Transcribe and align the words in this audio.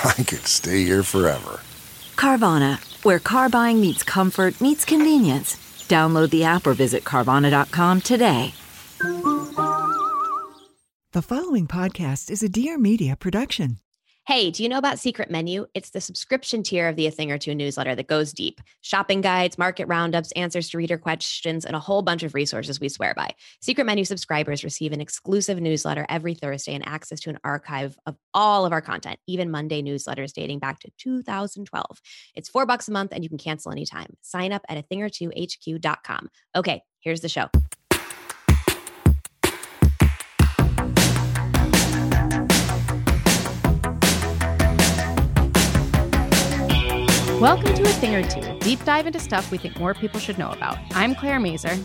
I 0.04 0.22
could 0.22 0.46
stay 0.46 0.84
here 0.84 1.02
forever. 1.02 1.60
Carvana, 2.16 2.78
where 3.04 3.18
car 3.18 3.48
buying 3.48 3.80
meets 3.80 4.02
comfort, 4.02 4.60
meets 4.60 4.84
convenience. 4.84 5.56
Download 5.88 6.30
the 6.30 6.44
app 6.44 6.66
or 6.66 6.74
visit 6.74 7.04
Carvana.com 7.04 8.00
today. 8.02 8.54
The 11.12 11.22
following 11.22 11.66
podcast 11.66 12.30
is 12.30 12.42
a 12.42 12.48
Dear 12.48 12.78
Media 12.78 13.16
production. 13.16 13.78
Hey, 14.28 14.50
do 14.50 14.62
you 14.62 14.68
know 14.68 14.76
about 14.76 14.98
Secret 14.98 15.30
Menu? 15.30 15.64
It's 15.72 15.88
the 15.88 16.02
subscription 16.02 16.62
tier 16.62 16.86
of 16.86 16.96
the 16.96 17.06
A 17.06 17.10
Thing 17.10 17.32
or 17.32 17.38
Two 17.38 17.54
newsletter 17.54 17.94
that 17.94 18.08
goes 18.08 18.30
deep. 18.30 18.60
Shopping 18.82 19.22
guides, 19.22 19.56
market 19.56 19.86
roundups, 19.86 20.32
answers 20.32 20.68
to 20.68 20.76
reader 20.76 20.98
questions, 20.98 21.64
and 21.64 21.74
a 21.74 21.80
whole 21.80 22.02
bunch 22.02 22.22
of 22.22 22.34
resources 22.34 22.78
we 22.78 22.90
swear 22.90 23.14
by. 23.14 23.30
Secret 23.62 23.84
Menu 23.84 24.04
subscribers 24.04 24.64
receive 24.64 24.92
an 24.92 25.00
exclusive 25.00 25.62
newsletter 25.62 26.04
every 26.10 26.34
Thursday 26.34 26.74
and 26.74 26.86
access 26.86 27.20
to 27.20 27.30
an 27.30 27.38
archive 27.42 27.96
of 28.04 28.18
all 28.34 28.66
of 28.66 28.72
our 28.72 28.82
content, 28.82 29.18
even 29.26 29.50
Monday 29.50 29.80
newsletters 29.80 30.34
dating 30.34 30.58
back 30.58 30.78
to 30.80 30.90
2012. 30.98 31.98
It's 32.34 32.50
four 32.50 32.66
bucks 32.66 32.86
a 32.86 32.92
month 32.92 33.12
and 33.14 33.24
you 33.24 33.30
can 33.30 33.38
cancel 33.38 33.72
anytime. 33.72 34.14
Sign 34.20 34.52
up 34.52 34.60
at 34.68 34.76
a 34.76 34.82
thing 34.82 35.00
or 35.00 35.08
two 35.08 35.32
HQ.com. 35.34 36.28
Okay, 36.54 36.82
here's 37.00 37.22
the 37.22 37.30
show. 37.30 37.48
Welcome 47.40 47.74
to 47.74 47.82
A 47.82 47.86
Thing 47.86 48.14
or 48.14 48.22
Two, 48.28 48.58
deep 48.60 48.82
dive 48.84 49.06
into 49.06 49.20
stuff 49.20 49.50
we 49.50 49.58
think 49.58 49.78
more 49.78 49.94
people 49.94 50.18
should 50.18 50.38
know 50.38 50.50
about. 50.50 50.76
I'm 50.92 51.14
Claire 51.14 51.38
Mazur. 51.38 51.76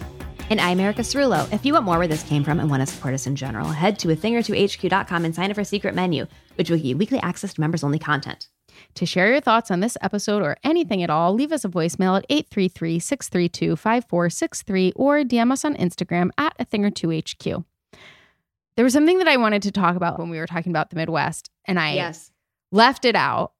And 0.49 0.59
I'm 0.59 0.79
Erica 0.79 1.01
Cerullo. 1.01 1.51
If 1.53 1.65
you 1.65 1.73
want 1.73 1.85
more 1.85 1.97
where 1.99 2.07
this 2.07 2.23
came 2.23 2.43
from 2.43 2.59
and 2.59 2.69
want 2.69 2.81
to 2.81 2.91
support 2.93 3.13
us 3.13 3.27
in 3.27 3.35
general, 3.35 3.67
head 3.67 3.99
to 3.99 4.09
a 4.11 4.15
thing 4.15 4.35
or 4.35 4.41
two 4.41 4.53
HQ.com 4.55 5.25
and 5.25 5.33
sign 5.35 5.49
up 5.51 5.55
for 5.55 5.63
Secret 5.63 5.93
Menu, 5.95 6.25
which 6.55 6.69
will 6.69 6.77
give 6.77 6.85
you 6.87 6.97
weekly 6.97 7.19
access 7.19 7.53
to 7.53 7.61
members 7.61 7.83
only 7.83 7.99
content. 7.99 8.47
To 8.95 9.05
share 9.05 9.29
your 9.31 9.41
thoughts 9.41 9.69
on 9.71 9.79
this 9.79 9.97
episode 10.01 10.41
or 10.41 10.57
anything 10.63 11.03
at 11.03 11.09
all, 11.09 11.33
leave 11.33 11.51
us 11.51 11.63
a 11.65 11.69
voicemail 11.69 12.17
at 12.17 12.25
833 12.29 12.99
632 12.99 13.75
5463 13.75 14.93
or 14.95 15.19
DM 15.19 15.51
us 15.51 15.63
on 15.65 15.75
Instagram 15.75 16.29
at 16.37 16.55
a 16.59 16.65
thing 16.65 16.83
or 16.83 16.89
two 16.91 17.09
HQ. 17.11 17.63
There 18.75 18.83
was 18.83 18.93
something 18.93 19.19
that 19.19 19.27
I 19.27 19.37
wanted 19.37 19.61
to 19.63 19.71
talk 19.71 19.95
about 19.95 20.17
when 20.19 20.29
we 20.29 20.39
were 20.39 20.47
talking 20.47 20.71
about 20.71 20.89
the 20.89 20.95
Midwest, 20.95 21.49
and 21.65 21.79
I 21.79 21.93
Yes. 21.93 22.31
left 22.71 23.05
it 23.05 23.15
out, 23.15 23.53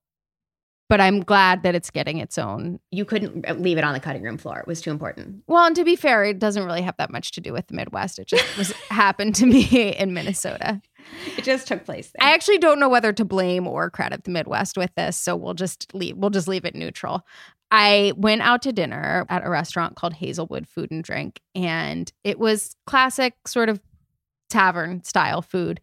but 0.89 1.01
I'm 1.01 1.21
glad 1.21 1.63
that 1.63 1.75
it's 1.75 1.89
getting 1.89 2.17
its 2.17 2.38
own. 2.38 2.79
You 2.91 3.05
couldn't 3.05 3.49
uh, 3.49 3.53
leave 3.53 3.77
it 3.77 3.83
on 3.83 3.94
the 3.94 3.99
cutting 3.99 4.21
room 4.23 4.38
floor. 4.38 4.59
It 4.59 4.67
was 4.67 4.81
too 4.81 4.91
important. 4.91 5.44
Well, 5.47 5.66
and 5.66 5.75
to 5.75 5.83
be 5.83 5.95
fair, 5.95 6.23
it 6.23 6.39
doesn't 6.39 6.63
really 6.63 6.81
have 6.81 6.97
that 6.97 7.11
much 7.11 7.31
to 7.31 7.41
do 7.41 7.53
with 7.53 7.67
the 7.67 7.73
Midwest. 7.73 8.19
It 8.19 8.27
just 8.27 8.57
was 8.57 8.71
happened 8.89 9.35
to 9.35 9.49
be 9.49 9.89
in 9.89 10.13
Minnesota. 10.13 10.81
It 11.38 11.44
just 11.44 11.67
took 11.67 11.83
place 11.83 12.13
there. 12.13 12.25
I 12.25 12.33
actually 12.33 12.59
don't 12.59 12.79
know 12.79 12.88
whether 12.88 13.11
to 13.11 13.25
blame 13.25 13.67
or 13.67 13.89
credit 13.89 14.23
the 14.23 14.31
Midwest 14.31 14.77
with 14.77 14.89
this, 14.95 15.19
so 15.19 15.35
we'll 15.35 15.53
just 15.53 15.94
leave 15.94 16.16
we'll 16.16 16.29
just 16.29 16.47
leave 16.47 16.63
it 16.63 16.75
neutral. 16.75 17.25
I 17.71 18.13
went 18.15 18.41
out 18.41 18.61
to 18.61 18.71
dinner 18.71 19.25
at 19.27 19.45
a 19.45 19.50
restaurant 19.50 19.97
called 19.97 20.13
Hazelwood 20.13 20.65
Food 20.65 20.91
and 20.91 21.03
Drink, 21.03 21.41
and 21.53 22.09
it 22.23 22.39
was 22.39 22.77
classic 22.88 23.33
sort 23.47 23.67
of 23.67 23.81
tavern 24.50 25.03
style 25.03 25.41
food. 25.41 25.81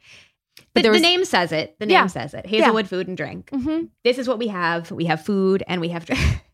The, 0.74 0.82
there 0.82 0.92
the 0.92 1.00
name 1.00 1.24
says 1.24 1.52
it. 1.52 1.78
The 1.78 1.86
name 1.86 1.94
Yeah. 1.94 2.06
says 2.06 2.34
it. 2.34 2.46
Hazelwood 2.46 2.88
Food 2.88 3.08
and 3.08 3.16
Drink. 3.16 3.50
Mhm. 3.50 3.90
This 4.04 4.18
is 4.18 4.28
what 4.28 4.38
we 4.38 4.48
have. 4.48 4.90
We 4.90 5.04
have 5.06 5.24
food 5.24 5.62
and 5.66 5.80
we 5.80 5.88
have 5.90 6.04
drink. 6.06 6.20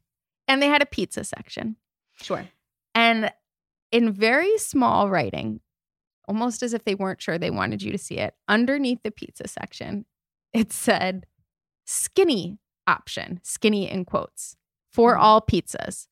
And 0.49 0.63
they 0.63 0.69
had 0.69 0.81
a 0.83 0.87
pizza 0.87 1.25
section. 1.25 1.75
sure. 2.23 2.47
And 2.95 3.33
in 3.91 4.13
very 4.13 4.57
small 4.59 5.11
writing, 5.11 5.59
almost 6.29 6.63
as 6.63 6.73
if 6.73 6.85
they 6.85 6.95
weren't 6.95 7.21
sure 7.21 7.37
they 7.37 7.51
wanted 7.51 7.83
you 7.83 7.91
to 7.93 7.99
see 7.99 8.19
it, 8.19 8.35
underneath 8.49 9.03
the 9.03 9.11
pizza 9.11 9.49
section, 9.49 10.05
it 10.53 10.73
said 10.73 11.27
skinny 11.85 12.59
option, 12.87 13.41
skinny 13.43 13.91
in 13.91 14.05
quotes, 14.05 14.57
for 14.93 15.17
Mhm. 15.17 15.21
all 15.21 15.41
pizzas. 15.41 16.07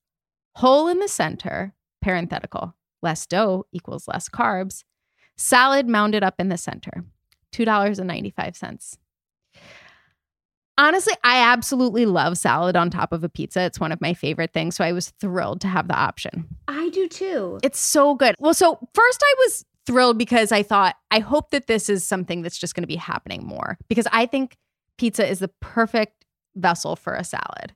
Hole 0.56 0.88
in 0.88 0.98
the 0.98 1.08
center, 1.08 1.74
parenthetical, 2.00 2.74
less 3.02 3.26
dough 3.26 3.66
equals 3.72 4.08
less 4.08 4.28
carbs. 4.28 4.84
Salad 5.36 5.88
mounded 5.88 6.22
up 6.22 6.34
in 6.40 6.48
the 6.48 6.58
center, 6.58 7.04
$2.95. 7.54 8.96
Honestly, 10.76 11.14
I 11.22 11.38
absolutely 11.38 12.04
love 12.04 12.36
salad 12.36 12.74
on 12.74 12.90
top 12.90 13.12
of 13.12 13.22
a 13.22 13.28
pizza. 13.28 13.60
It's 13.62 13.78
one 13.78 13.92
of 13.92 14.00
my 14.00 14.12
favorite 14.12 14.52
things. 14.52 14.74
So 14.74 14.82
I 14.84 14.92
was 14.92 15.10
thrilled 15.20 15.60
to 15.60 15.68
have 15.68 15.86
the 15.86 15.94
option. 15.94 16.48
I 16.66 16.88
do 16.88 17.06
too. 17.06 17.60
It's 17.62 17.78
so 17.78 18.14
good. 18.16 18.34
Well, 18.40 18.54
so 18.54 18.78
first 18.92 19.22
I 19.22 19.34
was 19.38 19.64
thrilled 19.86 20.18
because 20.18 20.50
I 20.50 20.64
thought, 20.64 20.96
I 21.12 21.20
hope 21.20 21.50
that 21.50 21.68
this 21.68 21.88
is 21.88 22.04
something 22.04 22.42
that's 22.42 22.58
just 22.58 22.74
going 22.74 22.82
to 22.82 22.88
be 22.88 22.96
happening 22.96 23.46
more 23.46 23.78
because 23.88 24.08
I 24.10 24.26
think 24.26 24.56
pizza 24.98 25.28
is 25.28 25.38
the 25.38 25.50
perfect 25.60 26.24
vessel 26.56 26.96
for 26.96 27.14
a 27.14 27.22
salad. 27.22 27.74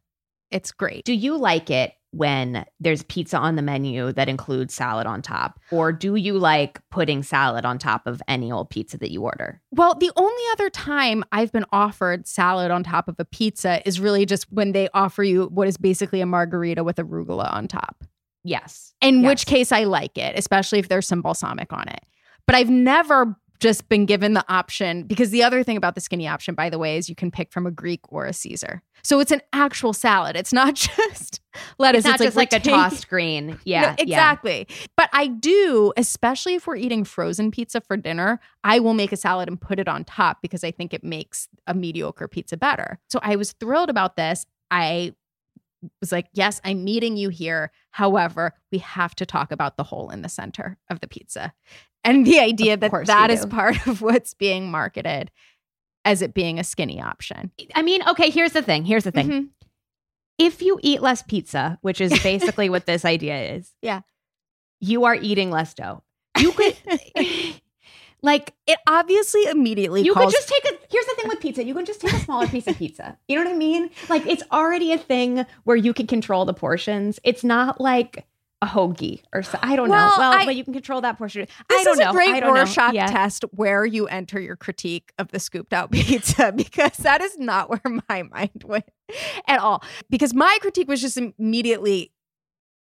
It's 0.51 0.73
great. 0.73 1.05
do 1.05 1.13
you 1.13 1.37
like 1.37 1.71
it 1.71 1.93
when 2.11 2.65
there's 2.81 3.03
pizza 3.05 3.37
on 3.37 3.57
the 3.57 3.63
menu 3.63 4.13
that 4.13 4.29
includes 4.29 4.73
salad 4.75 5.07
on 5.07 5.21
top? 5.23 5.61
Or 5.71 5.93
do 5.93 6.15
you 6.15 6.39
like 6.39 6.81
putting 6.91 7.23
salad 7.23 7.65
on 7.65 7.79
top 7.79 8.07
of 8.07 8.23
any 8.27 8.51
old 8.51 8.71
pizza 8.71 8.97
that 8.99 9.11
you 9.11 9.23
order? 9.23 9.61
Well, 9.71 9.95
the 9.95 10.11
only 10.17 10.43
other 10.53 10.71
time 10.71 11.23
I've 11.33 11.53
been 11.53 11.67
offered 11.71 12.27
salad 12.27 12.71
on 12.71 12.83
top 12.83 13.09
of 13.09 13.17
a 13.19 13.25
pizza 13.25 13.87
is 13.87 14.01
really 14.01 14.25
just 14.27 14.51
when 14.51 14.73
they 14.73 14.89
offer 14.95 15.23
you 15.23 15.45
what 15.47 15.69
is 15.69 15.77
basically 15.77 16.21
a 16.21 16.27
margherita 16.27 16.83
with 16.83 16.97
arugula 16.97 17.53
on 17.53 17.69
top. 17.69 18.05
Yes. 18.45 18.95
In 19.03 19.21
Yes. 19.23 19.29
which 19.29 19.47
case 19.47 19.73
I 19.73 19.85
like 19.85 20.17
it, 20.17 20.39
especially 20.39 20.79
if 20.79 20.89
there's 20.89 21.07
some 21.07 21.21
balsamic 21.23 21.73
on 21.73 21.89
it. 21.89 22.01
But 22.47 22.55
I've 22.57 22.71
never 22.71 23.37
just 23.61 23.89
been 23.89 24.07
given 24.07 24.35
the 24.35 24.45
option 24.49 25.05
because 25.05 25.31
the 25.31 25.43
other 25.43 25.63
thing 25.63 25.77
about 25.77 25.95
the 25.95 26.01
skinny 26.01 26.29
option, 26.29 26.55
by 26.55 26.71
the 26.71 26.79
way, 26.79 26.97
is 26.97 27.09
you 27.09 27.15
can 27.15 27.31
pick 27.31 27.53
from 27.53 27.67
a 27.67 27.71
Greek 27.71 28.01
or 28.09 28.27
a 28.27 28.33
Caesar. 28.33 28.83
So 29.03 29.21
it's 29.21 29.31
an 29.31 29.41
actual 29.53 29.93
salad. 29.93 30.37
It's 30.37 30.53
not 30.53 30.75
just 30.97 31.41
lettuce. 31.79 32.01
It's 32.01 32.09
not 32.09 32.19
just 32.19 32.37
like, 32.37 32.53
we're 32.53 32.59
a 32.59 32.61
taking- 32.61 32.79
tossed 32.79 33.09
green. 33.09 33.59
Yeah. 33.65 33.81
No, 33.81 33.87
yeah. 33.89 33.95
exactly. 33.99 34.69
But 34.97 35.11
I 35.13 35.29
do, 35.29 35.93
especially 35.97 36.55
if 36.55 36.67
we're 36.67 36.77
eating 36.77 37.05
frozen 37.05 37.51
pizza 37.51 37.81
for 37.81 37.97
dinner, 37.97 38.41
I 38.65 38.81
will 38.81 38.95
make 38.95 39.13
a 39.13 39.17
salad 39.17 39.49
and 39.49 39.61
put 39.61 39.79
it 39.79 39.89
on 39.89 40.05
top 40.05 40.43
because 40.43 40.65
I 40.65 40.71
think 40.71 40.95
it 40.95 41.03
makes 41.03 41.49
a 41.67 41.75
mediocre 41.75 42.29
pizza 42.29 42.57
better. 42.57 42.99
So 43.09 43.19
I 43.23 43.37
was 43.37 43.53
thrilled 43.53 43.91
about 43.91 44.17
this. 44.17 44.47
I 44.71 45.15
was 46.01 46.13
like, 46.13 46.27
yes, 46.33 46.61
I'm 46.65 46.85
meeting 46.85 47.17
you 47.17 47.29
here. 47.29 47.71
However, 47.91 48.55
we 48.73 48.79
have 48.79 49.15
to 49.17 49.27
talk 49.27 49.53
about 49.53 49.77
the 49.77 49.85
hole 49.85 50.11
in 50.11 50.23
the 50.23 50.29
center 50.29 50.79
of 50.91 51.01
the 51.01 51.09
pizza 51.09 51.53
and 52.05 52.27
the 52.27 52.39
idea 52.41 52.75
Of 52.75 52.81
that 52.81 53.07
that 53.07 53.31
is 53.31 53.43
do. 53.43 53.49
part 53.49 53.87
of 53.87 54.01
what's 54.03 54.35
being 54.35 54.71
marketed 54.71 55.31
as 56.05 56.23
it 56.23 56.35
being 56.35 56.59
a 56.59 56.65
skinny 56.65 57.01
option. 57.03 57.51
I 57.75 57.83
mean, 57.83 58.01
okay, 58.09 58.31
here's 58.31 58.53
the 58.53 58.63
thing. 58.63 58.85
Here's 58.85 59.05
the 59.05 59.11
thing. 59.13 59.29
Mhm. 59.29 59.49
If 60.39 60.63
you 60.63 60.79
eat 60.83 61.03
less 61.03 61.23
pizza, 61.23 61.79
which 61.83 62.01
is 62.01 62.11
basically 62.23 62.71
what 62.71 62.87
this 62.87 63.05
idea 63.05 63.55
is, 63.57 63.73
Yeah. 63.83 64.01
you 64.81 65.05
are 65.05 65.15
eating 65.15 65.51
less 65.51 65.75
dough. 65.75 66.03
You 66.39 66.53
could, 66.53 66.77
like, 68.23 68.55
It 68.67 68.79
obviously 68.87 69.45
immediately 69.45 70.03
you 70.03 70.15
calls 70.15 70.27
could 70.27 70.33
just 70.39 70.49
take 70.49 70.65
a. 70.65 70.77
Here's 70.91 71.07
the 71.07 71.15
thing 71.17 71.29
with 71.29 71.41
pizza: 71.41 71.65
you 71.65 71.75
can 71.75 71.85
just 71.85 72.01
take 72.01 72.13
a 72.13 72.19
smaller 72.21 72.47
piece 72.47 72.67
of 72.67 72.77
pizza. 72.77 73.17
You 73.29 73.37
know 73.37 73.45
what 73.45 73.53
I 73.55 73.57
mean? 73.57 73.91
Like, 74.09 74.27
it's 74.27 74.43
already 74.53 74.93
a 74.93 74.99
thing 74.99 75.45
where 75.65 75.77
you 75.77 75.93
can 75.95 76.07
control 76.07 76.45
the 76.45 76.55
portions. 76.55 77.21
It's 77.25 77.45
not 77.45 77.81
like 77.81 78.27
a 78.61 78.67
hoagie 78.67 79.23
or 79.33 79.45
so. 79.45 79.57
I 79.63 79.77
don't 79.77 79.89
Well, 79.89 80.09
know. 80.11 80.15
Well, 80.19 80.33
I- 80.33 80.45
but 80.45 80.57
you 80.57 80.65
can 80.65 80.73
control 80.73 81.01
that 81.03 81.17
portion. 81.17 81.43
This 81.43 81.81
I 81.81 81.85
don't 81.85 81.93
is 81.93 81.99
know. 82.01 82.11
a 82.11 82.13
great 82.13 82.31
I 82.31 82.41
don't 82.41 82.55
know. 82.55 82.61
Rorschach 82.61 82.93
Yeah. 82.93 83.07
test 83.07 83.45
where 83.53 83.87
you 83.87 84.09
enter 84.09 84.41
your 84.41 84.57
critique 84.57 85.13
of 85.17 85.29
the 85.29 85.39
scooped 85.39 85.73
out 85.73 85.91
pizza 85.93 86.51
because 86.51 86.97
that 86.97 87.21
is 87.21 87.39
not 87.39 87.71
where 87.71 88.01
my 88.09 88.23
mind 88.33 88.65
went 88.65 88.87
at 89.47 89.61
all. 89.61 89.85
Because 90.11 90.35
my 90.35 90.59
critique 90.61 90.89
was 90.89 91.01
just 91.01 91.17
immediately 91.17 92.11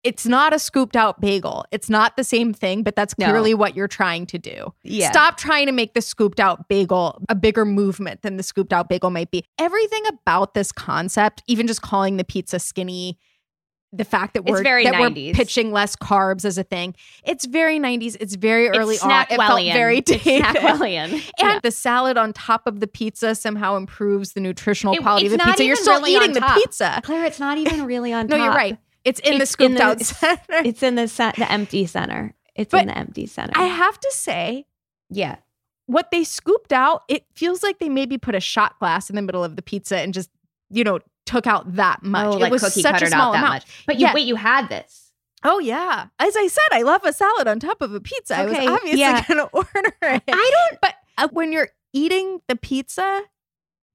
it's 0.04 0.26
not 0.26 0.52
a 0.52 0.58
scooped 0.58 0.96
out 0.96 1.20
bagel. 1.20 1.64
It's 1.70 1.88
not 1.88 2.16
the 2.16 2.24
same 2.24 2.52
thing, 2.52 2.82
but 2.82 2.96
that's 2.96 3.16
No. 3.18 3.26
clearly 3.26 3.54
what 3.54 3.76
you're 3.76 3.86
trying 3.88 4.26
to 4.26 4.38
do. 4.38 4.72
Yeah. 4.82 5.10
Stop 5.10 5.36
trying 5.36 5.66
to 5.66 5.72
make 5.72 5.94
the 5.94 6.02
scooped 6.02 6.40
out 6.40 6.68
bagel 6.68 7.22
a 7.28 7.34
bigger 7.34 7.64
movement 7.64 8.22
than 8.22 8.36
the 8.36 8.42
scooped 8.42 8.72
out 8.72 8.88
bagel 8.88 9.10
might 9.10 9.30
be. 9.30 9.44
Everything 9.58 10.02
about 10.08 10.54
this 10.54 10.72
concept, 10.72 11.42
even 11.46 11.66
just 11.66 11.82
calling 11.82 12.16
the 12.16 12.24
pizza 12.24 12.58
skinny, 12.58 13.18
the 13.94 14.04
fact 14.04 14.32
that 14.32 14.46
we're 14.46 14.62
that 14.62 14.94
90s. 14.94 15.26
we're 15.28 15.34
pitching 15.34 15.70
less 15.70 15.94
carbs 15.96 16.46
as 16.46 16.56
a 16.56 16.62
thing, 16.64 16.94
it's 17.24 17.44
very 17.44 17.78
90s. 17.78 18.16
It's 18.20 18.36
very 18.36 18.70
early 18.70 18.94
it's 18.94 19.04
on. 19.04 19.26
It 19.30 19.36
felt 19.36 19.60
very 19.60 20.00
dated. 20.00 20.42
Snackwellian. 20.42 21.12
And 21.12 21.22
Yeah. 21.38 21.58
the 21.62 21.70
salad 21.70 22.16
on 22.16 22.32
top 22.32 22.66
of 22.66 22.80
the 22.80 22.86
pizza 22.86 23.34
somehow 23.34 23.76
improves 23.76 24.32
the 24.32 24.40
nutritional 24.40 24.94
It- 24.94 25.02
quality 25.02 25.26
of 25.26 25.32
the 25.32 25.38
pizza. 25.40 25.64
You're 25.64 25.76
still 25.76 25.98
really 26.00 26.14
eating 26.16 26.32
the 26.32 26.40
pizza. 26.54 27.00
Claire, 27.04 27.26
it's 27.26 27.38
not 27.38 27.58
even 27.58 27.84
really 27.84 28.14
on 28.14 28.26
No, 28.28 28.38
top. 28.38 28.44
you're 28.46 28.54
right. 28.54 28.78
It's 29.04 29.20
in 29.20 29.38
the 29.38 29.42
It's 29.42 29.42
in 29.42 29.46
scooped 29.46 29.76
the- 29.78 29.82
out 29.82 30.00
center. 30.00 30.66
It's 30.68 30.82
in 30.82 30.94
the 30.94 31.06
the 31.36 31.50
empty 31.50 31.86
center. 31.86 32.34
It's 32.54 32.70
But 32.70 32.82
in 32.82 32.86
the 32.88 32.98
empty 32.98 33.26
center. 33.26 33.52
I 33.56 33.64
have 33.64 33.98
to 33.98 34.10
say, 34.12 34.66
yeah. 35.08 35.36
what 35.86 36.10
they 36.10 36.22
scooped 36.24 36.72
out, 36.72 37.02
it 37.08 37.24
feels 37.34 37.62
like 37.62 37.78
they 37.78 37.88
maybe 37.88 38.18
put 38.18 38.34
a 38.34 38.40
shot 38.40 38.78
glass 38.78 39.08
in 39.10 39.16
the 39.16 39.22
middle 39.22 39.42
of 39.42 39.56
the 39.56 39.62
pizza 39.62 39.96
and 39.98 40.12
just, 40.14 40.30
you 40.70 40.84
know, 40.84 40.98
took 41.26 41.46
out 41.46 41.74
that 41.76 42.02
much. 42.02 42.26
Oh, 42.26 42.36
it 42.36 42.40
like 42.40 42.52
was 42.52 42.62
cookie 42.62 42.82
such 42.82 43.00
a 43.02 43.06
small 43.06 43.28
out 43.28 43.32
that 43.32 43.38
amount. 43.38 43.54
much. 43.54 43.84
But 43.86 43.96
you 43.98 44.06
Yeah. 44.06 44.14
wait, 44.14 44.26
you 44.26 44.36
had 44.36 44.68
this. 44.68 45.12
Oh 45.44 45.58
yeah. 45.58 46.06
As 46.20 46.36
I 46.36 46.46
said, 46.46 46.68
I 46.72 46.82
love 46.82 47.02
a 47.04 47.12
salad 47.12 47.48
on 47.48 47.58
top 47.58 47.80
of 47.82 47.92
a 47.94 48.00
pizza. 48.00 48.36
I 48.36 48.44
Okay, 48.46 48.60
was 48.68 48.76
obviously 48.76 49.00
yeah. 49.00 49.24
gonna 49.28 49.44
order 49.52 49.68
it. 50.02 50.22
I 50.28 50.66
don't. 50.70 50.80
But 50.80 50.94
uh, 51.18 51.28
when 51.32 51.52
you're 51.52 51.70
eating 51.92 52.40
the 52.48 52.54
pizza, 52.56 53.22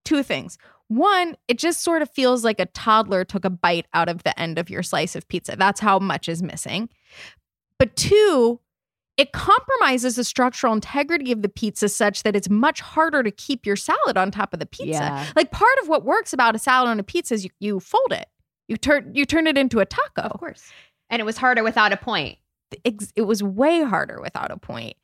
two 0.03 0.23
things. 0.23 0.57
One, 0.89 1.35
it 1.47 1.57
just 1.57 1.83
sort 1.83 2.01
of 2.01 2.09
feels 2.09 2.43
like 2.43 2.59
a 2.59 2.65
toddler 2.67 3.25
took 3.25 3.43
a 3.43 3.49
bite 3.49 3.87
out 3.93 4.07
of 4.07 4.23
the 4.23 4.37
end 4.39 4.57
of 4.57 4.69
your 4.69 4.83
slice 4.83 5.15
of 5.15 5.27
pizza. 5.27 5.55
That's 5.57 5.79
how 5.79 5.99
much 5.99 6.29
is 6.29 6.41
missing. 6.41 6.89
But 7.77 7.95
two, 7.95 8.61
it 9.17 9.31
compromises 9.31 10.15
the 10.15 10.23
structural 10.23 10.73
integrity 10.73 11.31
of 11.31 11.41
the 11.41 11.49
pizza 11.49 11.89
such 11.89 12.23
that 12.23 12.35
it's 12.35 12.49
much 12.49 12.79
harder 12.79 13.23
to 13.23 13.31
keep 13.31 13.65
your 13.65 13.75
salad 13.75 14.15
on 14.15 14.31
top 14.31 14.53
of 14.53 14.59
the 14.59 14.65
pizza. 14.65 15.01
Yeah. 15.01 15.25
Like 15.35 15.51
part 15.51 15.77
of 15.81 15.89
what 15.89 16.05
works 16.05 16.33
about 16.33 16.55
a 16.55 16.59
salad 16.59 16.89
on 16.89 16.99
a 16.99 17.03
pizza 17.03 17.33
is 17.33 17.43
you, 17.43 17.49
you 17.59 17.79
fold 17.79 18.11
it. 18.11 18.27
You 18.67 18.77
turn 18.77 19.11
you 19.15 19.25
turn 19.25 19.47
it 19.47 19.57
into 19.57 19.79
a 19.79 19.85
taco 19.85 20.21
Of 20.21 20.39
course. 20.39 20.71
And 21.09 21.19
it 21.19 21.25
was 21.25 21.37
harder 21.37 21.63
without 21.63 21.93
a 21.93 21.97
point. 21.97 22.37
It 22.83 23.25
was 23.25 23.41
way 23.41 23.83
harder 23.83 24.19
without 24.21 24.51
a 24.51 24.57
point. 24.57 24.95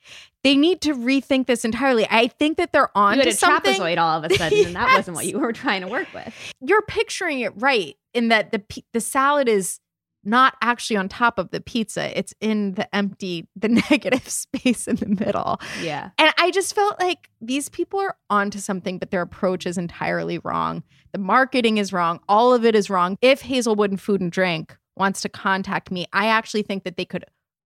They 0.43 0.55
need 0.55 0.81
to 0.81 0.93
rethink 0.93 1.47
this 1.47 1.63
entirely. 1.63 2.05
I 2.09 2.27
think 2.27 2.57
that 2.57 2.73
they're 2.73 2.95
on 2.97 3.17
to 3.17 3.29
a 3.29 3.31
something. 3.31 3.73
trapezoid 3.73 3.97
all 3.97 4.23
of 4.23 4.29
a 4.29 4.35
sudden, 4.35 4.65
and 4.65 4.75
that 4.75 4.93
wasn't 4.95 5.15
what 5.15 5.25
you 5.27 5.39
were 5.39 5.53
trying 5.53 5.81
to 5.81 5.87
work 5.87 6.07
with. 6.13 6.33
You're 6.61 6.81
picturing 6.81 7.39
it 7.39 7.53
right 7.55 7.95
in 8.13 8.27
that 8.29 8.51
the 8.51 8.61
the 8.91 8.99
salad 8.99 9.47
is 9.47 9.79
not 10.25 10.55
actually 10.61 10.97
on 10.97 11.09
top 11.09 11.37
of 11.37 11.51
the 11.51 11.61
pizza. 11.61 12.17
It's 12.17 12.33
in 12.39 12.73
the 12.73 12.93
empty, 12.95 13.47
the 13.55 13.67
negative 13.89 14.27
space 14.27 14.87
in 14.87 14.95
the 14.97 15.07
middle. 15.07 15.59
Yeah. 15.81 16.11
And 16.17 16.33
I 16.37 16.51
just 16.51 16.73
felt 16.73 16.99
like 16.99 17.29
these 17.41 17.69
people 17.69 17.99
are 17.99 18.15
onto 18.29 18.59
something, 18.59 18.99
but 18.99 19.11
their 19.11 19.21
approach 19.21 19.65
is 19.65 19.77
entirely 19.77 20.39
wrong. 20.39 20.83
The 21.11 21.19
marketing 21.19 21.77
is 21.77 21.91
wrong. 21.93 22.19
All 22.27 22.53
of 22.53 22.65
it 22.65 22.75
is 22.75 22.89
wrong. 22.89 23.17
If 23.21 23.41
Hazelwood 23.41 23.91
and 23.91 23.99
Food 23.99 24.21
and 24.21 24.31
Drink 24.31 24.77
wants 24.95 25.21
to 25.21 25.29
contact 25.29 25.91
me, 25.91 26.05
I 26.13 26.27
actually 26.27 26.63
think 26.63 26.83
that 26.83 26.97
they 26.97 27.05
could 27.05 27.25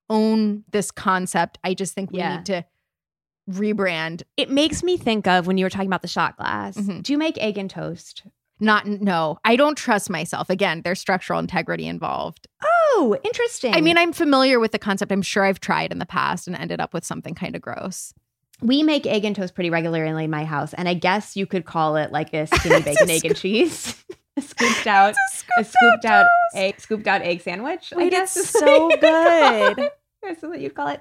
own 0.09 0.63
this 0.71 0.92
concept. 0.92 1.57
I 1.63 1.74
just 1.74 1.94
think 1.94 2.12
we 2.12 2.19
Yeah. 2.19 2.38
need 2.38 2.45
to 2.48 2.65
rebrand. 3.50 4.24
It 4.36 4.50
makes 4.50 4.83
me 4.83 4.98
think 4.98 5.27
of 5.27 5.48
when 5.48 5.57
you 5.57 5.65
were 5.65 5.69
talking 5.69 5.88
about 5.88 6.01
the 6.01 6.07
shot 6.07 6.38
glass. 6.38 6.75
Mhm. 6.77 7.04
Do 7.04 7.13
you 7.13 7.18
make 7.18 7.38
egg 7.38 7.57
and 7.57 7.69
toast? 7.69 8.24
Not 8.59 8.88
no, 8.88 9.38
I 9.45 9.56
don't 9.56 9.77
trust 9.77 10.09
myself. 10.09 10.50
Again, 10.50 10.81
there's 10.83 11.00
structural 11.00 11.39
integrity 11.39 11.86
involved. 11.88 12.48
Oh, 12.63 13.15
interesting. 13.24 13.74
I 13.75 13.81
mean, 13.81 13.98
I'm 13.98 14.12
familiar 14.12 14.59
with 14.59 14.71
the 14.71 14.80
concept. 14.80 15.12
I'm 15.12 15.21
sure 15.21 15.44
I've 15.44 15.59
tried 15.59 15.92
in 15.92 16.00
the 16.00 16.06
past 16.07 16.48
and 16.48 16.56
ended 16.56 16.81
up 16.81 16.94
with 16.94 17.06
something 17.06 17.36
kind 17.36 17.56
of 17.56 17.62
gross. 17.62 18.13
We 18.62 18.83
make 18.83 19.06
egg 19.06 19.24
and 19.25 19.36
toast 19.36 19.54
pretty 19.56 19.69
regularly 19.69 20.24
in 20.24 20.31
my 20.31 20.45
house, 20.45 20.74
and 20.74 20.88
I 20.89 20.94
guess 20.94 21.36
you 21.36 21.45
could 21.45 21.65
call 21.65 21.95
it 21.95 22.12
like 22.12 22.33
a 22.33 22.48
skinny 22.56 22.75
It's 22.75 22.88
a 22.88 23.06
bacon, 23.06 23.09
egg, 23.09 23.25
and 23.25 23.36
cheese. 23.36 24.04
A 24.38 24.42
scooped 24.42 24.86
out, 24.86 25.15
a 25.57 25.63
scooped 25.63 26.06
out 26.06 26.27
egg, 26.54 26.80
scooped 26.80 27.07
out 27.07 27.24
egg 27.24 27.42
sandwich. 27.42 27.92
I 27.98 28.07
guess 28.07 28.38
it's 28.38 28.50
so 28.51 28.88
good. 28.89 29.89
That's 30.21 30.44
what 30.44 30.59
you 30.59 30.69
call 30.69 30.89
it. 30.89 31.00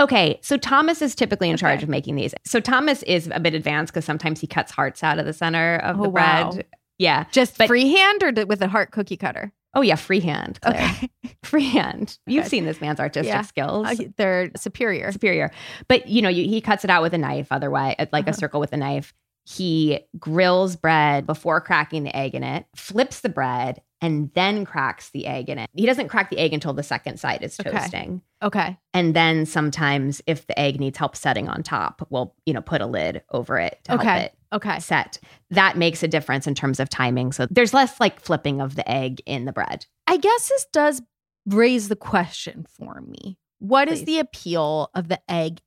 Okay, 0.00 0.40
so 0.42 0.56
Thomas 0.56 1.00
is 1.00 1.14
typically 1.14 1.48
in 1.48 1.56
charge 1.56 1.84
of 1.84 1.88
making 1.88 2.16
these. 2.16 2.34
So 2.44 2.58
Thomas 2.58 3.04
is 3.04 3.30
a 3.32 3.38
bit 3.38 3.54
advanced 3.54 3.92
because 3.92 4.04
sometimes 4.04 4.40
he 4.40 4.48
cuts 4.48 4.72
hearts 4.72 5.04
out 5.04 5.20
of 5.20 5.26
the 5.26 5.32
center 5.32 5.76
of 5.76 6.00
Oh, 6.00 6.02
the 6.02 6.08
bread. 6.08 6.44
wow. 6.46 6.58
Yeah. 6.98 7.24
Just 7.30 7.56
But- 7.56 7.68
freehand 7.68 8.24
or 8.24 8.46
with 8.46 8.60
a 8.62 8.66
heart 8.66 8.90
cookie 8.90 9.16
cutter? 9.16 9.52
Oh 9.74 9.80
yeah, 9.80 9.96
freehand. 9.96 10.60
Claire. 10.60 10.74
Okay. 10.96 11.10
Freehand. 11.42 12.18
You've 12.26 12.40
Okay. 12.42 12.48
seen 12.48 12.64
this 12.66 12.80
man's 12.80 13.00
artistic 13.00 13.32
Yeah. 13.32 13.42
skills. 13.42 13.86
Uh, 13.88 14.04
they're 14.18 14.50
superior. 14.56 15.10
superior. 15.12 15.50
But 15.88 16.08
you 16.08 16.20
know, 16.22 16.28
you, 16.28 16.44
he 16.44 16.60
cuts 16.60 16.84
it 16.84 16.90
out 16.90 17.02
with 17.02 17.14
a 17.14 17.18
knife, 17.18 17.48
otherwise, 17.50 17.96
like 18.12 18.26
a 18.26 18.30
Uh-huh. 18.30 18.32
circle 18.32 18.60
with 18.60 18.72
a 18.72 18.76
knife. 18.76 19.14
He 19.44 20.00
grills 20.18 20.76
bread 20.76 21.26
before 21.26 21.60
cracking 21.60 22.04
the 22.04 22.16
egg 22.16 22.34
in 22.34 22.42
it, 22.44 22.66
flips 22.76 23.20
the 23.20 23.28
bread, 23.28 23.82
and 24.00 24.30
then 24.34 24.64
cracks 24.64 25.10
the 25.10 25.26
egg 25.26 25.48
in 25.48 25.58
it. 25.58 25.68
He 25.74 25.86
doesn't 25.86 26.08
crack 26.08 26.30
the 26.30 26.38
egg 26.38 26.52
until 26.52 26.72
the 26.72 26.82
second 26.82 27.18
side 27.18 27.42
is 27.42 27.56
toasting. 27.56 28.22
Okay. 28.42 28.60
okay. 28.60 28.78
And 28.94 29.14
then 29.14 29.46
sometimes, 29.46 30.20
if 30.26 30.46
the 30.46 30.58
egg 30.58 30.80
needs 30.80 30.98
help 30.98 31.16
setting 31.16 31.48
on 31.48 31.62
top, 31.62 32.06
we'll 32.10 32.34
you 32.46 32.52
know 32.54 32.60
put 32.60 32.80
a 32.80 32.86
lid 32.86 33.22
over 33.30 33.58
it 33.58 33.78
to 33.84 33.94
Okay. 33.94 34.04
help 34.04 34.22
it 34.24 34.34
Okay. 34.52 34.80
set. 34.80 35.18
That 35.50 35.76
makes 35.76 36.02
a 36.02 36.08
difference 36.08 36.46
in 36.46 36.54
terms 36.54 36.78
of 36.80 36.88
timing. 36.88 37.32
So 37.32 37.46
there's 37.50 37.72
less 37.74 37.98
like 38.00 38.20
flipping 38.20 38.60
of 38.60 38.74
the 38.74 38.88
egg 38.90 39.22
in 39.26 39.44
the 39.44 39.52
bread. 39.52 39.86
I 40.06 40.16
guess 40.18 40.48
this 40.48 40.66
does 40.72 41.00
raise 41.46 41.88
the 41.88 41.96
question 41.96 42.66
for 42.68 43.00
me. 43.00 43.38
What 43.60 43.88
is 43.88 44.00
Please. 44.00 44.06
the 44.06 44.18
appeal 44.18 44.90
of 44.94 45.08
the 45.08 45.20
egg 45.30 45.60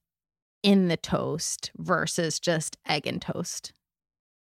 in 0.66 0.88
the 0.88 0.98
toast 0.98 1.72
versus 1.78 2.40
just 2.40 2.76
egg 2.88 3.06
and 3.06 3.22
toast? 3.22 3.72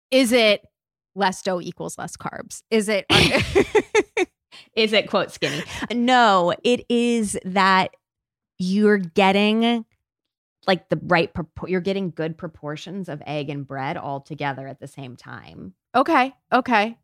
Is 0.09 0.31
it 0.31 0.65
less 1.13 1.43
dough 1.43 1.61
equals 1.61 1.99
less 1.99 2.17
carbs? 2.17 2.63
Is 2.71 2.89
it 2.89 3.05
is 4.75 4.91
it 4.91 5.07
quote 5.07 5.31
skinny? 5.31 5.63
No, 5.93 6.53
it 6.63 6.83
is 6.89 7.37
that 7.45 7.91
you're 8.57 8.97
getting 8.97 9.85
like 10.65 10.89
the 10.89 10.99
right 11.03 11.31
you're 11.67 11.79
getting 11.79 12.09
good 12.09 12.39
proportions 12.39 13.07
of 13.07 13.21
egg 13.27 13.51
and 13.51 13.67
bread 13.67 13.95
all 13.95 14.19
together 14.19 14.67
at 14.67 14.79
the 14.79 14.87
same 14.87 15.15
time. 15.15 15.75
Okay. 15.93 16.33
Okay. 16.51 16.97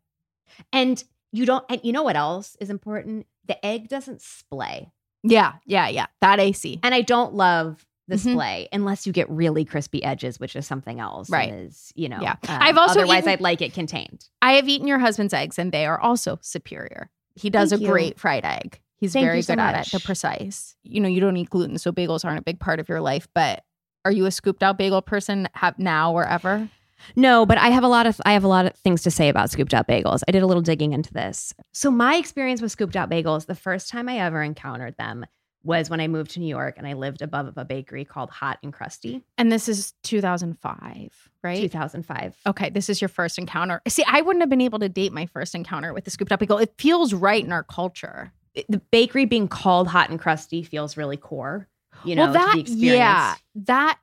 And 0.72 1.02
you 1.30 1.46
don't 1.46 1.64
and 1.70 1.80
you 1.84 1.92
know 1.92 2.02
what 2.02 2.16
else 2.16 2.56
is 2.60 2.70
important? 2.70 3.26
The 3.46 3.64
egg 3.64 3.88
doesn't 3.88 4.20
splay. 4.20 4.90
Yeah. 5.22 5.52
Yeah. 5.64 5.86
Yeah. 5.86 6.06
That 6.20 6.40
AC. 6.40 6.80
And 6.82 6.92
I 6.92 7.02
don't 7.02 7.34
love 7.34 7.86
the 8.08 8.16
Mhm. 8.16 8.68
unless 8.72 9.06
you 9.06 9.12
get 9.12 9.30
really 9.30 9.64
crispy 9.64 10.02
edges, 10.02 10.40
which 10.40 10.56
is 10.56 10.66
something 10.66 10.98
else. 11.00 11.30
Right. 11.30 11.52
Is, 11.52 11.92
you 11.94 12.08
know. 12.08 12.18
Yeah. 12.20 12.32
um, 12.48 12.58
I've 12.60 12.76
also 12.78 13.00
otherwise 13.00 13.20
eaten- 13.20 13.30
I'd 13.30 13.40
like 13.40 13.62
it 13.62 13.72
contained. 13.74 14.28
I 14.42 14.54
have 14.54 14.68
eaten 14.68 14.86
your 14.88 14.98
husband's 14.98 15.32
eggs 15.32 15.58
and 15.58 15.70
they 15.72 15.86
are 15.86 16.00
also 16.00 16.38
superior. 16.42 17.10
He 17.34 17.48
does 17.48 17.70
Thank 17.70 17.80
a 17.80 17.84
you. 17.84 17.90
great 17.90 18.18
fried 18.20 18.44
egg. 18.44 18.80
He's 18.96 19.12
Thank 19.14 19.24
very 19.26 19.42
so 19.42 19.54
good 19.54 19.60
at 19.60 19.86
it. 19.86 19.90
The 19.90 19.96
much. 19.96 20.04
precise. 20.04 20.76
You 20.82 21.00
know, 21.00 21.08
you 21.08 21.20
don't 21.20 21.36
eat 21.36 21.50
gluten, 21.50 21.78
so 21.78 21.90
bagels 21.92 22.24
aren't 22.24 22.38
a 22.38 22.42
big 22.42 22.60
part 22.60 22.78
of 22.80 22.88
your 22.88 23.00
life. 23.00 23.26
But 23.34 23.64
are 24.04 24.12
you 24.12 24.26
a 24.26 24.30
scooped 24.30 24.62
out 24.62 24.78
bagel 24.78 25.00
person 25.02 25.48
have 25.54 25.78
now 25.78 26.12
or 26.12 26.26
ever? 26.26 26.68
No, 27.16 27.44
but 27.46 27.58
I 27.58 27.68
have 27.70 27.82
a 27.82 27.88
lot 27.88 28.06
of 28.06 28.20
I 28.24 28.32
have 28.32 28.44
a 28.44 28.48
lot 28.48 28.66
of 28.66 28.74
things 28.76 29.02
to 29.02 29.10
say 29.10 29.28
about 29.28 29.50
scooped 29.50 29.74
out 29.74 29.88
bagels. 29.88 30.20
I 30.28 30.30
did 30.32 30.42
a 30.42 30.46
little 30.46 30.62
digging 30.62 30.92
into 30.92 31.12
this. 31.12 31.52
So 31.72 31.90
my 31.90 32.14
experience 32.16 32.62
with 32.62 32.70
scooped 32.70 32.94
out 32.94 33.10
bagels, 33.10 33.46
the 33.46 33.56
first 33.56 33.88
time 33.88 34.08
I 34.08 34.18
ever 34.18 34.40
encountered 34.42 34.96
them 34.98 35.26
was 35.64 35.88
when 35.90 36.00
I 36.00 36.08
moved 36.08 36.32
to 36.32 36.40
New 36.40 36.46
York 36.48 36.74
and 36.78 36.86
I 36.86 36.94
lived 36.94 37.22
above 37.22 37.52
a 37.56 37.64
bakery 37.64 38.04
called 38.04 38.30
Hot 38.30 38.58
and 38.62 38.72
Crusty, 38.72 39.22
And 39.38 39.50
this 39.52 39.68
is 39.68 39.94
2005, 40.02 41.30
right? 41.42 41.60
2005. 41.60 42.36
Okay, 42.46 42.70
this 42.70 42.88
is 42.88 43.00
your 43.00 43.08
first 43.08 43.38
encounter. 43.38 43.80
See, 43.88 44.04
I 44.06 44.20
wouldn't 44.22 44.42
have 44.42 44.50
been 44.50 44.60
able 44.60 44.78
to 44.80 44.88
date 44.88 45.12
my 45.12 45.26
first 45.26 45.54
encounter 45.54 45.92
with 45.92 46.04
the 46.04 46.10
scooped 46.10 46.32
up 46.32 46.40
bagel. 46.40 46.58
It 46.58 46.74
feels 46.78 47.12
right 47.14 47.42
in 47.44 47.52
our 47.52 47.62
culture. 47.62 48.32
It- 48.54 48.66
The 48.68 48.78
bakery 48.90 49.24
being 49.24 49.48
called 49.48 49.88
Hot 49.88 50.10
and 50.10 50.18
Crusty 50.20 50.62
feels 50.62 50.96
really 50.96 51.16
core. 51.16 51.68
You 52.04 52.16
know, 52.16 52.24
well, 52.24 52.32
to 52.32 52.38
that 52.38 52.52
the 52.54 52.60
experience. 52.60 52.96
yeah, 52.96 53.34
that 53.66 53.98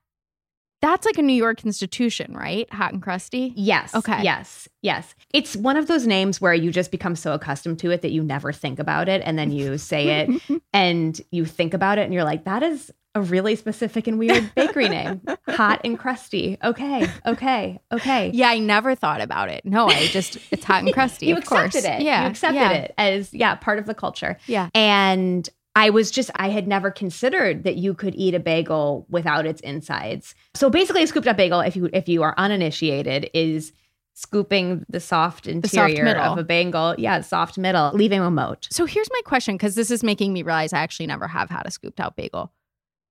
that's 0.82 1.06
like 1.06 1.18
a 1.18 1.22
New 1.22 1.34
York 1.34 1.66
institution, 1.66 2.34
right? 2.36 2.72
Hot 2.74 2.94
and 2.94 3.02
crusty. 3.02 3.54
Yes. 3.56 3.94
Okay. 3.94 4.22
Yes. 4.24 4.68
Yes. 4.82 5.14
It's 5.34 5.56
one 5.56 5.78
of 5.78 5.88
those 5.88 6.08
names 6.08 6.40
where 6.40 6.54
you 6.54 6.72
just 6.72 6.92
become 6.92 7.16
so 7.16 7.34
accustomed 7.34 7.80
to 7.80 7.92
it 7.92 8.02
that 8.02 8.12
you 8.12 8.24
never 8.24 8.54
think 8.54 8.80
about 8.80 9.10
it. 9.10 9.22
And 9.26 9.38
then 9.38 9.52
you 9.52 9.78
say 9.78 10.22
it 10.22 10.62
and 10.74 11.20
you 11.32 11.46
think 11.46 11.74
about 11.74 11.98
it 11.98 12.04
and 12.04 12.14
you're 12.14 12.24
like, 12.24 12.46
that 12.46 12.64
is 12.64 12.92
a 13.16 13.22
really 13.22 13.56
specific 13.56 14.06
and 14.08 14.20
weird 14.20 14.54
bakery 14.56 14.88
name. 14.88 15.20
Hot 15.50 15.82
and 15.84 15.98
crusty. 15.98 16.58
Okay. 16.64 17.10
Okay. 17.26 17.80
Okay. 17.92 18.30
Yeah, 18.34 18.50
I 18.50 18.60
never 18.60 18.94
thought 18.96 19.20
about 19.20 19.50
it. 19.50 19.66
No, 19.66 19.88
I 19.90 20.06
just 20.08 20.38
it's 20.52 20.64
hot 20.64 20.84
and 20.84 20.94
crusty. 20.94 21.26
you 21.26 21.36
of 21.36 21.44
course. 21.46 21.76
accepted 21.76 21.90
it. 22.02 22.02
Yeah, 22.04 22.24
You 22.24 22.30
accepted 22.30 22.56
yeah. 22.60 22.72
it 22.72 22.94
as, 23.00 23.34
yeah, 23.34 23.56
part 23.56 23.80
of 23.80 23.88
the 23.88 23.96
culture. 23.96 24.38
Yeah. 24.46 24.70
And 24.76 25.50
I 25.76 25.90
was 25.92 26.12
just, 26.12 26.32
I 26.36 26.50
had 26.50 26.68
never 26.68 26.92
considered 26.92 27.64
that 27.64 27.76
you 27.78 27.94
could 27.94 28.16
eat 28.16 28.34
a 28.34 28.40
bagel 28.40 29.06
without 29.10 29.46
its 29.46 29.62
insides. 29.62 30.36
So 30.54 30.70
basically, 30.70 31.04
a 31.04 31.08
scooped 31.08 31.28
up 31.28 31.38
bagel, 31.38 31.62
if 31.62 31.76
you 31.76 31.90
if 31.94 32.10
you 32.10 32.24
are 32.24 32.34
uninitiated, 32.38 33.30
is 33.34 33.72
scooping 34.16 34.86
the 34.90 35.00
soft 35.00 35.48
interior 35.48 36.16
soft 36.16 36.32
of 36.32 36.38
a 36.38 36.44
bagel. 36.44 36.96
Yeah, 36.98 37.22
soft 37.22 37.58
middle, 37.58 37.92
leaving 37.94 38.20
a 38.20 38.30
moat. 38.32 38.68
So 38.72 38.86
here's 38.86 39.10
my 39.12 39.22
question 39.26 39.56
because 39.56 39.76
this 39.76 39.92
is 39.92 40.04
making 40.04 40.34
me 40.34 40.42
realize 40.44 40.74
I 40.74 40.80
actually 40.80 41.08
never 41.08 41.28
have 41.28 41.50
had 41.50 41.66
a 41.66 41.72
scooped 41.72 42.00
out 42.00 42.16
bagel. 42.16 42.52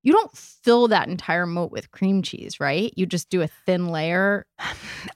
You 0.03 0.12
don't 0.12 0.37
fill 0.37 0.88
that 0.88 1.09
entire 1.09 1.47
moat 1.47 1.73
with 1.73 1.91
cream 1.91 2.23
cheese, 2.23 2.61
right? 2.61 2.93
You 2.97 3.07
just 3.07 3.31
do 3.31 3.41
a 3.43 3.49
thin 3.67 3.88
layer. 3.88 4.47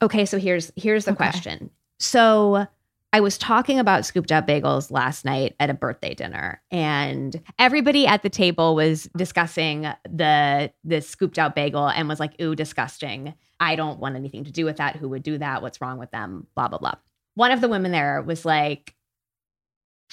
Okay, 0.01 0.25
so 0.25 0.39
here's 0.39 0.73
here's 0.77 1.05
the 1.05 1.11
Okay. 1.13 1.17
question. 1.17 1.71
So 1.99 2.67
I 3.15 3.21
was 3.21 3.37
talking 3.37 3.79
about 3.79 4.07
scooped 4.07 4.33
up 4.33 4.47
bagels 4.47 4.91
last 4.91 5.25
night 5.25 5.55
at 5.61 5.69
a 5.69 5.75
birthday 5.75 6.15
dinner, 6.15 6.63
and 6.71 7.41
everybody 7.59 8.07
at 8.07 8.23
the 8.23 8.31
table 8.31 8.75
was 8.75 9.05
discussing 9.17 9.83
the 10.09 10.73
the 10.85 11.01
scooped 11.03 11.39
out 11.39 11.55
bagel 11.55 11.89
and 11.89 12.09
was 12.09 12.19
like, 12.21 12.41
"Ooh, 12.41 12.55
disgusting! 12.55 13.35
I 13.61 13.77
don't 13.77 13.99
want 14.01 14.17
anything 14.17 14.45
to 14.45 14.53
do 14.53 14.65
with 14.65 14.79
that. 14.79 14.97
Who 14.97 15.09
would 15.11 15.23
do 15.23 15.37
that? 15.39 15.61
What's 15.63 15.81
wrong 15.81 15.99
with 15.99 16.11
them? 16.11 16.47
Blah 16.55 16.69
blah 16.69 16.79
blah." 16.79 16.95
One 17.35 17.53
of 17.53 17.61
the 17.61 17.69
women 17.69 17.93
there 17.93 18.23
was 18.23 18.45
like, 18.47 18.95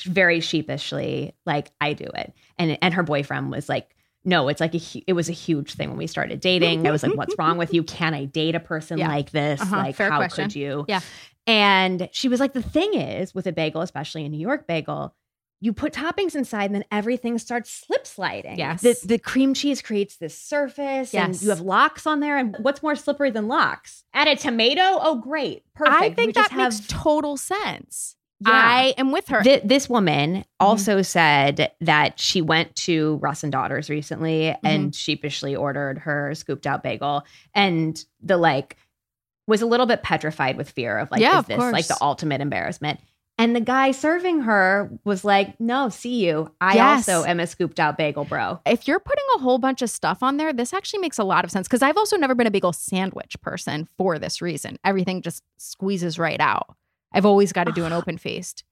very 0.03 0.41
sheepishly, 0.41 1.35
like, 1.45 1.71
"I 1.79 1.93
do 1.93 2.05
it," 2.05 2.33
and 2.57 2.77
and 2.81 2.93
her 2.93 3.03
boyfriend 3.03 3.51
was 3.51 3.69
like. 3.69 3.95
No, 4.25 4.49
it's 4.49 4.59
like 4.59 4.75
a 4.75 4.81
it 5.07 5.13
was 5.13 5.29
a 5.29 5.31
huge 5.33 5.75
thing 5.75 5.87
when 5.87 5.97
we 5.97 6.05
started 6.05 6.41
dating. 6.41 6.85
I 6.85 6.91
was 6.91 7.03
like, 7.03 7.15
"What's 7.15 7.33
wrong 7.39 7.57
with 7.57 7.73
you? 7.73 7.83
Can 7.83 8.13
I 8.13 8.25
date 8.25 8.53
a 8.53 8.59
person 8.59 8.97
Yeah. 8.97 9.07
like 9.07 9.31
this? 9.31 9.61
Uh-huh, 9.61 9.77
Like, 9.77 9.95
fair 9.95 10.11
how 10.11 10.17
question. 10.17 10.43
could 10.43 10.55
you?" 10.55 10.83
Yeah. 10.89 10.99
And 11.49 12.09
she 12.11 12.27
was 12.27 12.39
like, 12.39 12.53
the 12.53 12.61
thing 12.61 12.93
is 12.93 13.33
with 13.33 13.47
a 13.47 13.51
bagel, 13.51 13.81
especially 13.81 14.23
a 14.23 14.29
New 14.29 14.39
York 14.39 14.67
bagel, 14.67 15.15
you 15.59 15.73
put 15.73 15.93
toppings 15.93 16.35
inside 16.35 16.65
and 16.65 16.75
then 16.75 16.85
everything 16.91 17.39
starts 17.39 17.71
slip 17.71 18.05
sliding. 18.05 18.59
Yes. 18.59 18.81
The, 18.81 18.95
the 19.03 19.17
cream 19.17 19.55
cheese 19.55 19.81
creates 19.81 20.17
this 20.17 20.37
surface 20.37 21.11
and 21.13 21.33
Yes. 21.33 21.43
you 21.43 21.49
have 21.49 21.61
lox 21.61 22.05
on 22.05 22.19
there. 22.19 22.37
And 22.37 22.55
what's 22.61 22.83
more 22.83 22.95
slippery 22.95 23.31
than 23.31 23.47
lox? 23.47 24.03
Add 24.13 24.27
a 24.27 24.35
tomato. 24.35 24.81
Oh, 25.01 25.15
great. 25.15 25.63
Perfect. 25.73 25.97
I 25.99 26.13
think 26.13 26.35
just 26.35 26.51
that 26.51 26.55
makes 26.55 26.81
total 26.87 27.35
sense. 27.35 28.15
Yeah. 28.41 28.51
I 28.53 28.93
am 28.97 29.11
with 29.11 29.27
her. 29.29 29.43
Thi- 29.43 29.61
this 29.65 29.89
woman 29.89 30.31
mm-hmm. 30.31 30.41
also 30.59 31.01
said 31.01 31.71
that 31.81 32.19
she 32.19 32.41
went 32.41 32.75
to 32.77 33.15
Russ 33.15 33.41
and 33.43 33.51
Daughters 33.51 33.89
recently 33.89 34.55
and 34.63 34.83
mm-hmm. 34.83 34.89
sheepishly 34.91 35.55
ordered 35.55 35.97
her 35.97 36.33
scooped 36.35 36.67
out 36.67 36.83
bagel 36.83 37.25
and 37.55 38.01
the 38.21 38.37
like 38.37 38.77
was 39.49 39.61
a 39.61 39.65
little 39.65 39.85
bit 39.85 40.03
petrified 40.03 40.55
with 40.55 40.69
fear 40.69 40.97
of 40.97 41.11
like 41.11 41.21
Yeah, 41.21 41.39
is 41.39 41.45
this 41.47 41.59
like 41.59 41.87
the 41.87 41.97
ultimate 42.01 42.39
embarrassment. 42.39 42.99
And 43.37 43.55
the 43.55 43.61
guy 43.61 43.91
serving 43.91 44.41
her 44.41 44.91
was 45.05 45.23
like, 45.23 45.57
"No, 45.61 45.87
see 45.87 46.25
you. 46.25 46.53
I 46.59 46.75
Yes. 46.75 47.07
also 47.07 47.25
am 47.27 47.39
a 47.39 47.47
scooped 47.47 47.79
out 47.79 47.97
bagel, 47.97 48.25
bro." 48.25 48.59
if 48.65 48.87
you're 48.87 48.99
putting 48.99 49.23
a 49.35 49.39
whole 49.39 49.57
bunch 49.57 49.81
of 49.81 49.89
stuff 49.89 50.21
on 50.21 50.37
there, 50.37 50.51
this 50.51 50.73
actually 50.73 50.99
makes 50.99 51.17
a 51.17 51.23
lot 51.23 51.45
of 51.45 51.51
sense 51.51 51.67
because 51.67 51.81
I've 51.81 51.97
also 51.97 52.17
never 52.17 52.35
been 52.35 52.47
a 52.47 52.51
bagel 52.51 52.73
sandwich 52.73 53.39
person 53.41 53.87
for 53.97 54.19
this 54.19 54.41
reason. 54.41 54.77
Everything 54.83 55.21
just 55.21 55.41
squeezes 55.57 56.19
right 56.19 56.39
out. 56.39 56.75
I've 57.13 57.25
always 57.25 57.53
got 57.53 57.63
to 57.63 57.71
do 57.71 57.85
an 57.85 57.93
ah. 57.93 57.97
open 57.97 58.17
faced. 58.17 58.63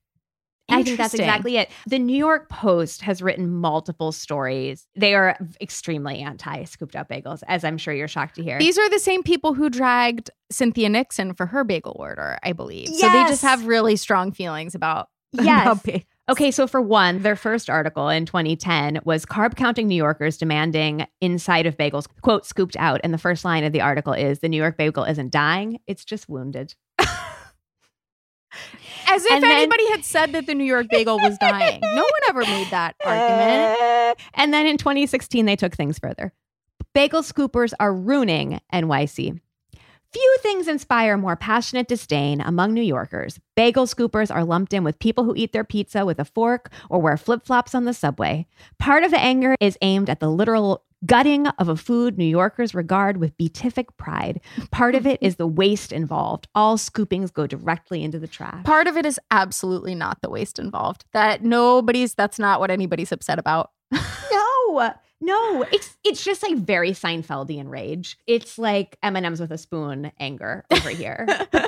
I 0.70 0.84
think 0.84 0.98
that's 0.98 1.14
exactly 1.14 1.58
it. 1.58 1.70
The 1.88 2.00
New 2.00 2.18
York 2.18 2.50
Post 2.50 3.02
has 3.02 3.22
written 3.22 3.50
multiple 3.50 4.12
stories. 4.12 4.88
They 4.96 5.16
are 5.16 5.38
extremely 5.62 6.20
anti 6.20 6.64
scooped 6.66 6.96
out 6.96 7.10
bagels, 7.10 7.42
as 7.48 7.64
I'm 7.64 7.78
sure 7.78 7.94
you're 7.94 8.08
shocked 8.08 8.36
to 8.36 8.44
hear. 8.44 8.60
These 8.60 8.78
are 8.78 8.90
the 8.90 9.00
same 9.00 9.24
people 9.24 9.54
who 9.54 9.70
dragged 9.70 10.30
Cynthia 10.52 10.90
Nixon 10.90 11.34
for 11.34 11.46
her 11.46 11.64
bagel 11.64 11.96
order, 11.98 12.38
I 12.44 12.54
believe. 12.54 12.90
Yes. 12.90 13.00
So 13.00 13.10
they 13.10 13.24
just 13.30 13.42
have 13.44 13.66
really 13.66 13.96
strong 13.96 14.32
feelings 14.32 14.76
about, 14.76 15.08
Yes. 15.32 15.82
about 15.82 16.04
Okay, 16.30 16.52
so 16.52 16.68
for 16.68 16.82
one, 16.82 17.22
their 17.22 17.38
first 17.38 17.70
article 17.70 18.10
in 18.10 18.26
2010 18.26 19.00
was 19.06 19.26
carb 19.26 19.56
counting 19.56 19.88
New 19.88 19.96
Yorkers 19.96 20.36
demanding 20.36 21.08
inside 21.22 21.66
of 21.66 21.78
bagels, 21.78 22.06
quote, 22.22 22.46
scooped 22.46 22.76
out. 22.78 23.00
And 23.02 23.14
the 23.14 23.18
first 23.18 23.46
line 23.46 23.64
of 23.64 23.72
the 23.72 23.80
article 23.80 24.12
is 24.12 24.40
the 24.40 24.50
New 24.50 24.58
York 24.58 24.76
bagel 24.76 25.06
isn't 25.06 25.32
dying, 25.32 25.80
it's 25.88 26.04
just 26.04 26.28
wounded. 26.28 26.76
As 29.10 29.26
if 29.26 29.32
And 29.32 29.44
then- 29.44 29.52
anybody 29.52 29.90
had 29.92 30.04
said 30.06 30.32
that 30.34 30.46
the 30.46 30.54
New 30.56 30.64
York 30.66 30.88
bagel 30.90 31.18
was 31.20 31.38
dying. 31.38 31.80
No 31.82 32.02
one 32.02 32.22
ever 32.30 32.42
made 32.42 32.68
that 32.72 32.96
argument. 33.06 33.82
Uh, 33.82 34.16
and 34.34 34.54
then 34.54 34.66
in 34.68 34.78
2016, 34.78 35.46
they 35.46 35.56
took 35.56 35.76
things 35.76 35.98
further. 36.00 36.34
Bagel 36.94 37.22
scoopers 37.22 37.74
are 37.80 37.94
ruining 37.94 38.60
NYC. 38.74 39.40
Few 40.14 40.38
things 40.42 40.68
inspire 40.70 41.18
more 41.18 41.36
passionate 41.36 41.88
disdain 41.90 42.40
among 42.40 42.74
New 42.74 42.82
Yorkers. 42.82 43.40
Bagel 43.56 43.86
scoopers 43.86 44.34
are 44.34 44.46
lumped 44.46 44.74
in 44.74 44.84
with 44.86 45.00
people 45.00 45.26
who 45.26 45.36
eat 45.36 45.52
their 45.52 45.66
pizza 45.66 46.06
with 46.06 46.18
a 46.18 46.26
fork 46.26 46.72
or 46.90 47.02
wear 47.02 47.18
flip 47.18 47.46
flops 47.46 47.76
on 47.76 47.84
the 47.84 47.94
subway. 47.94 48.48
Part 48.80 49.04
of 49.04 49.12
the 49.12 49.20
anger 49.20 49.56
is 49.60 49.78
aimed 49.82 50.10
at 50.10 50.22
the 50.22 50.30
literal 50.32 50.84
gutting 51.06 51.48
of 51.48 51.70
a 51.70 51.76
food 51.76 52.18
New 52.18 52.26
Yorkers 52.26 52.74
regard 52.74 53.18
with 53.18 53.38
beatific 53.38 53.96
pride. 53.98 54.42
Part 54.72 54.96
of 54.96 55.06
it 55.06 55.20
is 55.22 55.36
the 55.36 55.48
waste 55.48 55.92
involved. 55.92 56.48
All 56.56 56.78
scoopings 56.78 57.32
go 57.32 57.48
directly 57.48 58.04
into 58.04 58.20
the 58.20 58.28
trash. 58.28 58.64
Part 58.64 58.88
of 58.88 58.98
it 58.98 59.06
is 59.06 59.20
absolutely 59.32 59.96
not 59.96 60.22
the 60.22 60.30
waste 60.30 60.60
involved. 60.60 61.06
That 61.14 61.44
nobody's, 61.44 62.14
that's 62.14 62.40
not 62.40 62.60
what 62.60 62.72
anybody's 62.72 63.12
upset 63.12 63.40
about. 63.40 63.72
No, 64.70 64.94
no, 65.22 65.66
it's 65.72 65.98
it's 66.04 66.24
just 66.24 66.44
like 66.44 66.58
very 66.58 66.92
Seinfeldian 66.92 67.70
rage. 67.70 68.18
It's 68.28 68.58
like 68.58 68.98
M 69.02 69.16
and 69.16 69.26
M's 69.26 69.40
with 69.40 69.52
a 69.52 69.58
spoon 69.58 70.12
anger 70.20 70.66
over 70.72 70.90
here. 70.90 71.26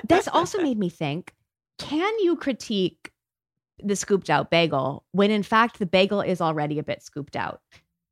this 0.07 0.27
also 0.27 0.62
made 0.62 0.77
me 0.77 0.89
think: 0.89 1.33
Can 1.79 2.19
you 2.19 2.36
critique 2.36 3.12
the 3.81 3.95
scooped 3.95 4.29
out 4.29 4.51
bagel 4.51 5.05
when 5.13 5.31
in 5.31 5.41
fact 5.43 5.79
the 5.79 5.86
bagel 5.86 6.21
is 6.21 6.41
already 6.41 6.77
a 6.77 6.83
bit 6.83 7.01
scooped 7.01 7.36
out? 7.36 7.62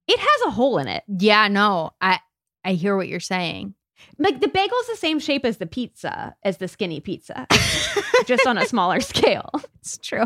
It 0.07 0.19
has 0.19 0.47
a 0.47 0.51
hole 0.51 0.77
in 0.77 0.87
it. 0.87 1.03
Yeah, 1.07 1.47
no, 1.47 1.91
I 2.01 2.19
I 2.63 2.73
hear 2.73 2.95
what 2.95 3.07
you're 3.07 3.19
saying. 3.19 3.73
Like 4.19 4.41
the 4.41 4.47
bagel's 4.47 4.87
the 4.87 4.95
same 4.95 5.19
shape 5.19 5.45
as 5.45 5.57
the 5.57 5.65
pizza, 5.65 6.35
as 6.43 6.57
the 6.57 6.67
skinny 6.67 6.99
pizza, 6.99 7.47
just 8.25 8.45
on 8.45 8.57
a 8.57 8.65
smaller 8.65 8.99
scale. 8.99 9.49
It's 9.79 9.97
true. 9.97 10.25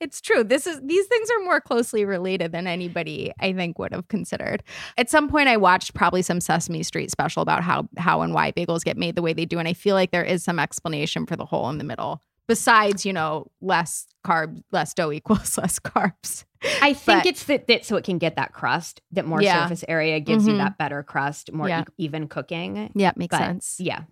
It's 0.00 0.20
true. 0.20 0.44
This 0.44 0.66
is 0.66 0.80
these 0.82 1.06
things 1.06 1.30
are 1.30 1.44
more 1.44 1.60
closely 1.60 2.04
related 2.04 2.52
than 2.52 2.66
anybody 2.66 3.32
I 3.40 3.52
think 3.52 3.78
would 3.78 3.92
have 3.92 4.08
considered. 4.08 4.62
At 4.98 5.08
some 5.10 5.28
point 5.28 5.48
I 5.48 5.56
watched 5.56 5.94
probably 5.94 6.22
some 6.22 6.40
Sesame 6.40 6.82
Street 6.82 7.10
special 7.10 7.42
about 7.42 7.62
how 7.62 7.88
how 7.96 8.20
and 8.20 8.34
why 8.34 8.52
bagels 8.52 8.84
get 8.84 8.96
made 8.98 9.14
the 9.14 9.22
way 9.22 9.32
they 9.32 9.46
do 9.46 9.58
and 9.58 9.68
I 9.68 9.72
feel 9.72 9.94
like 9.94 10.10
there 10.10 10.24
is 10.24 10.44
some 10.44 10.58
explanation 10.58 11.26
for 11.26 11.36
the 11.36 11.46
hole 11.46 11.70
in 11.70 11.78
the 11.78 11.84
middle. 11.84 12.20
Besides, 12.46 13.06
you 13.06 13.12
know, 13.12 13.50
less 13.62 14.06
carb, 14.26 14.62
less 14.70 14.92
dough 14.94 15.10
equals 15.12 15.56
less 15.58 15.78
carbs. 15.78 16.44
I 16.82 16.92
think 16.94 17.20
But- 17.22 17.26
it's 17.26 17.44
that, 17.44 17.66
that 17.68 17.84
so 17.84 17.96
it 17.96 18.04
can 18.04 18.18
get 18.18 18.36
that 18.36 18.52
crust, 18.52 19.00
that 19.12 19.26
more 19.26 19.40
Yeah. 19.42 19.62
surface 19.64 19.84
area 19.88 20.20
gives 20.20 20.46
you 20.46 20.54
Mhm. 20.54 20.58
that 20.58 20.78
better 20.78 21.02
crust, 21.02 21.52
more 21.52 21.68
Yeah. 21.68 21.82
e- 21.82 21.84
even 21.98 22.28
cooking. 22.28 22.90
Yeah, 22.94 23.12
makes 23.16 23.32
But, 23.32 23.38
sense. 23.38 23.76
Yeah. 23.78 24.02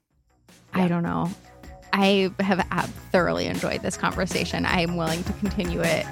I 0.75 0.89
don't 0.89 1.03
know. 1.03 1.31
I 1.93 2.31
have 2.41 2.67
ab- 2.71 2.89
thoroughly 3.11 3.47
enjoyed 3.47 3.83
this 3.83 3.99
conversation. 3.99 4.65
I 4.65 4.81
am 4.81 4.97
willing 4.97 5.23
to 5.25 5.33
continue 5.35 5.81
it 5.83 6.07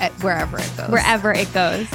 at 0.00 0.10
wherever 0.22 0.58
it 0.58 0.70
goes. 0.76 0.88
wherever 0.90 1.32
it 1.32 1.52
goes. 1.52 1.86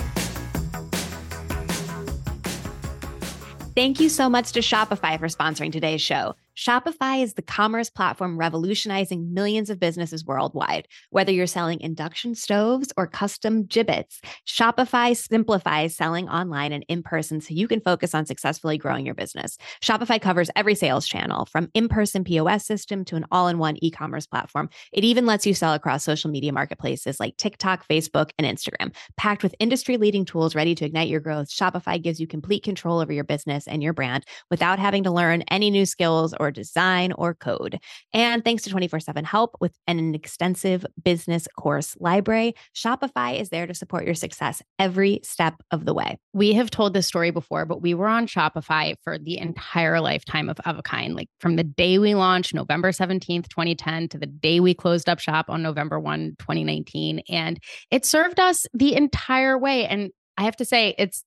Thank 3.76 4.00
you 4.02 4.10
so 4.10 4.30
much 4.30 4.52
to 4.54 4.60
Shopify 4.60 5.18
for 5.20 5.28
sponsoring 5.28 5.72
today's 5.72 6.02
show. 6.02 6.36
Shopify 6.60 7.24
is 7.24 7.36
the 7.36 7.42
commerce 7.42 7.90
platform 7.90 8.38
revolutionizing 8.38 9.34
millions 9.34 9.70
of 9.70 9.80
businesses 9.80 10.26
worldwide. 10.26 10.90
Whether 11.10 11.32
you're 11.32 11.48
selling 11.48 11.80
induction 11.80 12.36
stoves 12.36 12.92
or 12.98 13.08
custom 13.08 13.64
gibbets, 13.64 14.20
Shopify 14.46 15.16
simplifies 15.16 15.96
selling 15.96 16.28
online 16.28 16.74
and 16.74 16.84
in 16.90 17.02
person 17.02 17.40
so 17.40 17.54
you 17.54 17.70
can 17.70 17.80
focus 17.80 18.14
on 18.14 18.26
successfully 18.26 18.78
growing 18.78 19.06
your 19.06 19.16
business. 19.16 19.58
Shopify 19.82 20.20
covers 20.20 20.50
every 20.54 20.76
sales 20.76 21.08
channel 21.08 21.46
from 21.46 21.70
in 21.74 21.88
person 21.88 22.26
POS 22.26 22.66
system 22.66 23.06
to 23.06 23.16
an 23.16 23.26
all 23.32 23.48
in 23.48 23.58
one 23.58 23.78
e 23.82 23.90
commerce 23.90 24.28
platform. 24.28 24.70
It 24.92 25.06
even 25.06 25.26
lets 25.26 25.48
you 25.48 25.54
sell 25.54 25.74
across 25.74 26.04
social 26.04 26.30
media 26.30 26.52
marketplaces 26.52 27.22
like 27.22 27.38
TikTok, 27.38 27.88
Facebook, 27.88 28.32
and 28.38 28.46
Instagram. 28.46 28.94
Packed 29.16 29.44
with 29.44 29.56
industry 29.60 29.96
leading 29.96 30.26
tools 30.26 30.56
ready 30.56 30.76
to 30.76 30.84
ignite 30.84 31.08
your 31.08 31.22
growth, 31.22 31.48
Shopify 31.48 32.02
gives 32.02 32.20
you 32.20 32.28
complete 32.28 32.64
control 32.64 33.00
over 33.00 33.14
your 33.14 33.24
business 33.24 33.66
and 33.66 33.82
your 33.82 33.94
brand 33.94 34.26
without 34.50 34.78
having 34.78 35.04
to 35.06 35.12
learn 35.12 35.44
any 35.44 35.70
new 35.70 35.86
skills 35.86 36.34
or 36.38 36.49
design 36.52 37.12
or 37.14 37.34
code. 37.34 37.80
And 38.14 38.44
thanks 38.44 38.64
to 38.64 38.70
24 38.70 39.00
7 39.00 39.26
help 39.26 39.56
with 39.60 39.74
an 39.88 40.14
extensive 40.16 40.86
business 41.04 41.48
course 41.58 41.96
library, 42.00 42.54
Shopify 42.76 43.40
is 43.40 43.50
there 43.50 43.68
to 43.68 43.74
support 43.74 44.06
your 44.06 44.16
success 44.16 44.62
every 44.78 45.20
step 45.24 45.56
of 45.72 45.86
the 45.86 45.94
way. 45.94 46.18
we 46.34 46.54
have 46.54 46.70
told 46.70 46.94
this 46.94 47.08
story 47.08 47.32
before, 47.32 47.66
but 47.66 47.82
we 47.82 47.94
were 47.94 48.08
on 48.08 48.28
Shopify 48.28 48.96
for 49.04 49.18
the 49.18 49.38
entire 49.38 50.00
lifetime 50.00 50.50
of 50.50 50.60
of 50.66 50.78
a 50.78 50.84
kind. 50.84 51.16
Like 51.16 51.30
from 51.40 51.56
the 51.56 51.64
day 51.64 51.98
we 51.98 52.16
launched, 52.16 52.54
November 52.54 52.92
17th, 52.92 53.48
2010, 53.50 54.10
to 54.10 54.18
the 54.18 54.26
day 54.26 54.60
we 54.60 54.74
closed 54.74 55.10
up 55.10 55.20
shop 55.20 55.50
on 55.50 55.62
November 55.62 56.00
1, 56.00 56.36
2019. 56.40 57.22
And 57.30 57.60
it 57.92 58.06
served 58.06 58.40
us 58.40 58.66
the 58.74 58.96
entire 58.96 59.58
way. 59.58 59.86
And 59.86 60.12
I 60.38 60.44
have 60.44 60.56
to 60.58 60.66
say, 60.66 60.96
it's 60.98 61.24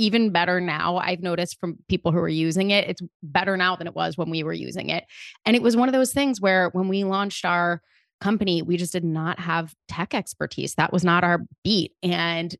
even 0.00 0.30
better 0.30 0.60
now. 0.60 0.96
I've 0.96 1.20
noticed 1.20 1.60
from 1.60 1.78
people 1.88 2.10
who 2.10 2.18
are 2.18 2.28
using 2.28 2.70
it, 2.70 2.88
it's 2.88 3.02
better 3.22 3.56
now 3.56 3.76
than 3.76 3.86
it 3.86 3.94
was 3.94 4.16
when 4.16 4.30
we 4.30 4.42
were 4.42 4.52
using 4.52 4.88
it. 4.88 5.04
And 5.44 5.54
it 5.54 5.62
was 5.62 5.76
one 5.76 5.88
of 5.88 5.92
those 5.92 6.12
things 6.12 6.40
where 6.40 6.70
when 6.70 6.88
we 6.88 7.04
launched 7.04 7.44
our 7.44 7.82
company, 8.20 8.62
we 8.62 8.76
just 8.76 8.92
did 8.92 9.04
not 9.04 9.38
have 9.38 9.74
tech 9.88 10.14
expertise. 10.14 10.74
That 10.74 10.92
was 10.92 11.04
not 11.04 11.24
our 11.24 11.40
beat. 11.64 11.92
And 12.02 12.56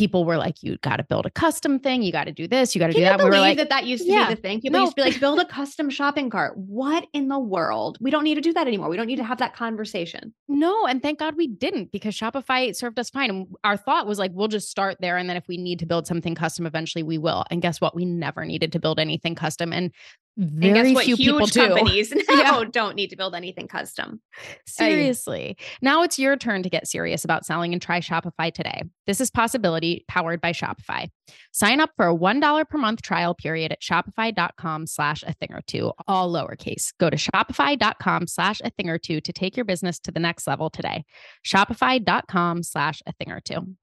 people 0.00 0.24
were 0.24 0.36
like, 0.38 0.62
you 0.62 0.78
got 0.78 0.96
to 0.96 1.04
build 1.04 1.26
a 1.26 1.30
custom 1.30 1.78
thing. 1.78 2.02
You 2.02 2.10
got 2.10 2.24
to 2.24 2.32
do 2.32 2.48
this. 2.48 2.74
You 2.74 2.80
got 2.80 2.88
to 2.88 2.94
do 2.94 3.00
that. 3.02 3.18
you 3.18 3.24
We 3.24 3.24
were 3.24 3.36
believe 3.36 3.50
like, 3.50 3.58
that 3.58 3.68
that 3.68 3.84
used 3.86 4.04
to 4.04 4.10
yeah, 4.10 4.28
be 4.28 4.34
the 4.34 4.40
thing? 4.40 4.60
People 4.60 4.80
no. 4.80 4.84
used 4.86 4.96
to 4.96 5.02
be 5.02 5.10
like, 5.10 5.20
build 5.20 5.38
a 5.38 5.44
custom 5.44 5.90
shopping 5.90 6.30
cart. 6.30 6.56
What 6.56 7.06
in 7.12 7.28
the 7.28 7.38
world? 7.38 7.98
We 8.00 8.10
don't 8.10 8.24
need 8.24 8.36
to 8.36 8.40
do 8.40 8.52
that 8.54 8.66
anymore. 8.66 8.88
We 8.88 8.96
don't 8.96 9.06
need 9.06 9.16
to 9.16 9.24
have 9.24 9.38
that 9.38 9.54
conversation. 9.54 10.34
no. 10.48 10.86
And 10.86 11.02
thank 11.02 11.18
God 11.18 11.36
we 11.36 11.46
didn't 11.46 11.92
because 11.92 12.14
Shopify 12.16 12.74
served 12.74 12.98
us 12.98 13.10
fine. 13.10 13.30
And 13.30 13.46
our 13.62 13.76
thought 13.76 14.06
was 14.06 14.18
like, 14.18 14.32
we'll 14.34 14.48
just 14.48 14.70
start 14.70 14.96
there. 15.00 15.18
And 15.18 15.28
then 15.28 15.36
if 15.36 15.46
we 15.46 15.58
need 15.58 15.78
to 15.80 15.86
build 15.86 16.06
something 16.06 16.34
custom, 16.34 16.66
eventually 16.66 17.02
we 17.02 17.18
will. 17.18 17.44
And 17.50 17.60
guess 17.60 17.80
what? 17.80 17.94
We 17.94 18.04
never 18.06 18.44
needed 18.44 18.72
to 18.72 18.80
build 18.80 18.98
anything 18.98 19.34
custom. 19.34 19.72
And 19.72 19.92
And 20.36 20.60
very 20.60 20.72
guess 20.74 20.94
what? 20.94 21.04
few 21.04 21.16
people 21.16 21.38
Huge 21.40 21.50
do. 21.52 21.60
companies 21.68 22.12
now 22.12 22.60
Yeah. 22.60 22.64
don't 22.70 22.96
need 22.96 23.10
to 23.10 23.16
build 23.16 23.34
anything 23.34 23.68
custom. 23.68 24.20
Seriously. 24.66 25.56
Now 25.82 26.02
it's 26.02 26.18
your 26.18 26.36
turn 26.36 26.62
to 26.62 26.70
get 26.70 26.86
serious 26.86 27.24
about 27.24 27.44
selling 27.44 27.72
and 27.72 27.82
try 27.82 28.00
Shopify 28.00 28.52
today. 28.52 28.82
This 29.06 29.20
is 29.20 29.30
Possibility 29.30 30.04
powered 30.08 30.40
by 30.40 30.52
Shopify. 30.52 31.08
Sign 31.52 31.80
up 31.80 31.90
for 31.96 32.08
a 32.08 32.14
$1 32.16 32.68
per 32.68 32.78
month 32.78 33.02
trial 33.02 33.34
period 33.34 33.72
at 33.72 33.82
shopify.com 33.82 34.86
slash 34.86 35.22
a 35.24 35.32
thing 35.34 35.52
or 35.52 35.60
two, 35.66 35.92
all 36.08 36.32
lowercase. 36.32 36.92
Go 36.98 37.10
to 37.10 37.16
shopify.com 37.16 38.26
slash 38.26 38.60
a 38.64 38.70
thing 38.70 38.88
or 38.88 38.98
two 38.98 39.20
to 39.20 39.32
take 39.32 39.56
your 39.56 39.64
business 39.64 39.98
to 40.00 40.10
the 40.12 40.20
next 40.20 40.46
level 40.46 40.70
today. 40.70 41.04
Shopify.com 41.44 42.62
slash 42.62 43.02
a 43.06 43.12
thing 43.12 43.30
or 43.32 43.40
two. 43.40 43.74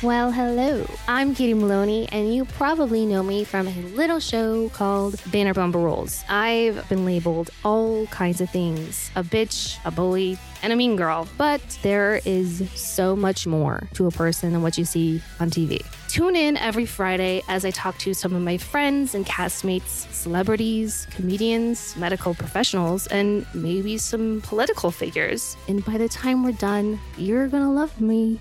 Well, 0.00 0.30
hello. 0.30 0.86
I'm 1.08 1.34
Katie 1.34 1.54
Maloney, 1.54 2.08
and 2.12 2.32
you 2.32 2.44
probably 2.44 3.04
know 3.04 3.20
me 3.20 3.42
from 3.42 3.66
a 3.66 3.74
little 3.96 4.20
show 4.20 4.68
called 4.68 5.16
Vanderpump 5.16 5.74
Rules. 5.74 6.22
I've 6.28 6.88
been 6.88 7.04
labeled 7.04 7.50
all 7.64 8.06
kinds 8.06 8.40
of 8.40 8.48
things 8.48 9.10
a 9.16 9.24
bitch, 9.24 9.76
a 9.84 9.90
bully, 9.90 10.38
and 10.62 10.72
a 10.72 10.76
mean 10.76 10.94
girl. 10.94 11.26
But 11.36 11.60
there 11.82 12.20
is 12.24 12.70
so 12.76 13.16
much 13.16 13.44
more 13.44 13.88
to 13.94 14.06
a 14.06 14.12
person 14.12 14.52
than 14.52 14.62
what 14.62 14.78
you 14.78 14.84
see 14.84 15.20
on 15.40 15.50
TV. 15.50 15.84
Tune 16.06 16.36
in 16.36 16.56
every 16.56 16.86
Friday 16.86 17.42
as 17.48 17.64
I 17.64 17.72
talk 17.72 17.98
to 17.98 18.14
some 18.14 18.36
of 18.36 18.42
my 18.42 18.56
friends 18.56 19.16
and 19.16 19.26
castmates, 19.26 20.06
celebrities, 20.12 21.08
comedians, 21.10 21.96
medical 21.96 22.34
professionals, 22.34 23.08
and 23.08 23.44
maybe 23.52 23.98
some 23.98 24.42
political 24.42 24.92
figures. 24.92 25.56
And 25.66 25.84
by 25.84 25.98
the 25.98 26.08
time 26.08 26.44
we're 26.44 26.52
done, 26.52 27.00
you're 27.16 27.48
gonna 27.48 27.72
love 27.72 28.00
me. 28.00 28.38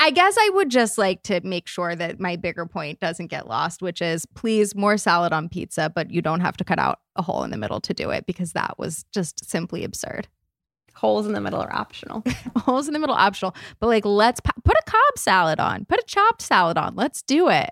I 0.00 0.10
guess 0.10 0.36
I 0.38 0.50
would 0.54 0.70
just 0.70 0.96
like 0.96 1.22
to 1.24 1.40
make 1.42 1.66
sure 1.66 1.96
that 1.96 2.20
my 2.20 2.36
bigger 2.36 2.66
point 2.66 3.00
doesn't 3.00 3.26
get 3.26 3.48
lost, 3.48 3.82
which 3.82 4.00
is 4.00 4.26
please 4.26 4.74
more 4.74 4.96
salad 4.96 5.32
on 5.32 5.48
pizza, 5.48 5.90
but 5.92 6.10
you 6.10 6.22
don't 6.22 6.40
have 6.40 6.56
to 6.58 6.64
cut 6.64 6.78
out 6.78 7.00
a 7.16 7.22
hole 7.22 7.42
in 7.42 7.50
the 7.50 7.56
middle 7.56 7.80
to 7.80 7.92
do 7.92 8.10
it 8.10 8.24
because 8.24 8.52
that 8.52 8.78
was 8.78 9.04
just 9.12 9.48
simply 9.48 9.82
absurd. 9.82 10.28
Holes 10.94 11.26
in 11.26 11.32
the 11.32 11.40
middle 11.40 11.60
are 11.60 11.72
optional. 11.72 12.22
Holes 12.56 12.86
in 12.86 12.92
the 12.92 13.00
middle 13.00 13.14
optional, 13.14 13.54
but 13.80 13.88
like 13.88 14.04
let's 14.04 14.40
put 14.40 14.76
a 14.76 14.82
Cobb 14.90 15.18
salad 15.18 15.60
on, 15.60 15.84
put 15.84 16.00
a 16.00 16.04
chopped 16.06 16.42
salad 16.42 16.78
on. 16.78 16.94
Let's 16.94 17.22
do 17.22 17.48
it. 17.48 17.70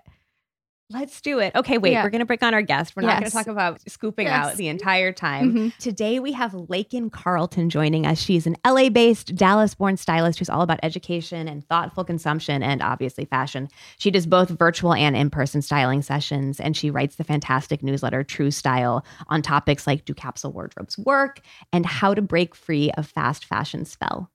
Let's 0.89 1.19
do 1.19 1.39
it. 1.39 1.53
Okay, 1.53 1.77
wait. 1.77 1.91
Yeah. 1.91 2.03
We're 2.05 2.09
going 2.09 2.19
to 2.19 2.25
break 2.25 2.41
on 2.43 2.53
our 2.53 2.61
guest. 2.61 2.95
We're 2.95 3.01
not 3.01 3.19
going 3.19 3.29
to 3.29 3.31
talk 3.35 3.47
about 3.47 3.81
scooping 3.89 4.27
Yes. 4.27 4.45
out 4.45 4.55
the 4.55 4.69
entire 4.69 5.11
time. 5.11 5.53
Mhm. 5.53 5.77
Today 5.79 6.21
we 6.21 6.31
have 6.31 6.53
Lakyn 6.53 7.11
Carlton 7.11 7.69
joining 7.69 8.05
us. 8.05 8.19
She's 8.19 8.47
an 8.47 8.55
LA 8.65 8.87
based, 8.87 9.35
Dallas 9.35 9.75
born 9.75 9.97
stylist 9.97 10.39
who's 10.39 10.49
all 10.49 10.61
about 10.61 10.79
education 10.83 11.49
and 11.49 11.67
thoughtful 11.67 12.05
consumption 12.05 12.63
and 12.63 12.81
obviously 12.81 13.25
fashion. 13.25 13.67
She 13.97 14.09
does 14.11 14.25
both 14.25 14.49
virtual 14.51 14.93
and 14.93 15.13
in 15.17 15.29
person 15.29 15.61
styling 15.61 16.01
sessions, 16.01 16.57
and 16.57 16.77
she 16.77 16.89
writes 16.89 17.17
the 17.17 17.25
fantastic 17.25 17.83
newsletter 17.83 18.23
True 18.23 18.49
Style 18.49 19.03
on 19.27 19.41
topics 19.41 19.87
like 19.87 20.05
do 20.05 20.13
capsule 20.13 20.53
wardrobes 20.53 20.97
work 20.97 21.41
and 21.73 21.85
how 21.85 22.13
to 22.13 22.21
break 22.21 22.55
free 22.55 22.91
of 22.91 23.05
fast 23.07 23.43
fashion 23.43 23.83
spell. 23.83 24.31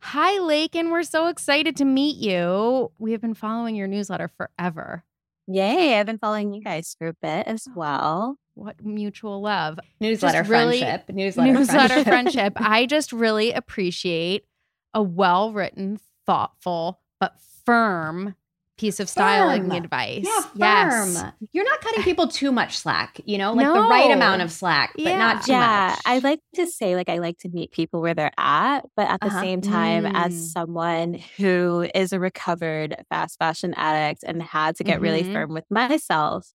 Hi, 0.00 0.38
Lake, 0.38 0.74
and 0.74 0.90
we're 0.90 1.02
so 1.02 1.26
excited 1.26 1.76
to 1.76 1.84
meet 1.84 2.16
you. 2.16 2.92
We 2.98 3.12
have 3.12 3.20
been 3.20 3.34
following 3.34 3.74
your 3.76 3.88
newsletter 3.88 4.28
forever. 4.28 5.04
Yay, 5.46 5.98
I've 5.98 6.06
been 6.06 6.18
following 6.18 6.54
you 6.54 6.62
guys 6.62 6.94
for 6.98 7.08
a 7.08 7.14
bit 7.14 7.46
as 7.46 7.66
well. 7.74 8.36
What 8.54 8.82
mutual 8.84 9.42
love. 9.42 9.78
Newsletter 10.00 10.38
Just 10.38 10.50
really- 10.50 10.78
friendship. 10.80 11.08
Newsletter, 11.14 11.52
Newsletter 11.52 11.88
friendship. 12.04 12.06
friendship. 12.06 12.52
I 12.56 12.86
just 12.86 13.12
really 13.12 13.52
appreciate 13.52 14.44
a 14.94 15.02
well 15.02 15.52
written, 15.52 15.98
thoughtful, 16.26 17.00
but 17.20 17.34
firm 17.66 18.34
piece 18.76 18.98
of 18.98 19.08
styling 19.08 19.68
Firm. 19.68 19.72
advice. 19.84 20.24
Yeah, 20.26 20.40
Yes. 20.54 21.20
firm. 21.20 21.32
You're 21.52 21.64
not 21.64 21.80
cutting 21.80 22.02
people 22.02 22.26
too 22.26 22.50
much 22.50 22.76
slack, 22.76 23.20
you 23.24 23.38
know, 23.38 23.52
like 23.52 23.66
the 23.66 23.72
right 23.80 24.10
amount 24.10 24.42
of 24.42 24.50
slack, 24.50 24.92
but 24.94 25.04
Yeah. 25.04 25.18
not 25.18 25.44
too 25.44 25.52
yeah, 25.52 25.90
much. 25.90 26.00
I 26.04 26.18
like 26.18 26.40
to 26.56 26.66
say 26.66 26.96
like 26.96 27.08
I 27.08 27.18
like 27.18 27.38
to 27.38 27.48
meet 27.50 27.70
people 27.70 28.00
where 28.00 28.14
they're 28.14 28.32
at, 28.36 28.80
but 28.96 29.08
at 29.08 29.20
the 29.20 29.28
Uh-huh. 29.28 29.40
same 29.40 29.60
time, 29.60 30.04
Mm. 30.04 30.12
as 30.14 30.52
someone 30.52 31.20
who 31.36 31.88
is 31.94 32.12
a 32.12 32.18
recovered 32.18 32.96
fast 33.10 33.38
fashion 33.38 33.74
addict 33.76 34.24
and 34.24 34.42
had 34.42 34.74
to 34.76 34.84
get 34.84 35.00
really 35.00 35.22
Mhm. 35.22 35.32
firm 35.32 35.50
with 35.54 35.64
myself, 35.70 36.48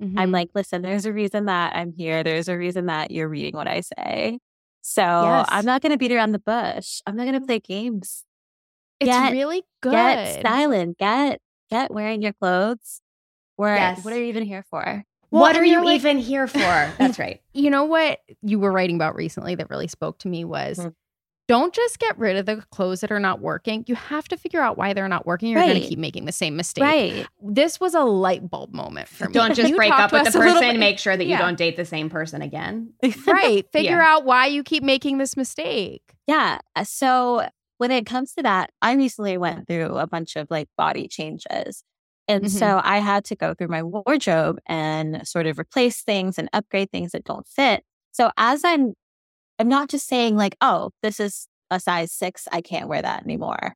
Mhm. 0.00 0.18
I'm 0.18 0.30
like, 0.30 0.50
listen, 0.54 0.82
there's 0.82 1.06
a 1.06 1.12
reason 1.12 1.46
that 1.46 1.74
I'm 1.74 1.92
here. 1.96 2.22
There's 2.22 2.48
a 2.48 2.58
reason 2.58 2.86
that 2.86 3.10
you're 3.10 3.28
reading 3.28 3.54
what 3.56 3.66
I 3.68 3.80
say. 3.80 4.38
So 4.82 5.02
Yes. 5.02 5.46
I'm 5.48 5.64
not 5.64 5.80
going 5.80 5.92
to 5.92 5.96
beat 5.98 6.12
around 6.12 6.32
the 6.32 6.38
bush. 6.40 7.00
I'm 7.06 7.16
not 7.16 7.22
going 7.24 7.40
to 7.40 7.46
play 7.46 7.60
games. 7.60 8.24
it's 9.00 9.10
get- 9.10 9.32
really 9.32 9.64
good. 9.80 9.90
Get 9.92 10.38
styling. 10.40 10.94
Get 10.96 11.40
get 11.72 11.90
wearing 11.92 12.22
your 12.22 12.32
clothes. 12.34 13.00
Where 13.56 13.76
Yes. 13.76 14.04
what 14.04 14.12
are 14.14 14.18
you 14.18 14.24
even 14.26 14.44
here 14.44 14.64
for? 14.70 15.04
Well, 15.30 15.42
what 15.42 15.56
are 15.56 15.64
you 15.64 15.84
like- 15.84 15.96
even 15.96 16.18
here 16.18 16.46
for? 16.46 16.58
That's 16.98 17.18
right. 17.18 17.40
you 17.52 17.70
know 17.70 17.84
what 17.84 18.20
you 18.42 18.58
were 18.58 18.72
writing 18.72 18.96
about 18.96 19.14
recently 19.16 19.54
that 19.56 19.70
really 19.70 19.88
spoke 19.88 20.18
to 20.20 20.28
me 20.28 20.44
was 20.44 20.78
Mhm. 20.78 20.94
don't 21.48 21.74
just 21.74 21.98
get 21.98 22.18
rid 22.18 22.36
of 22.36 22.46
the 22.46 22.62
clothes 22.70 23.00
that 23.00 23.10
are 23.12 23.18
not 23.20 23.40
working. 23.40 23.84
You 23.86 23.94
have 23.94 24.26
to 24.28 24.36
figure 24.36 24.60
out 24.60 24.76
why 24.78 24.92
they're 24.94 25.08
not 25.08 25.26
working. 25.26 25.50
You're 25.50 25.60
going 25.62 25.80
to 25.82 25.86
keep 25.86 25.98
making 25.98 26.24
the 26.24 26.32
same 26.32 26.56
mistake. 26.56 26.82
Right. 26.82 27.26
This 27.42 27.78
was 27.80 27.94
a 27.94 28.00
light 28.04 28.48
bulb 28.48 28.72
moment 28.74 29.08
for 29.08 29.26
me. 29.28 29.32
Don't 29.34 29.54
just 29.54 29.68
you 29.70 29.76
break 29.76 29.92
up 29.92 30.12
with 30.12 30.22
the 30.22 30.28
us 30.28 30.34
a 30.34 30.38
little 30.38 30.54
person. 30.54 30.78
Make 30.78 30.98
sure 30.98 31.16
that 31.16 31.26
you 31.26 31.36
don't 31.36 31.58
date 31.58 31.76
the 31.76 31.84
same 31.84 32.08
person 32.10 32.40
again. 32.42 32.92
right. 33.26 33.66
Figure 33.72 33.90
Yeah. 33.98 34.14
out 34.16 34.24
why 34.24 34.46
you 34.46 34.62
keep 34.62 34.82
making 34.82 35.18
this 35.18 35.36
mistake. 35.36 36.02
Yeah. 36.26 36.58
So 36.84 37.46
when 37.82 37.90
it 37.90 38.06
comes 38.06 38.32
to 38.34 38.44
that, 38.44 38.70
I 38.80 38.92
recently 38.94 39.36
went 39.36 39.66
through 39.66 39.96
a 39.96 40.06
bunch 40.06 40.36
of 40.36 40.46
like 40.52 40.68
body 40.78 41.08
changes. 41.08 41.82
And 42.28 42.44
Mhm. 42.44 42.48
so 42.48 42.80
I 42.84 42.98
had 42.98 43.24
to 43.24 43.34
go 43.34 43.54
through 43.54 43.66
my 43.66 43.82
wardrobe 43.82 44.60
and 44.66 45.26
sort 45.26 45.48
of 45.48 45.58
replace 45.58 46.00
things 46.04 46.38
and 46.38 46.48
upgrade 46.52 46.92
things 46.92 47.10
that 47.10 47.24
don't 47.24 47.44
fit. 47.48 47.82
So 48.12 48.30
as 48.36 48.62
I'm 48.64 48.94
I'm 49.58 49.68
not 49.68 49.88
just 49.90 50.06
saying 50.06 50.36
like, 50.36 50.56
oh, 50.60 50.92
this 51.02 51.18
is 51.18 51.48
a 51.72 51.80
size 51.80 52.12
six, 52.12 52.46
I 52.52 52.60
can't 52.60 52.88
wear 52.88 53.02
that 53.02 53.24
anymore. 53.24 53.74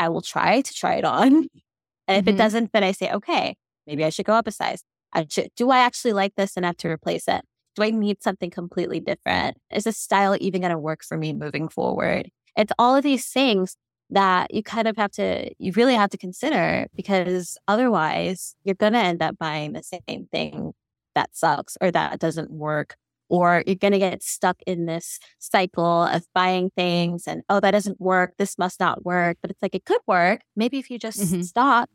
I 0.00 0.08
will 0.08 0.22
try 0.22 0.60
to 0.62 0.74
try 0.74 0.94
it 0.96 1.04
on. 1.04 1.48
And 2.08 2.18
if 2.18 2.24
Mhm. 2.24 2.34
it 2.34 2.38
doesn't 2.38 2.72
fit, 2.72 2.82
I 2.82 2.92
say, 2.92 3.12
okay, 3.12 3.56
maybe 3.86 4.04
I 4.04 4.10
should 4.10 4.26
go 4.26 4.34
up 4.34 4.48
a 4.48 4.52
size. 4.52 4.82
I 5.12 5.26
should, 5.30 5.50
do 5.56 5.70
I 5.70 5.78
actually 5.78 6.14
like 6.14 6.34
this 6.36 6.56
enough 6.56 6.76
to 6.78 6.88
replace 6.90 7.28
it? 7.28 7.42
Do 7.76 7.84
I 7.84 7.90
need 7.90 8.22
something 8.22 8.50
completely 8.50 9.00
different? 9.00 9.58
Is 9.70 9.84
this 9.84 9.98
style 9.98 10.36
even 10.40 10.62
going 10.62 10.72
to 10.72 10.78
work 10.78 11.04
for 11.04 11.16
me 11.16 11.32
moving 11.32 11.68
forward? 11.68 12.30
It's 12.56 12.72
all 12.78 12.96
of 12.96 13.02
these 13.02 13.26
things 13.28 13.76
that 14.10 14.52
you 14.52 14.62
kind 14.62 14.88
of 14.88 14.96
have 14.96 15.12
to, 15.12 15.50
you 15.58 15.72
really 15.76 15.94
have 15.94 16.10
to 16.10 16.18
consider 16.18 16.86
because 16.96 17.56
otherwise 17.68 18.56
you're 18.64 18.74
going 18.74 18.92
to 18.94 18.98
end 18.98 19.22
up 19.22 19.38
buying 19.38 19.72
the 19.72 19.82
same 19.82 20.26
thing 20.32 20.72
that 21.14 21.30
sucks 21.32 21.76
or 21.80 21.90
that 21.92 22.18
doesn't 22.18 22.50
work. 22.50 22.96
Or 23.28 23.62
you're 23.64 23.76
going 23.76 23.92
to 23.92 23.98
get 24.00 24.24
stuck 24.24 24.56
in 24.66 24.86
this 24.86 25.20
cycle 25.38 26.02
of 26.04 26.24
buying 26.34 26.70
things 26.76 27.28
and, 27.28 27.42
oh, 27.48 27.60
that 27.60 27.70
doesn't 27.70 28.00
work. 28.00 28.32
This 28.38 28.58
must 28.58 28.80
not 28.80 29.04
work. 29.04 29.36
But 29.40 29.52
it's 29.52 29.62
like, 29.62 29.76
it 29.76 29.84
could 29.84 30.00
work. 30.08 30.40
Maybe 30.56 30.78
if 30.78 30.90
you 30.90 30.98
just 30.98 31.20
Mhm. 31.20 31.44
stop 31.44 31.88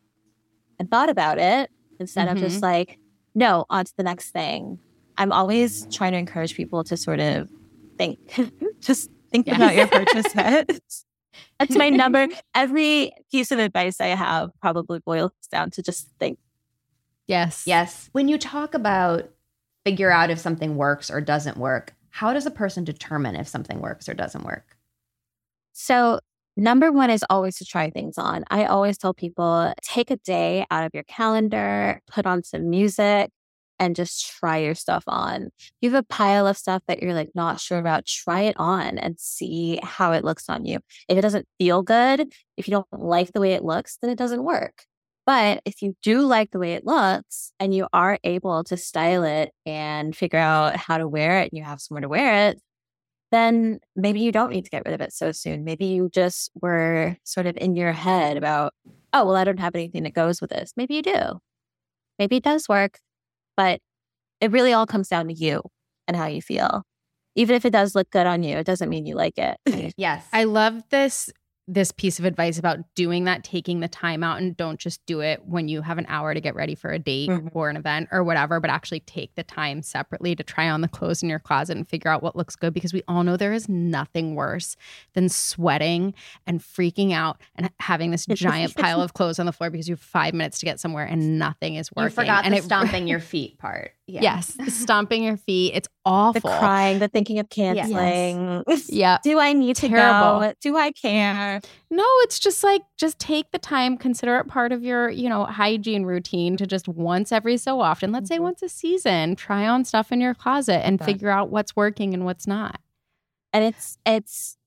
and 0.79 0.89
thought 0.89 1.09
about 1.09 1.37
it 1.37 1.69
instead 1.99 2.29
of 2.29 2.37
Mhm. 2.37 2.41
just 2.41 2.61
like, 2.61 2.97
no, 3.33 3.65
on 3.69 3.83
to 3.83 3.93
the 3.97 4.03
next 4.03 4.31
thing. 4.31 4.79
I'm 5.17 5.33
always 5.33 5.85
trying 5.91 6.13
to 6.13 6.17
encourage 6.17 6.55
people 6.55 6.85
to 6.85 6.95
sort 6.95 7.19
of 7.19 7.49
think, 7.97 8.19
just 8.81 9.09
think 9.35 9.47
Yes. 9.47 9.55
about 9.57 9.75
your 9.75 9.87
purchase 10.05 10.33
purchases. 10.33 11.05
That's 11.59 11.75
my 11.75 11.89
number. 11.89 12.27
Every 12.55 13.11
piece 13.31 13.51
of 13.51 13.59
advice 13.59 13.99
I 13.99 14.07
have 14.07 14.51
probably 14.61 14.99
boils 14.99 15.31
down 15.51 15.71
to 15.71 15.81
just 15.83 16.07
think. 16.19 16.39
Yes. 17.27 17.63
Yes. 17.65 18.09
When 18.13 18.27
you 18.27 18.37
talk 18.37 18.73
about 18.73 19.29
figure 19.85 20.11
out 20.11 20.29
if 20.31 20.39
something 20.39 20.75
works 20.77 21.11
or 21.11 21.21
doesn't 21.21 21.57
work, 21.57 21.93
how 22.09 22.33
does 22.33 22.45
a 22.45 22.51
person 22.51 22.83
determine 22.83 23.35
if 23.35 23.47
something 23.47 23.81
works 23.81 24.07
or 24.09 24.13
doesn't 24.13 24.43
work? 24.43 24.77
So, 25.73 26.19
number 26.55 26.91
one 26.91 27.09
is 27.09 27.23
always 27.29 27.57
to 27.57 27.65
try 27.65 27.89
things 27.89 28.17
on. 28.17 28.45
I 28.49 28.65
always 28.65 28.97
tell 28.97 29.13
people 29.13 29.73
take 29.83 30.09
a 30.09 30.15
day 30.17 30.65
out 30.71 30.85
of 30.85 30.91
your 30.93 31.03
calendar, 31.03 32.01
put 32.07 32.25
on 32.25 32.43
some 32.43 32.69
music, 32.69 33.29
and 33.79 33.95
just 33.95 34.31
try 34.39 34.57
your 34.57 34.75
stuff 34.75 35.03
on. 35.07 35.49
You 35.81 35.91
have 35.91 36.03
a 36.03 36.07
pile 36.07 36.47
of 36.47 36.57
stuff 36.57 36.83
that 36.87 37.01
you're 37.01 37.13
like 37.13 37.31
not 37.35 37.59
sure 37.59 37.79
about, 37.79 38.05
try 38.05 38.41
it 38.41 38.55
on 38.57 38.97
and 38.97 39.19
see 39.19 39.79
how 39.83 40.11
it 40.11 40.23
looks 40.23 40.49
on 40.49 40.65
you. 40.65 40.79
If 41.07 41.17
it 41.17 41.21
doesn't 41.21 41.47
feel 41.57 41.81
good, 41.81 42.33
if 42.57 42.67
you 42.67 42.71
don't 42.71 42.87
like 42.91 43.33
the 43.33 43.41
way 43.41 43.53
it 43.53 43.63
looks, 43.63 43.97
then 44.01 44.09
it 44.09 44.17
doesn't 44.17 44.43
work. 44.43 44.83
But 45.25 45.61
if 45.65 45.81
you 45.81 45.95
do 46.03 46.21
like 46.21 46.51
the 46.51 46.59
way 46.59 46.73
it 46.73 46.85
looks 46.85 47.51
and 47.59 47.73
you 47.73 47.87
are 47.91 48.19
able 48.23 48.63
to 48.65 48.77
style 48.77 49.23
it 49.23 49.51
and 49.65 50.15
figure 50.15 50.39
out 50.39 50.75
how 50.75 50.97
to 50.99 51.07
wear 51.07 51.39
it 51.39 51.51
and 51.51 51.57
you 51.57 51.63
have 51.63 51.81
somewhere 51.81 52.01
to 52.01 52.09
wear 52.09 52.49
it, 52.49 52.61
then 53.31 53.79
maybe 53.95 54.19
you 54.19 54.31
don't 54.31 54.51
need 54.51 54.65
to 54.65 54.69
get 54.69 54.83
rid 54.85 54.93
of 54.93 55.01
it 55.01 55.11
so 55.11 55.31
soon. 55.31 55.63
Maybe 55.63 55.85
you 55.85 56.09
just 56.13 56.51
were 56.61 57.17
sort 57.23 57.47
of 57.47 57.57
in 57.57 57.75
your 57.75 57.91
head 57.91 58.37
about, 58.37 58.73
oh, 59.13 59.25
well, 59.25 59.35
I 59.35 59.43
don't 59.43 59.59
have 59.59 59.75
anything 59.75 60.03
that 60.03 60.13
goes 60.13 60.39
with 60.41 60.51
this. 60.51 60.73
Maybe 60.77 60.95
you 60.95 61.01
do. 61.01 61.39
Maybe 62.19 62.37
it 62.37 62.43
does 62.43 62.69
work, 62.69 62.99
but 63.57 63.79
it 64.41 64.51
really 64.51 64.73
all 64.73 64.85
comes 64.85 65.07
down 65.07 65.27
to 65.27 65.33
you 65.33 65.61
and 66.07 66.15
how 66.15 66.27
you 66.27 66.41
feel. 66.41 66.83
Even 67.35 67.55
if 67.55 67.65
it 67.65 67.71
does 67.71 67.95
look 67.95 68.09
good 68.11 68.27
on 68.27 68.43
you, 68.43 68.57
it 68.57 68.65
doesn't 68.65 68.89
mean 68.89 69.05
you 69.05 69.15
like 69.15 69.37
it. 69.37 69.57
Yes. 69.97 70.25
I 70.33 70.45
love 70.45 70.83
this 70.89 71.29
this 71.67 71.91
piece 71.91 72.19
of 72.19 72.25
advice 72.25 72.59
about 72.59 72.77
doing 72.93 73.23
that, 73.23 73.43
taking 73.43 73.79
the 73.79 73.87
time 73.87 74.23
out 74.23 74.37
and 74.39 74.55
don't 74.55 74.79
just 74.79 75.03
do 75.07 75.21
it 75.21 75.43
when 75.45 75.67
you 75.67 75.81
have 75.81 75.97
an 75.97 76.05
hour 76.07 76.31
to 76.31 76.39
get 76.39 76.53
ready 76.53 76.75
for 76.75 76.91
a 76.91 76.99
date 76.99 77.27
Mhm. 77.27 77.49
or 77.53 77.71
an 77.71 77.75
event 77.75 78.07
or 78.11 78.23
whatever, 78.23 78.59
but 78.59 78.69
actually 78.69 78.99
take 78.99 79.33
the 79.33 79.41
time 79.41 79.81
separately 79.81 80.35
to 80.35 80.43
try 80.43 80.69
on 80.69 80.81
the 80.81 80.87
clothes 80.87 81.23
in 81.23 81.29
your 81.29 81.39
closet 81.39 81.75
and 81.75 81.87
figure 81.87 82.11
out 82.11 82.21
what 82.21 82.35
looks 82.35 82.55
good 82.55 82.71
because 82.71 82.93
we 82.93 83.01
all 83.07 83.23
know 83.23 83.35
there 83.35 83.51
is 83.51 83.67
nothing 83.67 84.35
worse 84.35 84.77
than 85.13 85.27
sweating 85.27 86.13
and 86.45 86.59
freaking 86.59 87.11
out 87.13 87.41
and 87.55 87.71
having 87.79 88.11
this 88.11 88.27
giant 88.27 88.75
pile 88.75 89.01
of 89.01 89.15
clothes 89.15 89.39
on 89.39 89.47
the 89.47 89.51
floor 89.51 89.71
because 89.71 89.89
you 89.89 89.93
have 89.95 89.99
five 89.99 90.35
minutes 90.35 90.59
to 90.59 90.67
get 90.67 90.79
somewhere 90.79 91.05
and 91.05 91.39
nothing 91.39 91.75
is 91.77 91.89
you 91.89 92.03
working. 92.03 92.13
forgot 92.13 92.45
and 92.45 92.53
the 92.53 92.59
it- 92.59 92.63
stomping 92.65 93.07
your 93.07 93.19
feet 93.19 93.57
part. 93.57 93.94
Yeah. 94.07 94.21
Yes, 94.21 94.55
stomping 94.67 95.23
your 95.23 95.35
feet. 95.37 95.71
It's 95.73 95.87
awful. 96.05 96.39
the 96.41 96.57
crying, 96.59 96.99
the 96.99 97.07
thinking 97.07 97.39
of 97.39 97.49
canceling. 97.49 98.63
Yeah. 98.87 99.17
Do 99.23 99.39
I 99.39 99.53
need 99.53 99.77
to 99.77 99.89
go? 99.89 100.53
Do 100.61 100.77
I 100.77 100.91
care? 100.91 101.59
No, 101.89 102.05
it's 102.19 102.37
just 102.37 102.63
like 102.63 102.83
just 102.97 103.17
take 103.17 103.49
the 103.51 103.57
time, 103.57 103.97
consider 103.97 104.37
it 104.37 104.47
part 104.47 104.71
of 104.71 104.83
your, 104.83 105.09
you 105.09 105.27
know, 105.27 105.45
hygiene 105.45 106.03
routine 106.03 106.55
to 106.57 106.67
just 106.67 106.87
once 106.87 107.31
every 107.31 107.57
so 107.57 107.81
often, 107.81 108.11
let's 108.11 108.27
say 108.29 108.37
Mhm. 108.37 108.41
once 108.43 108.61
a 108.61 108.69
season, 108.69 109.35
try 109.35 109.67
on 109.67 109.83
stuff 109.85 110.11
in 110.11 110.21
your 110.21 110.35
closet 110.35 110.85
and 110.85 111.03
figure 111.03 111.29
out 111.29 111.49
what's 111.49 111.75
working 111.75 112.13
and 112.13 112.25
what's 112.25 112.45
not. 112.45 112.79
And 113.53 113.63
it's 113.63 113.97
it's 114.05 114.57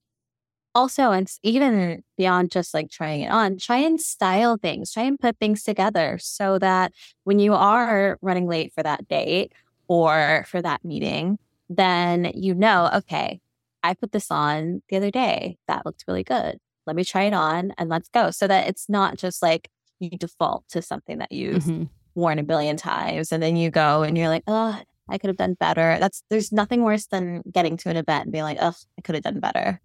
also 0.78 1.10
and 1.12 1.28
even 1.42 2.02
beyond 2.16 2.50
just 2.50 2.72
like 2.72 2.90
trying 2.90 3.22
it 3.22 3.30
on. 3.30 3.58
Try 3.58 3.78
and 3.78 4.00
style 4.00 4.56
things. 4.56 4.92
Try 4.92 5.02
and 5.04 5.18
put 5.18 5.36
things 5.38 5.62
together 5.62 6.18
so 6.20 6.58
that 6.60 6.92
when 7.24 7.38
you 7.38 7.54
are 7.54 8.18
running 8.22 8.46
late 8.46 8.72
for 8.72 8.82
that 8.82 9.08
date 9.08 9.52
or 9.88 10.44
for 10.48 10.62
that 10.62 10.84
meeting, 10.84 11.38
then 11.68 12.30
you 12.34 12.54
know, 12.54 12.90
okay, 12.94 13.40
I 13.82 13.94
put 13.94 14.12
this 14.12 14.30
on 14.30 14.82
the 14.88 14.96
other 14.96 15.10
day. 15.10 15.58
That 15.66 15.84
looked 15.84 16.04
really 16.08 16.24
good. 16.24 16.58
Let 16.86 16.96
me 16.96 17.04
try 17.04 17.24
it 17.24 17.34
on 17.34 17.72
and 17.76 17.88
let's 17.90 18.08
go. 18.08 18.30
So 18.30 18.46
that 18.46 18.68
it's 18.68 18.88
not 18.88 19.18
just 19.18 19.42
like 19.42 19.68
you 20.00 20.10
default 20.10 20.64
to 20.70 20.80
something 20.80 21.18
that 21.18 21.32
you've 21.32 21.64
Mhm. 21.64 21.88
worn 22.14 22.38
a 22.38 22.42
billion 22.42 22.76
times 22.76 23.32
and 23.32 23.42
then 23.42 23.56
you 23.56 23.70
go 23.70 24.02
and 24.04 24.16
you're 24.16 24.28
like, 24.28 24.44
oh, 24.46 24.80
I 25.10 25.18
could 25.18 25.28
have 25.28 25.36
done 25.36 25.54
better. 25.54 25.96
That's 26.00 26.22
there's 26.30 26.52
nothing 26.52 26.82
worse 26.82 27.06
than 27.06 27.42
getting 27.50 27.76
to 27.78 27.88
an 27.90 27.96
event 27.96 28.24
and 28.24 28.32
being 28.32 28.44
like, 28.44 28.58
oh, 28.60 28.74
I 28.98 29.02
could 29.02 29.14
have 29.16 29.24
done 29.24 29.40
better. 29.40 29.80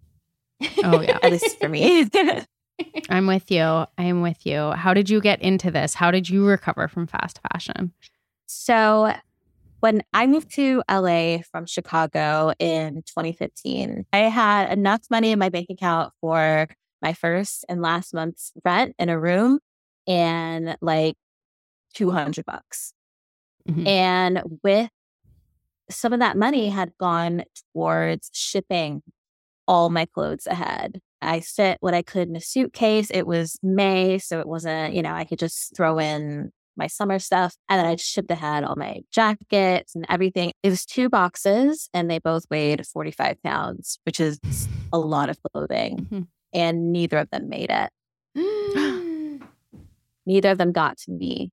Oh, 0.82 1.00
yeah. 1.00 1.18
At 1.22 1.32
least 1.32 1.58
for 1.58 1.68
me. 1.68 2.08
I'm 3.08 3.26
with 3.26 3.50
you. 3.50 3.62
I 3.62 3.88
am 3.98 4.22
with 4.22 4.44
you. 4.46 4.72
How 4.72 4.94
did 4.94 5.08
you 5.08 5.20
get 5.20 5.40
into 5.40 5.70
this? 5.70 5.94
How 5.94 6.10
did 6.10 6.28
you 6.28 6.46
recover 6.46 6.88
from 6.88 7.06
fast 7.06 7.40
fashion? 7.52 7.92
so 8.46 9.12
when 9.80 10.02
I 10.14 10.26
moved 10.26 10.50
to 10.54 10.82
LA 10.90 11.38
from 11.52 11.66
Chicago 11.66 12.52
in 12.58 13.02
2015, 13.02 14.06
I 14.14 14.18
had 14.18 14.72
enough 14.72 15.02
money 15.10 15.30
in 15.30 15.38
my 15.38 15.50
bank 15.50 15.66
account 15.68 16.12
for 16.22 16.68
my 17.02 17.12
first 17.12 17.66
and 17.68 17.82
last 17.82 18.14
month's 18.14 18.52
rent 18.64 18.94
in 18.98 19.10
a 19.10 19.20
room 19.20 19.58
and 20.06 20.76
like 20.80 21.16
200 21.92 22.46
bucks. 22.46 22.94
Mhm. 23.68 23.86
And 23.86 24.42
with 24.62 24.90
some 25.90 26.14
of 26.14 26.20
that 26.20 26.38
money 26.38 26.70
had 26.70 26.96
gone 26.98 27.44
towards 27.74 28.30
shipping 28.32 29.02
all 29.66 29.90
my 29.90 30.06
clothes 30.06 30.46
ahead. 30.46 31.00
I 31.22 31.40
fit 31.40 31.78
what 31.80 31.94
I 31.94 32.02
could 32.02 32.28
in 32.28 32.36
a 32.36 32.40
suitcase. 32.40 33.10
It 33.10 33.26
was 33.26 33.58
May, 33.62 34.18
so 34.18 34.40
it 34.40 34.46
wasn't, 34.46 34.94
you 34.94 35.02
know, 35.02 35.12
I 35.14 35.24
could 35.24 35.38
just 35.38 35.74
throw 35.74 35.98
in 35.98 36.50
my 36.76 36.86
summer 36.86 37.18
stuff. 37.18 37.54
And 37.68 37.78
then 37.78 37.86
I 37.86 37.96
shipped 37.96 38.30
ahead 38.30 38.64
all 38.64 38.76
my 38.76 39.00
jackets 39.12 39.94
and 39.94 40.04
everything. 40.08 40.52
It 40.62 40.70
was 40.70 40.84
two 40.84 41.08
boxes 41.08 41.88
and 41.94 42.10
they 42.10 42.18
both 42.18 42.44
weighed 42.50 42.86
45 42.86 43.42
pounds, 43.42 43.98
which 44.04 44.20
is 44.20 44.38
a 44.92 44.98
lot 44.98 45.30
of 45.30 45.38
clothing. 45.52 46.08
Mhm. 46.10 46.26
And 46.52 46.92
neither 46.92 47.18
of 47.18 47.30
them 47.30 47.48
made 47.48 47.70
it. 47.70 47.90
Neither 50.26 50.50
of 50.50 50.58
them 50.58 50.72
got 50.72 50.98
to 50.98 51.10
me. 51.10 51.52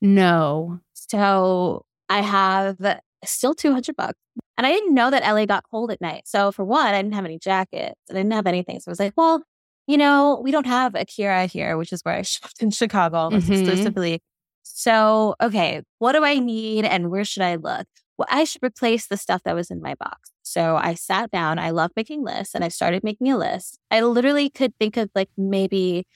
No. 0.00 0.80
So 0.94 1.84
I 2.08 2.20
have 2.22 2.78
still 3.24 3.54
200 3.54 3.96
bucks. 3.96 4.18
And 4.56 4.66
I 4.66 4.72
didn't 4.72 4.94
know 4.94 5.10
that 5.10 5.22
LA 5.22 5.46
got 5.46 5.64
cold 5.70 5.90
at 5.90 6.00
night. 6.00 6.22
So 6.26 6.52
for 6.52 6.64
one, 6.64 6.86
I 6.94 7.00
didn't 7.02 7.14
have 7.14 7.24
any 7.24 7.38
jackets. 7.38 8.00
I 8.10 8.14
didn't 8.14 8.32
have 8.32 8.46
anything. 8.46 8.78
So 8.80 8.88
I 8.88 8.92
was 8.92 9.00
like, 9.00 9.14
well, 9.16 9.42
you 9.86 9.96
know, 9.96 10.40
we 10.44 10.50
don't 10.50 10.66
have 10.66 10.94
Akira 10.94 11.46
here, 11.46 11.76
which 11.76 11.92
is 11.92 12.00
where 12.02 12.14
I 12.14 12.22
shopped 12.22 12.62
in 12.62 12.70
Chicago 12.70 13.16
almost 13.16 13.46
Mhm. 13.50 13.52
exclusively. 13.60 14.20
So, 14.62 15.34
okay, 15.42 15.82
what 15.98 16.12
do 16.12 16.24
I 16.24 16.38
need 16.38 16.84
and 16.84 17.10
where 17.10 17.24
should 17.24 17.42
I 17.42 17.56
look? 17.56 17.86
Well, 18.18 18.28
I 18.30 18.44
should 18.44 18.62
replace 18.62 19.06
the 19.06 19.16
stuff 19.16 19.42
that 19.44 19.54
was 19.54 19.70
in 19.70 19.80
my 19.80 19.94
box. 19.94 20.30
So 20.42 20.76
I 20.76 20.94
sat 20.94 21.30
down. 21.30 21.58
I 21.58 21.70
love 21.70 21.90
making 21.96 22.22
lists 22.22 22.54
and 22.54 22.62
I 22.62 22.68
started 22.68 23.02
making 23.02 23.30
a 23.32 23.38
list. 23.38 23.78
I 23.90 24.02
literally 24.02 24.50
could 24.50 24.74
think 24.78 24.96
of 24.98 25.10
like 25.14 25.30
maybe 25.38 26.06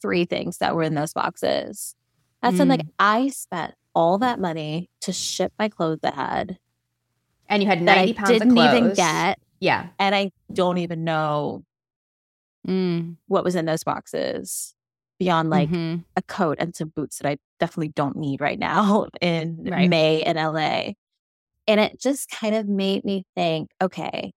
three 0.00 0.24
things 0.24 0.58
that 0.58 0.74
were 0.74 0.82
in 0.82 0.94
those 0.94 1.12
boxes. 1.12 1.94
That's 2.42 2.58
when 2.58 2.68
like 2.68 2.86
I 2.98 3.28
spent 3.28 3.74
all 3.94 4.18
that 4.18 4.40
money 4.40 4.88
to 5.02 5.12
ship 5.12 5.52
my 5.58 5.68
clothes 5.68 6.00
ahead 6.02 6.58
And 7.48 7.62
you 7.62 7.68
had 7.68 7.80
that 7.80 7.84
90 7.96 8.10
I 8.12 8.14
pounds 8.14 8.28
didn't 8.30 8.48
of 8.50 8.54
clothes. 8.54 8.74
even 8.74 8.94
get. 8.94 9.38
Yeah. 9.60 9.88
And 9.98 10.14
I 10.14 10.30
don't 10.52 10.78
even 10.78 11.04
know 11.04 11.64
Mm. 12.66 13.16
what 13.26 13.42
was 13.44 13.56
in 13.56 13.64
those 13.64 13.82
boxes 13.84 14.74
beyond 15.18 15.50
like 15.50 15.68
Mhm. 15.68 16.04
a 16.16 16.22
coat 16.22 16.58
and 16.60 16.74
some 16.76 16.88
boots 16.90 17.18
that 17.18 17.28
I 17.28 17.38
definitely 17.58 17.88
don't 17.88 18.16
need 18.16 18.40
right 18.40 18.58
now 18.58 19.06
in 19.20 19.64
Right. 19.64 19.88
May 19.88 20.24
in 20.24 20.36
LA. 20.36 20.94
And 21.66 21.80
it 21.80 22.00
just 22.00 22.30
kind 22.30 22.54
of 22.54 22.68
made 22.68 23.04
me 23.04 23.24
think, 23.34 23.70
okay, 23.80 24.32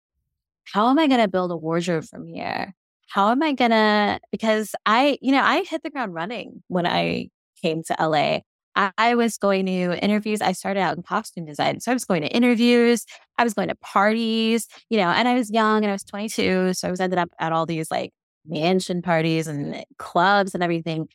how 0.73 0.89
am 0.89 0.99
I 0.99 1.07
going 1.07 1.21
to 1.21 1.29
build 1.29 1.53
a 1.53 1.57
wardrobe 1.57 2.05
from 2.05 2.27
here? 2.27 2.75
How 3.09 3.31
am 3.31 3.43
I 3.43 3.53
going 3.53 3.71
to, 3.71 4.21
because 4.33 4.75
I, 4.87 5.19
you 5.21 5.31
know, 5.33 5.43
I 5.43 5.63
hit 5.65 5.83
the 5.83 5.91
ground 5.91 6.15
running 6.15 6.63
when 6.69 6.87
I 6.87 7.29
came 7.63 7.83
to 7.85 7.97
LA. 8.03 8.41
I, 8.77 9.15
was 9.15 9.39
going 9.39 9.67
to 9.67 10.03
interviews. 10.03 10.41
I 10.41 10.53
started 10.53 10.81
out 10.81 10.97
in 10.97 11.03
costume 11.03 11.45
design. 11.45 11.81
So 11.81 11.91
I 11.91 11.95
was 11.95 12.05
going 12.05 12.23
to 12.23 12.29
interviews. 12.29 13.05
I 13.39 13.45
was 13.45 13.55
going 13.55 13.69
to 13.69 13.75
parties, 13.77 14.67
you 14.91 14.99
know, 14.99 15.09
and 15.09 15.29
I 15.29 15.35
was 15.35 15.51
young 15.51 15.85
and 15.85 15.91
I 15.91 15.93
was 15.93 16.05
22. 16.05 16.75
So 16.75 16.89
I 16.89 16.91
was 16.91 17.01
ended 17.01 17.19
up 17.19 17.31
at 17.39 17.53
all 17.53 17.67
these 17.67 17.91
like 17.91 18.13
mansion 18.47 19.03
parties 19.03 19.47
and 19.47 19.75
eh, 19.75 19.85
clubs 19.99 20.55
and 20.55 20.63
everything. 20.63 21.09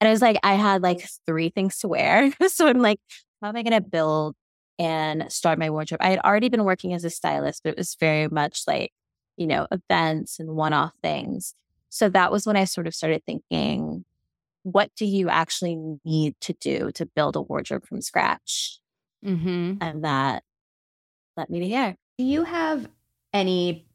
And 0.00 0.08
I 0.08 0.12
was 0.12 0.22
like, 0.22 0.38
I 0.42 0.54
had 0.54 0.82
like 0.82 1.06
three 1.26 1.50
things 1.50 1.78
to 1.78 1.88
wear. 1.88 2.32
so 2.48 2.68
I'm 2.68 2.78
like, 2.78 3.00
how 3.42 3.48
am 3.48 3.56
I 3.56 3.62
going 3.62 3.82
to 3.82 3.88
build 3.88 4.34
and 4.78 5.30
start 5.30 5.58
my 5.58 5.70
wardrobe? 5.70 6.00
I 6.02 6.10
had 6.10 6.20
already 6.20 6.48
been 6.48 6.64
working 6.64 6.94
as 6.94 7.04
a 7.04 7.10
stylist, 7.10 7.62
but 7.62 7.70
it 7.70 7.78
was 7.78 7.96
very 7.98 8.28
much 8.28 8.62
like, 8.66 8.92
you 9.36 9.46
know, 9.46 9.66
events 9.70 10.38
and 10.38 10.50
one 10.50 10.72
off 10.72 10.92
things. 11.02 11.54
So 11.90 12.08
that 12.10 12.30
was 12.30 12.46
when 12.46 12.56
I 12.56 12.64
sort 12.64 12.86
of 12.86 12.94
started 12.94 13.22
thinking, 13.26 14.04
what 14.62 14.90
do 14.96 15.06
you 15.06 15.28
actually 15.28 15.76
need 16.04 16.34
to 16.40 16.52
do 16.54 16.90
to 16.92 17.06
build 17.06 17.36
a 17.36 17.40
wardrobe 17.40 17.86
from 17.86 18.02
scratch? 18.02 18.78
Mhm. 19.24 19.78
And 19.80 20.04
that 20.04 20.42
led 21.36 21.50
me 21.50 21.60
to 21.60 21.66
here. 21.66 21.96
Do 22.18 22.24
you 22.24 22.44
have 22.44 22.88
any 23.32 23.86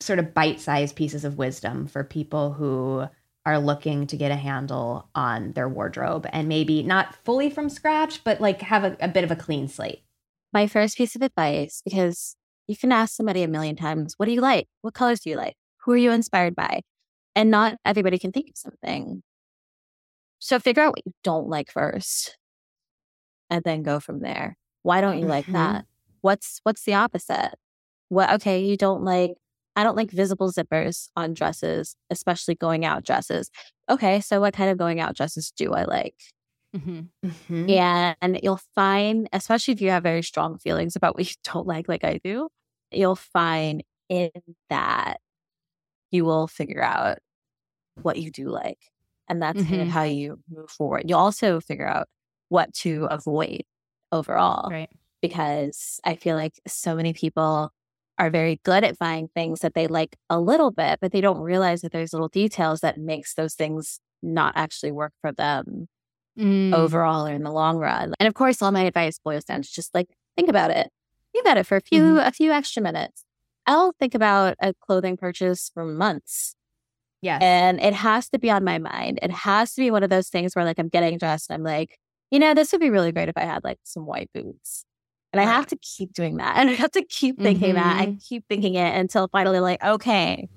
sort 0.00 0.18
of 0.18 0.34
bite 0.34 0.60
sized 0.60 0.96
pieces 0.96 1.24
of 1.24 1.38
wisdom 1.38 1.86
for 1.86 2.04
people 2.04 2.52
who 2.52 3.06
are 3.44 3.58
looking 3.58 4.06
to 4.08 4.16
get 4.16 4.32
a 4.32 4.36
handle 4.36 5.08
on 5.14 5.52
their 5.52 5.68
wardrobe 5.68 6.26
and 6.32 6.48
maybe 6.48 6.82
not 6.82 7.14
fully 7.24 7.48
from 7.48 7.68
scratch, 7.68 8.24
but 8.24 8.40
like 8.40 8.60
have 8.62 8.84
a, 8.84 8.96
a 9.00 9.08
bit 9.08 9.24
of 9.24 9.30
a 9.30 9.36
clean 9.36 9.68
slate? 9.68 10.02
My 10.52 10.66
first 10.66 10.96
piece 10.96 11.14
of 11.14 11.22
advice, 11.22 11.80
because 11.84 12.36
you 12.66 12.76
can 12.76 12.92
ask 12.92 13.14
somebody 13.14 13.42
a 13.42 13.48
million 13.48 13.76
times, 13.76 14.14
what 14.16 14.26
do 14.26 14.32
you 14.32 14.40
like? 14.40 14.66
What 14.82 14.94
colors 14.94 15.20
do 15.20 15.30
you 15.30 15.36
like? 15.36 15.54
Who 15.84 15.92
are 15.92 15.96
you 15.96 16.10
inspired 16.10 16.56
by? 16.56 16.82
And 17.34 17.50
not 17.50 17.76
everybody 17.84 18.18
can 18.18 18.32
think 18.32 18.48
of 18.48 18.56
something. 18.56 19.22
So 20.38 20.58
figure 20.58 20.82
out 20.82 20.92
what 20.92 21.06
you 21.06 21.12
don't 21.22 21.48
like 21.48 21.70
first 21.70 22.36
and 23.50 23.62
then 23.64 23.82
go 23.82 24.00
from 24.00 24.20
there. 24.20 24.56
Why 24.82 25.00
don't 25.00 25.18
you 25.18 25.26
like 25.26 25.46
Mhm. 25.46 25.52
that? 25.52 25.86
What's 26.20 26.60
what's 26.64 26.84
the 26.84 26.94
opposite? 26.94 27.54
What 28.08 28.30
okay, 28.34 28.64
you 28.64 28.76
don't 28.76 29.02
like 29.04 29.32
I 29.76 29.84
don't 29.84 29.96
like 29.96 30.10
visible 30.10 30.50
zippers 30.52 31.08
on 31.16 31.34
dresses, 31.34 31.96
especially 32.10 32.54
going 32.54 32.84
out 32.84 33.04
dresses. 33.04 33.50
Okay, 33.90 34.20
so 34.20 34.40
what 34.40 34.54
kind 34.54 34.70
of 34.70 34.78
going 34.78 35.00
out 35.00 35.16
dresses 35.16 35.52
do 35.56 35.72
I 35.74 35.84
like? 35.84 36.14
Mhm. 36.72 37.10
Mm-hmm. 37.24 37.66
Yeah. 37.66 38.14
And 38.20 38.38
you'll 38.42 38.60
find, 38.74 39.28
especially 39.32 39.74
if 39.74 39.80
you 39.80 39.90
have 39.90 40.02
very 40.02 40.22
strong 40.22 40.58
feelings 40.58 40.96
about 40.96 41.14
what 41.16 41.28
you 41.28 41.34
don't 41.44 41.66
like, 41.66 41.88
like 41.88 42.04
I 42.04 42.18
do, 42.22 42.48
you'll 42.90 43.16
find 43.16 43.82
in 44.08 44.30
that 44.70 45.20
you 46.12 46.24
will 46.24 46.48
figure 46.48 46.82
out 46.82 47.18
what 48.02 48.18
you 48.18 48.30
do 48.30 48.48
like. 48.48 48.78
And 49.28 49.42
that's 49.42 49.62
kind 49.64 49.82
of 49.82 49.88
Mhm. 49.88 49.92
how 49.92 50.02
you 50.04 50.40
move 50.48 50.70
forward. 50.70 51.04
You 51.08 51.16
also 51.16 51.60
figure 51.60 51.86
out 51.88 52.08
what 52.48 52.72
to 52.74 53.06
avoid 53.10 53.62
overall 54.12 54.70
Right. 54.70 54.90
because 55.22 56.00
I 56.04 56.16
feel 56.16 56.36
like 56.36 56.60
so 56.66 56.94
many 56.94 57.12
people 57.12 57.72
are 58.18 58.30
very 58.30 58.60
good 58.64 58.84
at 58.84 58.98
buying 58.98 59.28
things 59.34 59.60
that 59.60 59.74
they 59.74 59.86
like 59.88 60.16
a 60.30 60.40
little 60.40 60.70
bit, 60.70 61.00
but 61.00 61.12
they 61.12 61.20
don't 61.20 61.40
realize 61.40 61.82
that 61.82 61.92
there's 61.92 62.12
little 62.12 62.28
details 62.28 62.80
that 62.80 62.98
makes 62.98 63.34
those 63.34 63.54
things 63.54 64.00
not 64.22 64.54
actually 64.56 64.92
work 64.92 65.12
for 65.20 65.32
them 65.32 65.88
Mm. 66.38 66.72
overall 66.74 67.26
or 67.26 67.32
in 67.32 67.42
the 67.42 67.50
long 67.52 67.78
run. 67.78 68.14
And 68.20 68.26
of 68.26 68.34
course, 68.34 68.60
all 68.62 68.72
my 68.72 68.82
advice 68.82 69.18
boils 69.18 69.44
down 69.44 69.62
to 69.62 69.72
just 69.72 69.94
like 69.94 70.08
think 70.36 70.48
about 70.48 70.70
it. 70.70 70.90
Think 71.32 71.44
about 71.44 71.56
it 71.58 71.66
for 71.66 71.76
a 71.76 71.80
few 71.80 72.18
a 72.20 72.30
few 72.30 72.52
extra 72.52 72.82
minutes. 72.82 73.24
I'll 73.66 73.92
think 73.98 74.14
about 74.14 74.56
a 74.60 74.74
clothing 74.74 75.16
purchase 75.16 75.70
for 75.72 75.84
months. 75.84 76.54
Yes. 77.22 77.42
And 77.42 77.80
it 77.80 77.94
has 77.94 78.28
to 78.30 78.38
be 78.38 78.50
on 78.50 78.64
my 78.64 78.78
mind. 78.78 79.18
It 79.22 79.30
has 79.30 79.74
to 79.74 79.80
be 79.80 79.90
one 79.90 80.02
of 80.02 80.10
those 80.10 80.28
things 80.28 80.54
where 80.54 80.64
like 80.64 80.78
I'm 80.78 80.88
getting 80.88 81.18
dressed 81.18 81.50
and 81.50 81.54
I'm 81.56 81.64
like, 81.64 81.98
you 82.30 82.38
know, 82.38 82.54
this 82.54 82.72
would 82.72 82.80
be 82.80 82.90
really 82.90 83.12
great 83.12 83.28
if 83.28 83.36
I 83.36 83.42
had 83.44 83.64
like 83.64 83.78
some 83.84 84.06
white 84.06 84.30
boots. 84.34 84.84
And 85.32 85.40
I 85.40 85.44
have 85.44 85.66
to 85.66 85.76
keep 85.76 86.12
doing 86.12 86.36
that. 86.38 86.56
And 86.60 86.70
I 86.70 86.74
have 86.74 86.92
to 86.92 87.04
keep 87.04 87.38
thinking 87.38 87.74
that 87.74 88.00
I 88.00 88.16
keep 88.26 88.44
thinking 88.48 88.74
it 88.74 88.94
until 88.98 89.28
finally 89.28 89.60
like, 89.60 89.82
okay, 89.82 90.48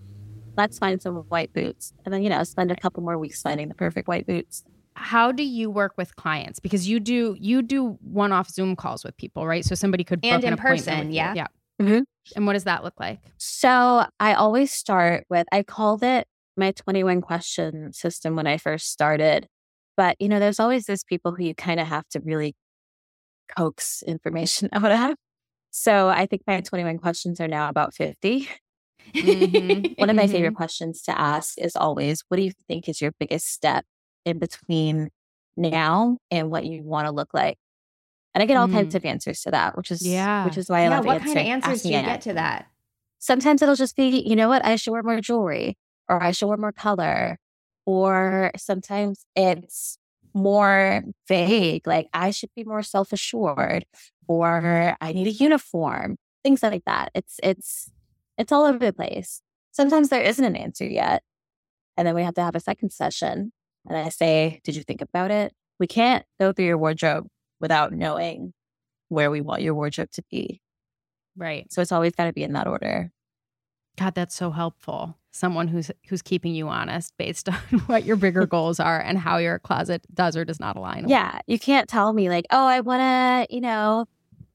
let's 0.58 0.78
find 0.78 1.02
some 1.02 1.15
white 1.30 1.52
boots. 1.54 1.93
And 2.06 2.13
then, 2.13 2.24
you 2.24 2.30
know, 2.30 2.43
spend 2.43 2.72
a 2.72 2.76
couple 2.76 3.04
more 3.04 3.17
weeks 3.17 3.41
finding 3.41 3.67
the 3.69 3.76
perfect 3.76 4.08
white 4.08 4.28
boots. 4.28 4.63
How 4.95 5.32
do 5.32 5.43
you 5.43 5.69
work 5.69 5.93
with 5.98 6.15
clients? 6.17 6.60
Because 6.60 6.88
you 6.88 7.00
do 7.00 7.36
you 7.39 7.62
do 7.62 7.98
one 8.02 8.32
off 8.32 8.50
Zoom 8.50 8.76
calls 8.76 9.04
with 9.04 9.15
people, 9.17 9.48
right? 9.48 9.63
So 9.63 9.76
somebody 9.76 10.04
could 10.04 10.22
book 10.22 10.32
And 10.32 10.43
an 10.43 10.48
in 10.50 10.54
appointment 10.54 10.86
person, 10.86 11.00
with 11.00 11.10
you. 11.10 11.15
yeah. 11.15 11.34
Yeah. 11.36 11.48
Mhm. 11.82 12.04
And 12.36 12.45
what 12.45 12.54
does 12.54 12.65
that 12.65 12.84
look 12.84 13.00
like? 13.00 13.19
So 13.38 14.06
I 14.19 14.34
always 14.34 14.72
start 14.72 15.26
with, 15.30 15.48
I 15.52 15.63
called 15.63 16.04
it 16.04 16.28
my 16.60 16.72
21 16.72 17.22
question 17.22 17.91
system 17.93 18.36
when 18.36 18.48
I 18.48 18.58
first 18.58 18.91
started. 18.91 19.48
But, 19.98 20.15
you 20.19 20.30
know, 20.30 20.39
there's 20.39 20.60
always 20.60 20.86
those 20.86 21.04
people 21.04 21.34
who 21.36 21.43
you 21.43 21.56
kind 21.56 21.80
of 21.80 21.88
have 21.88 22.08
to 22.10 22.19
really 22.22 22.56
coax 23.58 24.04
information 24.04 24.69
out 24.74 24.91
of. 24.91 25.15
So 25.72 26.08
I 26.10 26.26
think 26.26 26.43
my 26.48 26.62
21 26.62 26.98
questions 26.98 27.39
are 27.39 27.48
now 27.48 27.69
about 27.69 27.93
50. 27.93 28.48
Mhm. 29.15 29.98
One 30.00 30.10
of 30.10 30.15
my 30.15 30.28
favorite 30.28 30.56
questions 30.56 31.02
to 31.04 31.19
ask 31.19 31.58
is 31.58 31.76
always, 31.76 32.24
what 32.28 32.38
do 32.38 32.43
you 32.43 32.52
think 32.67 32.88
is 32.89 33.02
your 33.02 33.12
biggest 33.19 33.48
step 33.48 33.86
in 34.26 34.39
between 34.39 35.10
now 35.58 36.17
and 36.32 36.50
what 36.52 36.65
you 36.65 36.84
want 36.84 37.08
to 37.08 37.12
look 37.12 37.34
like? 37.34 37.58
And 38.34 38.41
I 38.43 38.45
get 38.45 38.58
all 38.58 38.67
kinds 38.67 38.93
Mm. 38.93 38.98
of 38.98 39.06
answers 39.06 39.41
to 39.41 39.52
that, 39.52 39.76
which 39.76 39.91
is 39.91 40.06
Yeah. 40.06 40.45
which 40.45 40.58
is 40.58 40.69
why 40.69 40.80
I 40.82 40.84
yeah, 40.84 40.89
love 40.91 41.06
what 41.06 41.22
kind 41.22 41.32
of 41.32 41.38
answers 41.45 41.82
do 41.82 41.89
you 41.89 41.95
asking 41.95 42.10
it 42.10 42.13
get 42.13 42.22
to 42.22 42.34
that? 42.34 42.67
sometimes 43.22 43.62
it'll 43.62 43.76
just 43.76 43.95
be, 43.98 44.24
you 44.26 44.36
know 44.36 44.48
what, 44.48 44.63
I 44.65 44.76
should 44.78 44.91
wear 44.91 45.04
more 45.04 45.19
jewelry 45.19 45.76
or 46.10 46.22
I 46.22 46.32
should 46.32 46.48
wear 46.48 46.58
more 46.58 46.72
color. 46.72 47.39
Or 47.86 48.52
sometimes 48.58 49.26
it's 49.36 49.98
more 50.34 51.04
vague, 51.28 51.88
like 51.88 52.08
I 52.13 52.32
should 52.32 52.50
be 52.56 52.63
more 52.63 52.84
self 52.84 53.13
assured 53.13 53.86
or 54.28 54.95
I 55.02 55.12
need 55.13 55.28
a 55.28 55.32
uniform, 55.32 56.17
things 56.43 56.62
like 56.62 56.84
that. 56.86 57.10
It's, 57.15 57.39
it's, 57.41 57.91
it's 58.38 58.52
all 58.52 58.65
over 58.65 58.78
the 58.78 58.93
place. 58.93 59.41
Sometimes 59.72 60.10
there 60.10 60.22
isn't 60.22 60.43
an 60.43 60.56
answer 60.56 60.86
yet. 60.86 61.24
And 61.98 62.08
then 62.08 62.15
we 62.15 62.24
have 62.24 62.36
to 62.36 62.43
have 62.43 62.56
a 62.56 62.60
second 62.60 62.91
session. 62.91 63.52
And 63.88 63.98
I 63.98 64.10
say, 64.10 64.62
Did 64.63 64.76
you 64.76 64.84
think 64.84 65.02
about 65.02 65.32
it? 65.32 65.54
We 65.80 65.88
can't 65.88 66.26
go 66.39 66.54
through 66.54 66.65
your 66.65 66.78
wardrobe 66.78 67.28
without 67.60 67.91
knowing 67.91 68.54
where 69.10 69.32
we 69.32 69.41
want 69.41 69.62
your 69.62 69.74
wardrobe 69.74 70.12
to 70.12 70.24
be. 70.30 70.62
Right. 71.36 71.72
So 71.72 71.82
it's 71.82 71.91
always 71.91 72.13
got 72.15 72.26
to 72.26 72.34
be 72.34 72.43
in 72.43 72.54
that 72.54 72.67
order. 72.67 73.12
God, 73.98 74.15
that's 74.15 74.36
so 74.36 74.52
helpful. 74.52 75.19
Someone 75.32 75.68
who's 75.68 75.92
who's 76.08 76.22
keeping 76.22 76.56
you 76.56 76.68
honest 76.68 77.13
based 77.18 77.50
on 77.50 77.56
what 77.88 78.04
your 78.04 78.15
bigger 78.15 78.46
goals 78.48 78.80
are 78.80 79.00
and 79.00 79.18
how 79.18 79.38
your 79.38 79.60
closet 79.60 80.06
does 80.13 80.36
or 80.36 80.46
does 80.46 80.60
not 80.60 80.76
align. 80.76 81.04
with. 81.04 81.12
Yeah, 81.12 81.39
you 81.48 81.60
can't 81.60 81.88
tell 81.88 82.13
me 82.13 82.30
like, 82.30 82.46
oh, 82.52 82.65
I 82.65 82.82
want 82.82 83.02
to, 83.02 83.54
you 83.54 83.62
know, 83.62 84.06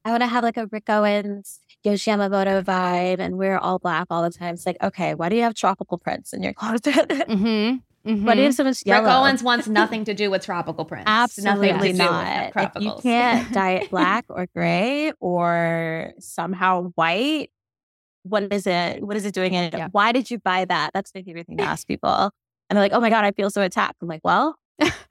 I 0.05 0.11
want 0.11 0.23
to 0.23 0.27
have 0.27 0.43
like 0.45 0.57
a 0.57 0.67
Rick 0.67 0.89
Owens, 0.89 1.61
Yohji 1.85 2.13
Yamamoto 2.13 2.63
vibe, 2.63 3.21
and 3.21 3.39
we're 3.39 3.59
all 3.59 3.79
black 3.79 4.07
all 4.11 4.23
the 4.23 4.31
time. 4.31 4.55
It's 4.55 4.67
like, 4.67 4.77
okay, 4.83 5.15
why 5.15 5.29
do 5.29 5.37
you 5.37 5.43
have 5.43 5.55
tropical 5.55 5.97
prints 5.99 6.33
in 6.33 6.43
your 6.43 6.53
closet? 6.55 7.09
Mm-hmm. 7.09 7.77
Why 8.05 8.35
do 8.35 8.41
you 8.41 8.47
have 8.47 8.55
so 8.55 8.65
much 8.65 8.85
yellow? 8.85 9.05
Rick 9.05 9.15
Owens 9.15 9.43
wants 9.43 9.67
nothing 9.67 10.05
to 10.05 10.13
do 10.13 10.31
with 10.31 10.45
tropical 10.45 10.85
prints. 10.85 11.05
Absolutely 11.07 11.73
nothing 11.73 11.93
to 11.93 11.99
do 11.99 12.05
not. 12.05 12.55
with 12.55 12.71
If 12.77 12.83
you 12.83 12.95
can't 13.03 13.51
dye 13.53 13.71
it 13.73 13.91
black 13.91 14.27
or 14.29 14.47
gray 14.55 15.13
or 15.21 16.13
somehow 16.19 16.93
white, 16.97 17.51
what 18.25 18.53
is 18.53 18.67
it? 18.67 19.03
What 19.03 19.17
is 19.17 19.25
it 19.25 19.33
doing 19.35 19.55
in 19.55 19.65
it? 19.65 19.75
Yeah. 19.75 19.89
Why 19.93 20.13
did 20.13 20.31
you 20.31 20.39
buy 20.39 20.65
that? 20.65 20.91
That's 20.93 21.13
my 21.15 21.23
favorite 21.23 21.47
thing 21.47 21.57
to 21.59 21.63
ask 21.73 21.87
people. 21.87 22.31
And 22.69 22.77
they're 22.77 22.83
like, 22.85 22.93
oh 22.93 23.01
my 23.01 23.11
God, 23.11 23.25
I 23.25 23.31
feel 23.33 23.51
so 23.51 23.63
attacked. 23.63 23.97
I'm 24.03 24.09
like, 24.09 24.23
well, 24.25 24.57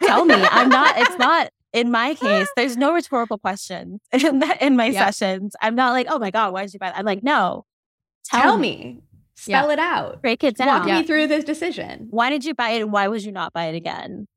tell 0.02 0.26
me. 0.26 0.36
I'm 0.36 0.70
not, 0.70 0.98
it's 0.98 1.18
not 1.18 1.50
in 1.72 1.90
my 1.90 2.14
case, 2.16 2.48
there's 2.56 2.78
no 2.78 2.94
rhetorical 2.94 3.38
questions 3.40 4.00
in, 4.12 4.40
that, 4.40 4.62
in 4.62 4.76
my 4.76 4.88
Yeah. 4.88 5.10
sessions. 5.10 5.56
I'm 5.62 5.74
not 5.76 5.92
like, 5.94 6.08
oh 6.10 6.20
my 6.20 6.30
God, 6.30 6.54
why 6.54 6.64
did 6.64 6.74
you 6.74 6.80
buy 6.80 6.88
that? 6.88 6.98
I'm 6.98 7.06
like, 7.06 7.24
no, 7.24 7.66
Tell 8.26 8.58
me. 8.58 9.02
Spell 9.36 9.70
it 9.70 9.80
out. 9.80 10.22
Break 10.22 10.44
it 10.44 10.56
down. 10.56 10.68
Walk 10.68 10.88
down. 10.88 11.02
me 11.02 11.06
through 11.08 11.28
this 11.28 11.44
decision. 11.44 12.08
Why 12.10 12.30
did 12.30 12.46
you 12.46 12.54
buy 12.54 12.70
it 12.70 12.82
and 12.82 12.92
why 12.92 13.08
would 13.08 13.24
you 13.24 13.32
not 13.32 13.52
buy 13.54 13.66
it 13.66 13.76
again? 13.76 14.28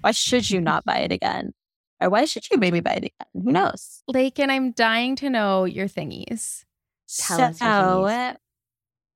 Why 0.00 0.10
should 0.10 0.50
you 0.50 0.60
not 0.60 0.84
buy 0.84 0.98
it 0.98 1.12
again? 1.12 1.52
Or 2.00 2.10
why 2.10 2.24
should 2.24 2.50
you 2.50 2.58
maybe 2.58 2.80
buy 2.80 2.92
it 2.94 3.04
again? 3.04 3.44
Who 3.44 3.52
knows? 3.52 4.02
Lakyn, 4.12 4.50
I'm 4.50 4.72
dying 4.72 5.14
to 5.16 5.30
know 5.30 5.64
your 5.64 5.86
thingies. 5.86 6.64
Tell 7.08 7.38
thingies. 7.52 8.36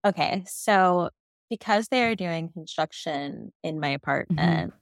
okay, 0.07 0.45
so 0.47 1.11
because 1.49 1.89
they 1.89 2.05
are 2.05 2.15
doing 2.15 2.51
construction 2.53 3.53
in 3.63 3.81
my 3.81 3.89
apartment, 3.89 4.73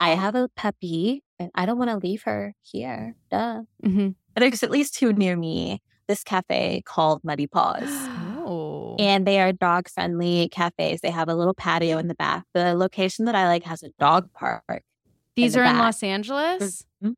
I 0.00 0.10
have 0.10 0.34
a 0.34 0.48
puppy 0.56 1.22
and 1.38 1.50
I 1.54 1.66
don't 1.66 1.78
want 1.78 1.90
to 1.90 1.96
leave 1.98 2.22
her 2.22 2.54
here. 2.62 3.14
Duh. 3.30 3.62
Mm-hmm. 3.84 4.08
There's 4.36 4.62
at 4.62 4.70
least 4.70 4.94
two 4.94 5.12
near 5.12 5.36
me. 5.36 5.82
This 6.08 6.22
cafe 6.22 6.82
called 6.86 7.22
Muddy 7.24 7.46
Paws. 7.46 7.88
Oh. 8.48 8.94
And 8.98 9.26
they 9.26 9.40
are 9.40 9.52
dog 9.52 9.88
friendly 9.88 10.48
cafes. 10.50 11.00
They 11.02 11.10
have 11.10 11.28
a 11.28 11.34
little 11.34 11.52
patio 11.54 11.98
in 11.98 12.06
the 12.08 12.14
back. 12.14 12.44
The 12.54 12.74
location 12.74 13.24
that 13.24 13.34
I 13.34 13.48
like 13.48 13.64
has 13.64 13.82
a 13.82 13.90
dog 13.98 14.32
park. 14.32 14.84
These 15.34 15.54
the 15.54 15.60
are 15.60 15.64
in. 15.64 15.78
Los 15.78 16.02
Angeles? 16.02 16.84
Mhm. 17.02 17.14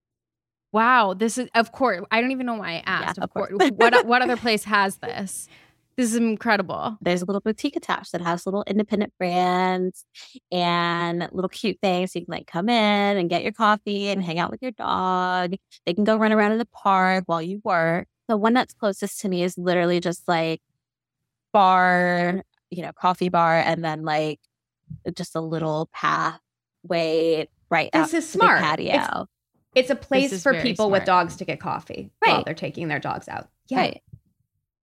Wow. 0.73 1.15
This 1.15 1.39
is, 1.39 1.49
of 1.55 1.73
course, 1.73 2.05
I 2.11 2.21
don't 2.21 2.31
even 2.31 2.47
know 2.47 2.55
why 2.57 2.75
I 2.77 2.83
asked. 2.87 3.19
of 3.19 3.25
of 3.25 3.31
course. 3.31 3.51
course. 3.57 3.71
what, 3.77 4.07
what 4.07 4.23
other 4.23 4.37
place 4.37 4.65
has 4.65 4.97
this? 4.97 5.49
This 5.97 6.11
is 6.11 6.17
incredible. 6.17 6.97
there's 7.01 7.23
a 7.23 7.25
little 7.25 7.41
boutique 7.41 7.75
attached 7.75 8.13
that 8.13 8.21
has 8.21 8.47
little 8.47 8.63
independent 8.69 9.13
brands 9.19 10.05
and 10.53 11.29
little 11.33 11.49
cute 11.49 11.79
things. 11.83 12.13
So 12.13 12.21
you 12.21 12.25
can 12.27 12.33
like 12.33 12.47
come 12.47 12.69
in 12.69 13.17
and 13.17 13.29
get 13.29 13.43
your 13.43 13.51
coffee 13.53 14.07
and 14.09 14.23
hang 14.23 14.39
out 14.39 14.51
with 14.53 14.63
your 14.63 14.71
dog. 14.71 15.55
They 15.87 15.95
can 15.95 16.05
go 16.05 16.17
run 16.17 16.33
around 16.33 16.53
in 16.53 16.59
the 16.59 16.67
park 16.67 17.25
while 17.27 17.43
you 17.43 17.61
work. 17.65 18.07
The 18.29 18.37
one 18.37 18.53
that's 18.55 18.75
closest 18.75 19.21
to 19.23 19.29
me 19.29 19.43
is 19.43 19.59
literally 19.59 19.99
just 19.99 20.29
like 20.29 20.61
bar, 21.53 22.43
you 22.71 22.83
know, 22.83 22.93
coffee 22.93 23.29
bar, 23.29 23.59
and 23.59 23.85
then 23.85 24.05
like 24.05 24.39
just 25.15 25.35
a 25.35 25.41
little 25.41 25.89
pathway 25.93 27.49
right 27.71 27.91
This 27.93 28.01
out 28.01 28.15
is 28.15 28.27
to 28.33 28.39
the 28.39 28.45
smart. 28.45 28.61
patio. 28.61 28.95
It's- 28.95 29.27
It's 29.79 29.91
a 29.91 29.97
place 29.97 30.43
for 30.43 30.61
people 30.61 30.91
with 30.91 31.05
dogs 31.05 31.37
to 31.37 31.45
get 31.45 31.61
coffee 31.61 32.11
while 32.25 32.45
they're 32.45 32.55
taking 32.55 32.89
their 32.89 32.99
dogs 32.99 33.29
out. 33.29 33.49
Yeah. 33.69 33.79
Right. 33.79 34.03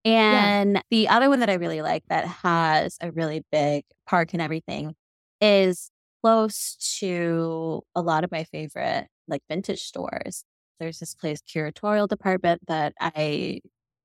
And 0.04 0.82
the 0.90 1.08
other 1.08 1.28
one 1.28 1.40
that 1.40 1.50
I 1.50 1.54
really 1.54 1.82
like 1.82 2.04
that 2.08 2.26
has 2.26 2.96
a 3.00 3.10
really 3.10 3.44
big 3.50 3.84
park 4.06 4.32
and 4.32 4.40
everything 4.40 4.94
is 5.40 5.90
close 6.22 6.76
to 7.00 7.82
a 7.94 8.02
lot 8.02 8.22
of 8.22 8.30
my 8.30 8.44
favorite 8.44 9.08
like 9.28 9.42
vintage 9.48 9.82
stores. 9.82 10.44
There's 10.78 10.98
this 10.98 11.14
place, 11.14 11.40
curatorial 11.42 12.08
department 12.08 12.62
that 12.68 12.92
I 13.00 13.60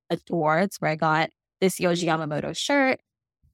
adore. 0.10 0.60
It's 0.60 0.78
where 0.82 0.92
I 0.92 0.96
got 0.96 1.30
this 1.60 1.80
Yohji 1.80 2.06
Yamamoto 2.06 2.58
shirt, 2.58 3.00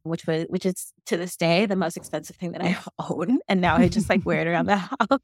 which 0.04 0.26
was 0.26 0.45
which 0.50 0.65
is 0.65 0.93
to 1.08 1.17
this 1.17 1.36
day 1.36 1.65
the 1.65 1.76
most 1.76 1.97
expensive 1.97 2.38
thing 2.38 2.54
that 2.54 2.63
I 2.63 2.78
own. 3.10 3.39
And 3.50 3.60
now 3.60 3.76
I 3.76 3.89
just 3.89 4.10
like 4.10 4.26
wear 4.26 4.41
it 4.41 4.47
around 4.47 4.67
the 4.67 4.78
house. 4.78 5.19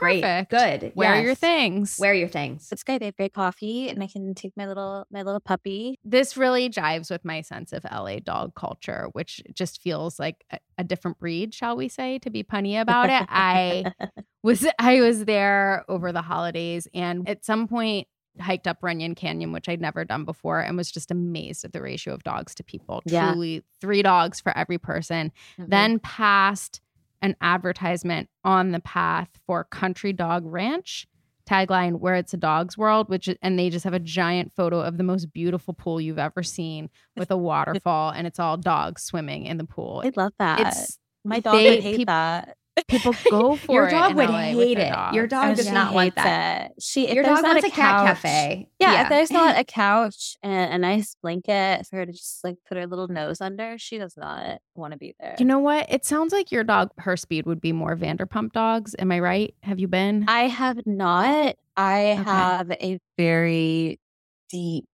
Great. 0.00 0.22
Perfect. 0.22 0.50
Good. 0.50 0.92
Wear 0.96 1.14
Yes. 1.16 1.24
your 1.24 1.34
things. 1.34 1.96
Wear 2.00 2.14
your 2.14 2.28
things. 2.28 2.68
it's 2.72 2.82
great. 2.82 2.98
They 2.98 3.04
have 3.06 3.16
great 3.16 3.32
coffee 3.34 3.88
and 3.88 4.02
I 4.02 4.06
can 4.08 4.34
take 4.34 4.56
my 4.56 4.66
little 4.66 5.06
my 5.12 5.22
little 5.22 5.40
puppy. 5.40 5.98
this 6.04 6.36
really 6.36 6.68
jives 6.70 7.10
with 7.10 7.24
my 7.24 7.42
sense 7.42 7.72
of 7.72 7.84
LA 7.84 8.16
dog 8.18 8.54
culture, 8.54 9.08
which 9.12 9.42
just 9.54 9.80
feels 9.82 10.18
like 10.18 10.44
a, 10.50 10.58
a 10.78 10.84
different 10.84 11.18
breed, 11.18 11.54
shall 11.54 11.76
we 11.76 11.88
say, 11.88 12.18
to 12.20 12.30
be 12.30 12.42
punny 12.42 12.80
about 12.80 13.10
it. 13.10 13.26
I 13.28 13.92
was 14.42 14.66
I 14.78 15.00
was 15.02 15.26
there 15.26 15.84
over 15.88 16.12
the 16.12 16.22
holidays 16.22 16.88
and 16.94 17.28
at 17.28 17.44
some 17.44 17.68
point 17.68 18.08
hiked 18.38 18.66
up 18.66 18.78
Runyon 18.80 19.14
Canyon, 19.16 19.52
which 19.52 19.68
I'd 19.68 19.80
never 19.80 20.04
done 20.04 20.24
before, 20.24 20.60
and 20.60 20.76
was 20.76 20.90
just 20.90 21.10
amazed 21.10 21.64
at 21.64 21.72
the 21.72 21.82
ratio 21.82 22.14
of 22.14 22.22
dogs 22.22 22.54
to 22.54 22.64
people. 22.64 23.02
Yeah. 23.04 23.32
Truly 23.32 23.64
three 23.80 24.02
dogs 24.02 24.40
for 24.40 24.56
every 24.56 24.78
person. 24.78 25.32
Mm-hmm. 25.58 25.68
Then 25.70 25.98
passed 25.98 26.80
an 27.22 27.36
advertisement 27.40 28.28
on 28.44 28.72
the 28.72 28.80
path 28.80 29.28
for 29.46 29.64
Country 29.64 30.12
Dog 30.12 30.44
Ranch 30.46 31.06
tagline 31.48 31.98
where 31.98 32.14
it's 32.14 32.32
a 32.32 32.36
dog's 32.36 32.78
world 32.78 33.08
which 33.08 33.28
and 33.42 33.58
they 33.58 33.70
just 33.70 33.82
have 33.82 33.94
a 33.94 33.98
giant 33.98 34.52
photo 34.52 34.80
of 34.80 34.98
the 34.98 35.02
most 35.02 35.32
beautiful 35.32 35.74
pool 35.74 36.00
you've 36.00 36.18
ever 36.18 36.44
seen 36.44 36.88
with 37.16 37.28
a 37.32 37.36
waterfall 37.36 38.10
and 38.14 38.24
it's 38.26 38.38
all 38.38 38.56
dogs 38.56 39.02
swimming 39.02 39.46
in 39.46 39.56
the 39.56 39.64
pool 39.64 40.00
I 40.04 40.12
love 40.14 40.32
that. 40.38 40.60
it's 40.60 40.98
My 41.24 41.40
dog 41.40 41.54
they- 41.54 41.70
would 41.70 41.80
hate 41.82 41.96
peop- 41.96 42.06
that. 42.06 42.56
People 42.88 43.14
go 43.30 43.56
for 43.56 43.72
it. 43.72 43.74
Your 43.74 43.88
it 43.88 43.90
dog 43.90 44.14
would 44.14 44.30
hate 44.30 44.76
their 44.76 45.08
it. 45.10 45.14
Your 45.14 45.26
dog 45.26 45.56
does 45.56 45.66
she 45.66 45.72
not 45.72 45.92
want 45.92 46.14
that. 46.14 46.70
it. 46.76 46.82
She 46.82 47.08
if 47.08 47.14
Your 47.14 47.24
dog 47.24 47.42
wants 47.42 47.64
a, 47.64 47.70
cat 47.70 47.74
couch- 47.74 48.06
cafe. 48.06 48.68
Yeah, 48.78 49.02
if 49.02 49.08
there's 49.08 49.30
not 49.30 49.58
a 49.58 49.64
couch 49.64 50.36
and 50.42 50.72
a 50.74 50.78
nice 50.78 51.14
blanket 51.22 51.86
for 51.86 51.96
her 51.96 52.06
to 52.06 52.12
just 52.12 52.42
like 52.42 52.56
put 52.66 52.78
her 52.78 52.86
little 52.86 53.08
nose 53.08 53.40
under, 53.40 53.76
she 53.76 53.98
does 53.98 54.16
not 54.16 54.60
want 54.74 54.92
to 54.92 54.98
be 54.98 55.14
there. 55.20 55.36
You 55.38 55.44
know 55.44 55.58
what? 55.58 55.86
It 55.92 56.04
sounds 56.06 56.32
like 56.32 56.50
your 56.50 56.64
dog, 56.64 56.90
her 56.98 57.16
speed 57.16 57.44
would 57.46 57.60
be 57.60 57.72
more 57.72 57.96
Vanderpump 57.96 58.52
dogs. 58.52 58.94
Am 58.98 59.12
I 59.12 59.18
right? 59.20 59.54
Have 59.62 59.78
you 59.78 59.88
been? 59.88 60.24
I 60.28 60.42
have 60.48 60.78
not. 60.86 61.56
I 61.76 62.12
Okay. 62.12 62.22
have 62.22 62.70
a 62.72 62.98
very 63.18 64.00
deep. 64.48 64.86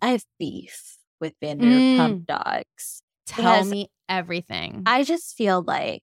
I 0.00 0.10
have 0.10 0.24
beef 0.38 0.96
with 1.20 1.34
Vanderpump 1.42 2.24
Mm. 2.24 2.26
dogs. 2.26 3.02
Tell 3.26 3.64
me 3.64 3.90
everything. 4.08 4.84
I 4.86 5.02
just 5.02 5.36
feel 5.36 5.62
like, 5.62 6.02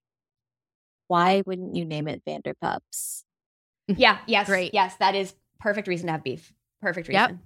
why 1.08 1.44
wouldn't 1.46 1.76
you 1.76 1.86
name 1.86 2.08
it 2.08 2.24
Vanderpups? 2.28 3.24
Yeah, 3.88 4.18
yes, 4.28 4.48
Great. 4.48 4.74
yes, 4.74 4.96
that 4.98 5.16
is 5.16 5.34
perfect 5.60 5.88
reason 5.88 6.08
to 6.08 6.14
have 6.14 6.24
beef. 6.24 6.54
Perfect 6.82 7.10
Yep. 7.10 7.30
reason. 7.30 7.42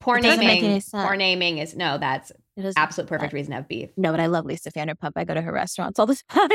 Poor 0.00 0.16
It 0.18 0.22
doesn't 0.22 0.40
make 0.44 0.54
naming. 0.60 0.70
any 0.72 0.80
sense. 0.80 1.04
Poor 1.06 1.14
naming 1.16 1.58
is 1.58 1.76
no, 1.76 1.96
that's 1.96 2.32
It 2.56 2.64
is 2.64 2.74
absolute 2.76 3.08
perfect 3.08 3.32
reason 3.32 3.50
to 3.52 3.56
have 3.56 3.68
beef. 3.68 3.90
No, 3.96 4.10
but 4.10 4.18
I 4.18 4.26
love 4.26 4.44
Lisa 4.44 4.70
Vanderpump. 4.72 5.12
I 5.14 5.24
go 5.24 5.32
to 5.34 5.40
her 5.40 5.52
restaurants 5.52 5.98
all 6.00 6.06
the 6.06 6.20
time. 6.28 6.48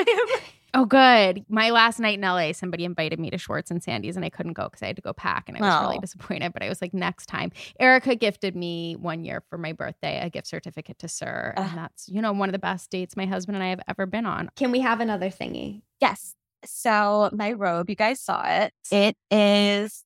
oh, 0.73 0.83
good. 0.83 1.45
My 1.47 1.69
last 1.69 1.97
night 2.01 2.15
in 2.17 2.21
LA, 2.25 2.51
somebody 2.51 2.83
invited 2.83 3.21
me 3.21 3.29
to 3.29 3.37
Schwartz 3.37 3.71
and 3.71 3.81
Sandy's, 3.81 4.17
and 4.17 4.25
I 4.25 4.29
couldn't 4.29 4.51
go 4.53 4.65
because 4.65 4.83
I 4.83 4.87
had 4.87 4.97
to 4.97 5.01
go 5.01 5.13
pack, 5.13 5.45
and 5.47 5.57
I 5.57 5.61
was 5.61 5.81
really 5.81 5.97
Oh. 5.97 6.01
disappointed. 6.01 6.51
But 6.51 6.61
I 6.61 6.67
was 6.67 6.81
like, 6.81 6.93
next 6.93 7.27
time. 7.27 7.53
Erica 7.79 8.15
gifted 8.15 8.53
me 8.53 8.97
one 8.97 9.23
year 9.23 9.41
for 9.49 9.57
my 9.57 9.71
birthday 9.71 10.19
a 10.21 10.29
gift 10.29 10.47
certificate 10.47 10.99
to 10.99 11.07
SUR, 11.07 11.53
Ugh. 11.55 11.65
and 11.69 11.77
that's 11.77 12.09
you 12.09 12.21
know 12.21 12.33
one 12.33 12.49
of 12.49 12.53
the 12.53 12.59
best 12.59 12.91
dates 12.91 13.15
my 13.15 13.25
husband 13.25 13.55
and 13.55 13.63
I 13.63 13.69
have 13.69 13.81
ever 13.87 14.05
been 14.05 14.25
on. 14.25 14.49
Can 14.57 14.71
we 14.71 14.81
have 14.81 14.99
another 14.99 15.29
thingy? 15.29 15.83
Yes. 16.01 16.35
So 16.65 17.29
my 17.33 17.53
robe, 17.53 17.89
you 17.89 17.95
guys 17.95 18.19
saw 18.21 18.43
it. 18.45 18.73
It 18.91 19.15
is 19.31 20.03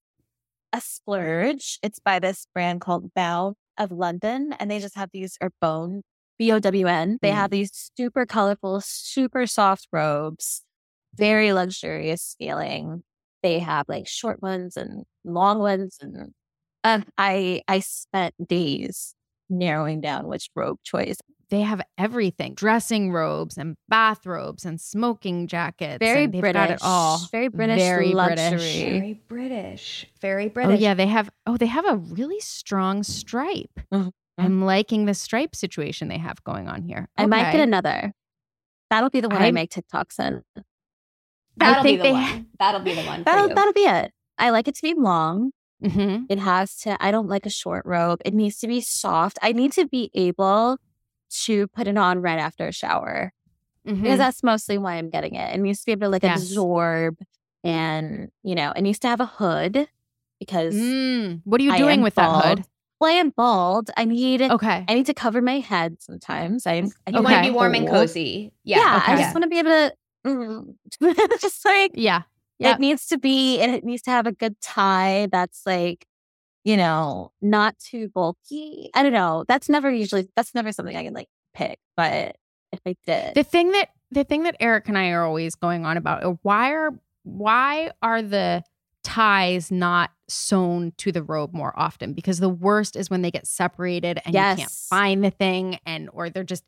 a 0.73 0.81
splurge. 0.81 1.79
It's 1.83 1.99
by 1.99 2.19
this 2.19 2.47
brand 2.53 2.81
called 2.81 3.13
Bown 3.13 3.55
of 3.77 3.91
London, 3.91 4.53
and 4.59 4.69
they 4.69 4.79
just 4.79 4.95
have 4.95 5.09
these 5.13 5.37
or 5.41 5.51
Bone 5.61 6.03
B 6.37 6.51
O 6.51 6.59
W 6.59 6.87
N. 6.87 7.19
They 7.21 7.31
Mm. 7.31 7.35
have 7.35 7.51
these 7.51 7.91
super 7.97 8.25
colorful, 8.25 8.81
super 8.81 9.47
soft 9.47 9.87
robes, 9.91 10.63
very 11.15 11.53
luxurious 11.53 12.35
feeling. 12.39 13.03
They 13.43 13.59
have 13.59 13.87
like 13.89 14.07
short 14.07 14.41
ones 14.41 14.77
and 14.77 15.05
long 15.23 15.59
ones, 15.59 15.97
and 16.01 16.33
uh, 16.83 17.01
I 17.17 17.63
I 17.67 17.79
spent 17.79 18.35
days 18.47 19.15
narrowing 19.49 20.01
down 20.01 20.27
which 20.27 20.49
robe 20.55 20.79
choice. 20.83 21.17
They 21.51 21.61
have 21.61 21.81
everything: 21.97 22.55
dressing 22.55 23.11
robes 23.11 23.57
and 23.57 23.75
bathrobes 23.89 24.65
and 24.65 24.81
smoking 24.81 25.45
jackets. 25.47 25.99
Very 25.99 26.23
and 26.23 26.33
they've 26.33 26.41
British, 26.41 26.59
got 26.59 26.71
it 26.71 26.79
all. 26.81 27.19
very 27.31 27.49
British 27.49 27.77
Very 27.79 28.13
luxury. 28.13 28.39
British. 28.47 28.79
Very 28.79 29.13
British. 29.27 30.05
Very 30.21 30.51
Oh 30.55 30.69
yeah, 30.71 30.93
they 30.95 31.07
have. 31.07 31.29
Oh, 31.45 31.57
they 31.57 31.65
have 31.67 31.85
a 31.85 31.97
really 31.97 32.39
strong 32.39 33.03
stripe. 33.03 33.79
Mhm. 33.93 34.11
I'm 34.37 34.61
liking 34.63 35.05
the 35.05 35.13
stripe 35.13 35.55
situation 35.55 36.07
they 36.07 36.17
have 36.17 36.43
going 36.43 36.67
on 36.67 36.81
here. 36.81 37.09
I 37.17 37.27
might 37.27 37.41
Okay. 37.49 37.51
get 37.57 37.61
another. 37.61 38.13
That'll 38.89 39.09
be 39.11 39.19
the 39.21 39.29
one 39.29 39.41
I, 39.41 39.45
I'm- 39.45 39.53
make 39.53 39.69
TikToks 39.71 40.19
in. 40.19 40.41
That'll 41.57 41.83
think 41.83 41.99
be 42.01 42.07
the 42.09 42.13
they- 42.13 42.13
one. 42.13 42.47
That'll 42.59 42.81
be 42.81 42.93
the 42.95 43.03
one. 43.03 43.23
That'll 43.23 43.49
you. 43.49 43.55
that'll 43.55 43.73
be 43.73 43.81
it. 43.81 44.11
I 44.37 44.49
like 44.51 44.67
it 44.67 44.75
to 44.75 44.81
be 44.81 44.93
long. 44.93 45.51
Mhm. 45.83 46.25
It 46.29 46.39
has 46.39 46.75
to. 46.77 46.97
I 47.03 47.11
don't 47.11 47.27
like 47.27 47.45
a 47.45 47.49
short 47.49 47.85
robe. 47.85 48.19
It 48.25 48.33
needs 48.33 48.57
to 48.59 48.67
be 48.67 48.79
soft. 48.81 49.37
I 49.41 49.51
need 49.51 49.73
to 49.73 49.85
be 49.85 50.09
able 50.13 50.77
to 51.45 51.67
put 51.69 51.87
it 51.87 51.97
on 51.97 52.21
right 52.21 52.39
after 52.39 52.67
a 52.67 52.71
shower 52.71 53.33
Mhm. 53.87 54.01
because 54.03 54.19
that's 54.19 54.43
mostly 54.43 54.77
why 54.77 54.95
I'm 54.95 55.09
getting 55.09 55.35
it. 55.35 55.55
It 55.55 55.59
needs 55.59 55.79
to 55.79 55.85
be 55.87 55.91
able 55.93 56.01
to 56.07 56.09
like 56.09 56.23
Yes. 56.23 56.41
absorb, 56.41 57.17
and 57.63 58.29
you 58.43 58.55
know, 58.55 58.71
it 58.75 58.81
needs 58.81 58.99
to 58.99 59.07
have 59.07 59.19
a 59.21 59.25
hood 59.25 59.87
because 60.39 60.75
Mm, 60.75 61.41
What 61.45 61.61
are 61.61 61.63
you 61.63 61.71
I 61.71 61.77
doing 61.77 61.99
am 61.99 62.01
with 62.01 62.15
that 62.15 62.29
hood? 62.29 62.65
Well, 62.99 63.09
I 63.09 63.13
am 63.13 63.31
bald. 63.31 63.89
I 63.97 64.05
need. 64.05 64.41
Okay. 64.43 64.85
I 64.87 64.93
need 64.93 65.07
to 65.07 65.13
cover 65.13 65.41
my 65.41 65.59
head 65.59 65.97
sometimes. 66.01 66.67
I, 66.67 66.71
I 66.71 66.77
You 66.77 66.91
get 67.13 67.23
want 67.23 67.35
to 67.35 67.41
be 67.41 67.49
warm 67.51 67.73
and 67.73 67.87
cozy. 67.87 68.53
Yeah, 68.63 68.77
Yeah. 68.77 69.03
I 69.07 69.15
just 69.17 69.33
want 69.33 69.43
to 69.43 69.49
be 69.49 69.57
able 69.59 69.71
to. 69.71 69.93
mm, 70.27 70.75
just 71.41 71.65
like 71.65 71.91
Yeah. 71.95 72.23
Yep. 72.59 72.75
it 72.75 72.79
needs 72.79 73.07
to 73.07 73.17
be 73.17 73.59
and 73.59 73.73
it 73.73 73.83
needs 73.83 74.03
to 74.03 74.11
have 74.11 74.27
a 74.27 74.31
good 74.31 74.61
tie 74.61 75.27
that's 75.31 75.65
like 75.65 76.05
you 76.63 76.77
know 76.77 77.31
not 77.41 77.77
too 77.79 78.09
bulky 78.09 78.89
i 78.93 79.01
don't 79.03 79.13
know 79.13 79.43
that's 79.47 79.67
never 79.69 79.89
usually 79.91 80.27
that's 80.35 80.53
never 80.53 80.71
something 80.71 80.95
i 80.95 81.03
can 81.03 81.13
like 81.13 81.27
pick 81.53 81.79
but 81.97 82.35
if 82.71 82.79
i 82.85 82.95
did 83.05 83.33
The 83.35 83.43
thing 83.43 83.71
that 83.71 83.89
the 84.11 84.23
thing 84.25 84.43
that 84.43 84.57
Eric 84.59 84.89
and 84.89 84.97
I 84.97 85.09
are 85.11 85.23
always 85.25 85.55
going 85.55 85.85
on 85.85 85.95
about 85.97 86.39
why 86.43 86.71
are 86.73 86.91
why 87.23 87.91
are 88.01 88.21
the 88.21 88.61
ties 89.03 89.71
not 89.71 90.11
sewn 90.27 90.91
to 90.97 91.11
the 91.13 91.23
robe 91.23 91.53
more 91.53 91.73
often? 91.79 92.11
Because 92.13 92.39
the 92.39 92.49
worst 92.49 92.95
is 92.97 93.09
when 93.09 93.21
they 93.21 93.31
get 93.31 93.47
separated 93.47 94.19
and 94.25 94.35
you 94.35 94.41
can't 94.41 94.69
find 94.89 95.23
the 95.23 95.29
thing 95.31 95.79
and 95.85 96.09
or 96.11 96.29
they're 96.29 96.43
just 96.43 96.65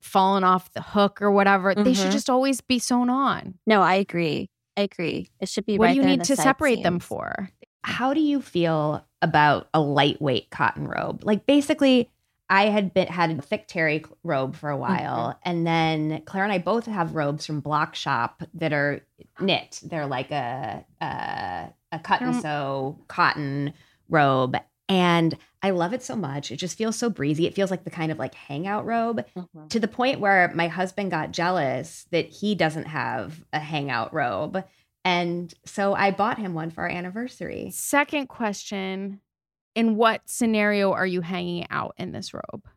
falling 0.00 0.42
off 0.44 0.72
the 0.72 0.82
hook 0.82 1.22
or 1.22 1.30
whatever. 1.30 1.72
They 1.74 1.94
should 1.94 2.08
Mhm. 2.08 2.12
just 2.12 2.28
always 2.28 2.60
be 2.60 2.78
sewn 2.80 3.08
on. 3.08 3.58
no 3.66 3.80
i 3.80 3.94
agree 3.94 4.50
i 4.76 4.80
agree 4.82 5.30
it 5.40 5.48
should 5.48 5.64
be 5.66 5.78
what 5.78 5.86
right 5.86 5.94
do 5.94 6.00
you 6.00 6.06
need 6.06 6.24
to 6.24 6.34
separate 6.36 6.82
them 6.82 6.98
for? 6.98 7.48
How 7.84 8.14
do 8.14 8.20
you 8.20 8.40
feel 8.40 9.04
about 9.20 9.68
a 9.74 9.80
lightweight 9.80 10.50
cotton 10.50 10.86
robe? 10.88 11.24
Like 11.24 11.46
basically, 11.46 12.10
I 12.48 12.66
had 12.66 12.92
been 12.92 13.08
had 13.08 13.30
a 13.30 13.40
thick 13.42 13.66
terry 13.66 14.04
robe 14.24 14.54
for 14.56 14.68
a 14.70 14.76
while, 14.76 15.38
and 15.42 15.66
then 15.66 16.22
Claire 16.26 16.44
and 16.44 16.52
I 16.52 16.58
both 16.58 16.86
have 16.86 17.14
robes 17.14 17.46
from 17.46 17.60
Block 17.60 17.94
Shop 17.94 18.42
that 18.54 18.72
are 18.72 19.00
knit. 19.40 19.80
They're 19.82 20.06
like 20.06 20.30
a 20.30 20.84
a, 21.00 21.68
a 21.92 21.98
cut 22.00 22.20
and 22.20 22.36
sew 22.36 22.98
cotton 23.08 23.72
robe, 24.08 24.56
and 24.88 25.36
I 25.62 25.70
love 25.70 25.92
it 25.94 26.02
so 26.02 26.14
much. 26.14 26.50
It 26.50 26.56
just 26.56 26.76
feels 26.76 26.98
so 26.98 27.08
breezy. 27.08 27.46
It 27.46 27.54
feels 27.54 27.70
like 27.70 27.84
the 27.84 27.90
kind 27.90 28.12
of 28.12 28.18
like 28.18 28.34
hangout 28.34 28.84
robe 28.84 29.24
Mhm. 29.36 29.70
to 29.70 29.80
the 29.80 29.88
point 29.88 30.20
where 30.20 30.52
my 30.54 30.68
husband 30.68 31.10
got 31.10 31.30
jealous 31.30 32.06
that 32.10 32.26
he 32.26 32.54
doesn't 32.54 32.86
have 32.86 33.42
a 33.52 33.60
hangout 33.60 34.12
robe. 34.12 34.62
And 35.04 35.52
so 35.64 35.94
I 35.94 36.10
bought 36.12 36.38
him 36.38 36.54
one 36.54 36.70
for 36.70 36.82
our 36.82 36.88
anniversary. 36.88 37.70
Second 37.72 38.28
question. 38.28 39.20
In 39.74 39.96
what 39.96 40.20
scenario 40.26 40.92
are 40.92 41.06
you 41.06 41.22
hanging 41.22 41.66
out 41.70 41.94
in 41.96 42.12
this 42.12 42.34
robe? 42.34 42.68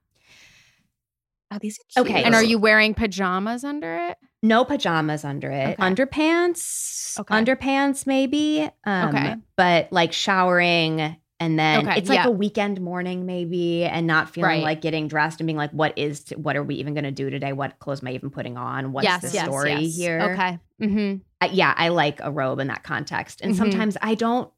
oh 1.52 1.58
these 1.60 1.78
are 1.98 2.02
Okay. 2.02 2.24
And 2.24 2.34
are 2.34 2.44
you 2.44 2.58
wearing 2.58 2.94
pajamas 2.94 3.64
under 3.64 3.96
it? 4.10 4.18
No 4.42 4.64
pajamas 4.66 5.24
under 5.26 5.52
it. 5.52 5.74
Okay. 5.74 5.84
Underpants. 5.84 7.20
Okay. 7.20 7.36
Underpants 7.36 8.08
maybe. 8.08 8.68
Um, 8.86 9.10
Okay. 9.10 9.36
But 9.56 9.92
like 9.92 10.14
showering 10.14 11.18
and 11.40 11.60
then 11.60 11.88
Okay, 11.88 11.98
it's 12.00 12.08
like 12.10 12.20
yeah. 12.20 12.28
a 12.28 12.32
weekend 12.32 12.80
morning 12.80 13.26
maybe 13.26 13.84
and 13.84 14.08
not 14.08 14.30
feeling 14.30 14.50
Right. 14.50 14.64
like 14.64 14.82
getting 14.82 15.08
dressed 15.10 15.40
and 15.42 15.48
being 15.48 15.58
like, 15.58 15.72
what 15.72 15.98
is, 15.98 16.22
t- 16.22 16.36
what 16.36 16.56
are 16.56 16.64
we 16.64 16.76
even 16.76 16.94
going 16.94 17.04
to 17.04 17.12
do 17.12 17.30
today? 17.30 17.52
What 17.54 17.78
clothes 17.80 18.02
am 18.02 18.08
I 18.08 18.12
even 18.14 18.30
putting 18.30 18.56
on? 18.58 18.94
What's 18.94 19.04
yes, 19.06 19.22
the 19.22 19.30
yes, 19.32 19.46
story 19.46 19.74
yes. 19.74 19.96
here? 19.98 20.22
Okay. 20.34 20.60
Mm-hmm. 20.82 21.18
I- 21.42 21.48
yeah, 21.54 21.74
I 21.76 21.90
like 21.90 22.20
a 22.22 22.32
robe 22.32 22.60
in 22.60 22.68
that 22.68 22.84
context. 22.84 23.42
And 23.42 23.54
Mhm. 23.54 23.58
sometimes 23.58 23.98
I 24.02 24.16
don't 24.16 24.50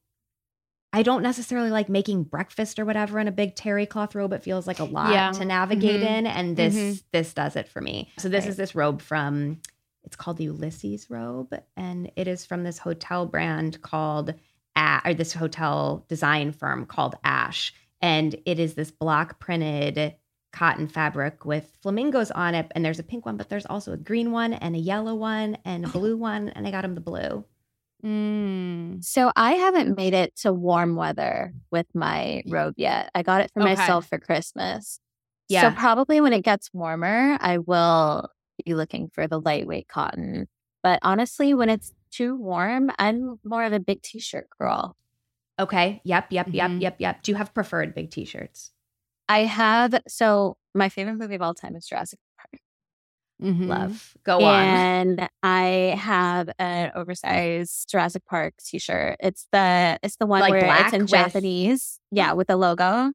I 0.94 1.04
don't 1.04 1.22
necessarily 1.22 1.70
like 1.70 1.90
making 1.90 2.24
breakfast 2.24 2.80
or 2.80 2.86
whatever 2.86 3.20
in 3.20 3.28
a 3.28 3.32
big 3.32 3.56
terry 3.56 3.86
cloth 3.86 4.16
robe. 4.16 4.32
It 4.32 4.42
feels 4.42 4.66
like 4.68 4.80
a 4.80 4.86
lot 4.86 5.12
Yeah. 5.12 5.32
to 5.34 5.44
navigate 5.46 6.02
Mhm. 6.02 6.08
in 6.20 6.28
and 6.28 6.56
this 6.56 6.76
Mhm. 6.76 7.04
this 7.12 7.34
does 7.34 7.56
it 7.58 7.68
for 7.68 7.82
me. 7.82 8.10
So 8.18 8.30
this 8.30 8.46
Right. 8.46 8.50
is 8.52 8.58
this 8.58 8.74
robe 8.74 9.02
from 9.02 9.58
it's 10.04 10.16
called 10.16 10.38
the 10.38 10.46
Ulysses 10.46 11.10
robe 11.10 11.54
and 11.76 12.10
it 12.16 12.28
is 12.30 12.46
from 12.46 12.64
this 12.64 12.78
hotel 12.78 13.26
brand 13.26 13.82
called 13.82 14.34
A- 14.78 15.02
or 15.06 15.14
this 15.14 15.34
hotel 15.34 16.06
design 16.08 16.52
firm 16.54 16.86
called 16.86 17.16
Ash 17.24 17.74
and 18.02 18.36
it 18.46 18.60
is 18.60 18.76
this 18.76 18.92
block 18.92 19.40
printed 19.40 20.14
cotton 20.54 20.88
fabric 20.88 21.44
with 21.46 21.76
flamingos 21.82 22.32
on 22.32 22.56
it 22.56 22.72
and 22.74 22.86
there's 22.86 23.00
a 23.00 23.04
pink 23.04 23.26
one 23.26 23.36
but 23.38 23.50
there's 23.50 23.66
also 23.66 23.92
a 23.92 23.98
green 23.98 24.32
one 24.32 24.54
and 24.54 24.76
a 24.76 24.80
yellow 24.80 25.14
one 25.16 25.58
and 25.66 25.84
a 25.86 25.90
blue 25.90 26.16
one 26.16 26.50
and 26.50 26.66
I 26.68 26.72
got 26.72 26.86
him 26.86 26.96
the 26.96 27.02
blue. 27.02 27.44
Mm. 28.06 29.04
so 29.04 29.32
i 29.36 29.54
haven't 29.54 29.98
made 29.98 30.14
it 30.14 30.36
to 30.38 30.54
warm 30.54 30.96
weather 30.96 31.52
with 31.72 31.88
my 31.96 32.44
robe 32.48 32.76
yet 32.78 33.10
i 33.16 33.24
got 33.24 33.42
it 33.42 33.50
for 33.52 33.62
Okay. 33.64 33.74
myself 33.74 34.08
for 34.08 34.20
christmas 34.20 35.00
Yeah. 35.50 35.62
so 35.74 35.76
probably 35.76 36.22
when 36.22 36.32
it 36.32 36.44
gets 36.44 36.70
warmer 36.74 37.38
i 37.42 37.58
will 37.58 38.30
be 38.64 38.76
looking 38.76 39.10
for 39.10 39.28
the 39.28 39.40
lightweight 39.42 39.88
cotton 39.88 40.48
but 40.84 41.00
honestly 41.02 41.56
when 41.56 41.70
it's 41.70 41.92
too 42.18 42.36
warm 42.36 42.90
i'm 43.00 43.40
more 43.44 43.64
of 43.64 43.74
a 43.74 43.80
big 43.80 44.02
t-shirt 44.02 44.48
girl 44.60 44.96
Okay. 45.60 46.02
Yep. 46.04 46.28
Yep. 46.30 46.50
Yep. 46.52 46.70
Mhm. 46.70 46.82
Yep. 46.82 46.96
Yep. 47.00 47.24
Do 47.24 47.32
you 47.32 47.36
have 47.36 47.52
preferred 47.52 47.96
big 47.96 48.12
t-shirts? 48.12 48.72
I 49.28 49.40
have 49.40 49.92
so 50.08 50.56
my 50.76 50.88
favorite 50.88 51.16
movie 51.16 51.34
of 51.34 51.42
all 51.42 51.56
time 51.56 51.76
is 51.76 51.88
Jurassic 51.88 52.20
Park. 52.38 52.62
Mhm. 53.42 53.66
Love. 53.68 54.14
Go 54.24 54.38
on. 54.44 54.64
And 54.64 55.30
I 55.42 55.96
have 56.00 56.52
an 56.60 56.92
oversized 56.94 57.90
Jurassic 57.90 58.24
Park 58.26 58.54
t-shirt. 58.64 59.18
It's 59.20 59.48
the 59.52 59.98
it's 60.04 60.18
the 60.18 60.28
one 60.28 60.42
Like 60.42 60.52
where 60.52 60.82
it's 60.84 60.94
in 60.94 61.02
with- 61.02 61.10
Japanese. 61.10 62.00
Yeah, 62.12 62.34
with 62.34 62.46
the 62.50 62.56
logo. 62.56 63.12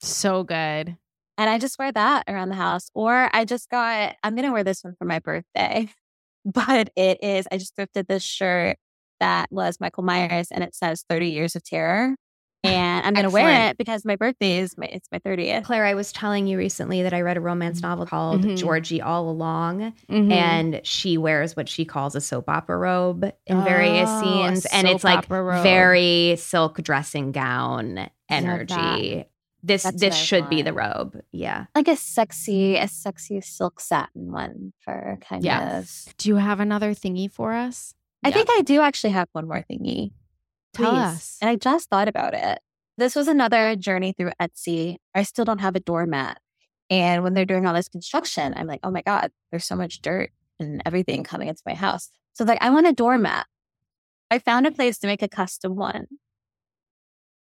So 0.00 0.44
good. 0.44 0.98
And 1.38 1.48
I 1.50 1.58
just 1.58 1.78
wear 1.78 1.92
that 1.92 2.24
around 2.28 2.50
the 2.50 2.56
house. 2.56 2.90
Or 2.94 3.30
I 3.32 3.46
just 3.46 3.70
got 3.70 4.16
I'm 4.22 4.34
gonna 4.36 4.52
wear 4.52 4.64
this 4.64 4.84
one 4.84 4.96
for 4.98 5.06
my 5.06 5.18
birthday. 5.18 5.88
but 6.44 6.90
it 6.96 7.22
is. 7.22 7.46
I 7.52 7.58
just 7.58 7.76
thrifted 7.76 8.06
this 8.08 8.22
shirt 8.22 8.76
that 9.20 9.46
was 9.50 9.78
Michael 9.80 10.02
Myers 10.02 10.48
and 10.50 10.62
it 10.64 10.74
says 10.74 11.04
30 11.08 11.28
Years 11.30 11.56
of 11.56 11.62
Terror. 11.64 12.14
And 12.66 13.04
I'm 13.06 13.12
going 13.12 13.24
to 13.26 13.30
wear 13.30 13.68
it 13.68 13.76
because 13.76 14.06
my 14.06 14.16
birthday 14.16 14.56
is 14.56 14.78
my, 14.78 14.86
it's 14.86 15.06
my 15.12 15.18
30th. 15.18 15.64
Claire, 15.64 15.84
I 15.84 15.92
was 15.92 16.12
telling 16.12 16.46
you 16.46 16.56
recently 16.56 17.02
that 17.02 17.12
I 17.12 17.20
read 17.20 17.36
a 17.36 17.40
romance 17.42 17.82
novel 17.82 18.06
called 18.06 18.40
Mhm. 18.40 18.56
Georgie 18.56 19.02
All 19.02 19.28
Along, 19.28 19.92
Mhm. 20.10 20.32
and 20.32 20.80
she 20.82 21.18
wears 21.18 21.56
what 21.56 21.68
she 21.68 21.84
calls 21.84 22.14
a 22.14 22.22
soap 22.22 22.48
opera 22.48 22.78
robe 22.78 23.30
in 23.46 23.62
various 23.64 24.08
Oh, 24.08 24.16
a 24.16 24.20
scenes, 24.22 24.66
and 24.72 24.88
it's 24.88 25.04
like 25.04 25.28
robe. 25.28 25.62
very 25.62 26.36
silk 26.38 26.80
dressing 26.82 27.32
gown 27.32 28.08
energy. 28.30 29.26
This 29.66 29.84
That's 29.84 29.98
this 29.98 30.14
should 30.14 30.50
be 30.50 30.60
the 30.60 30.74
robe. 30.74 31.18
Yeah. 31.32 31.64
Like 31.74 31.88
a 31.88 31.96
sexy, 31.96 32.76
a 32.76 32.86
sexy 32.86 33.40
silk 33.40 33.80
satin 33.80 34.30
one 34.30 34.74
for 34.80 35.18
kind 35.22 35.42
Yes. 35.42 36.06
of. 36.06 36.16
Do 36.18 36.28
you 36.28 36.36
have 36.36 36.60
another 36.60 36.92
thingy 36.92 37.30
for 37.30 37.54
us? 37.54 37.94
I 38.22 38.30
think 38.30 38.48
I 38.50 38.60
do 38.60 38.82
actually 38.82 39.14
have 39.14 39.28
one 39.32 39.48
more 39.48 39.64
thingy. 39.70 40.12
Tell 40.74 40.90
Please. 40.90 40.98
us. 40.98 41.38
And 41.40 41.48
I 41.48 41.56
just 41.56 41.88
thought 41.88 42.08
about 42.08 42.34
it. 42.34 42.58
This 42.98 43.16
was 43.16 43.26
another 43.26 43.74
journey 43.74 44.12
through 44.12 44.32
Etsy. 44.40 44.96
I 45.14 45.22
still 45.22 45.46
don't 45.46 45.60
have 45.60 45.76
a 45.76 45.80
doormat. 45.80 46.38
And 46.90 47.22
when 47.22 47.32
they're 47.32 47.46
doing 47.46 47.66
all 47.66 47.74
this 47.74 47.88
construction, 47.88 48.52
I'm 48.54 48.66
like, 48.66 48.80
oh 48.82 48.90
my 48.90 49.00
God, 49.02 49.30
there's 49.50 49.64
so 49.64 49.76
much 49.76 50.02
dirt 50.02 50.30
and 50.60 50.82
everything 50.84 51.24
coming 51.24 51.48
into 51.48 51.62
my 51.64 51.74
house. 51.74 52.10
So 52.34 52.44
like, 52.44 52.62
I 52.62 52.68
want 52.68 52.86
a 52.86 52.92
doormat. 52.92 53.46
I 54.30 54.38
found 54.38 54.66
a 54.66 54.70
place 54.70 54.98
to 54.98 55.06
make 55.06 55.22
a 55.22 55.28
custom 55.28 55.74
one. 55.74 56.06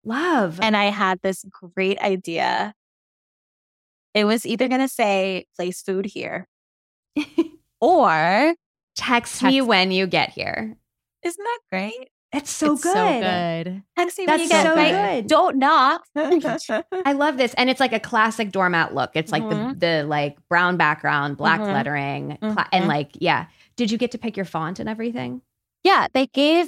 Love. 0.10 0.60
And 0.62 0.76
I 0.76 0.86
had 0.86 1.20
this 1.22 1.45
great 1.49 1.99
idea. 1.99 2.74
It 4.16 4.26
was 4.26 4.45
either 4.45 4.68
going 4.68 4.82
to 4.82 4.88
say, 4.88 5.45
place 5.55 5.82
food 5.82 6.05
here, 6.07 6.47
or 7.82 8.55
text 8.95 9.43
me 9.43 9.62
when 9.62 9.91
you 9.91 10.07
get 10.07 10.32
here. 10.32 10.76
isn't 11.24 11.43
that 11.43 11.60
great? 11.72 12.10
It's 12.32 12.51
so 12.51 12.74
It's 12.74 12.84
good. 12.84 12.93
So 12.93 13.22
good. 13.22 13.84
Text 13.97 14.18
me 14.20 14.26
when 14.28 14.39
you 14.39 14.49
get 14.49 14.64
so 14.64 14.76
right. 14.76 15.16
good. 15.22 15.28
Don't 15.28 15.57
knock. 15.57 16.03
I 16.16 17.14
love 17.14 17.38
this, 17.38 17.53
and 17.55 17.70
it's 17.70 17.80
like 17.80 17.93
a 17.93 17.99
classic 17.99 18.51
doormat 18.51 18.93
look. 18.93 19.12
It's 19.16 19.32
like 19.32 19.41
Mhm. 19.43 19.80
the 19.80 20.01
the 20.01 20.03
like 20.07 20.38
brown 20.47 20.78
background, 20.78 21.38
black 21.38 21.60
Mhm. 21.60 21.74
lettering, 21.74 22.38
cla- 22.41 22.68
and 22.72 22.88
like 22.88 23.12
yeah. 23.20 23.47
Did 23.78 23.89
you 23.91 23.97
get 23.97 24.12
to 24.12 24.18
pick 24.20 24.36
your 24.38 24.45
font 24.45 24.80
and 24.80 24.88
everything? 24.89 25.41
Yeah, 25.84 26.07
they 26.14 26.28
gave. 26.28 26.68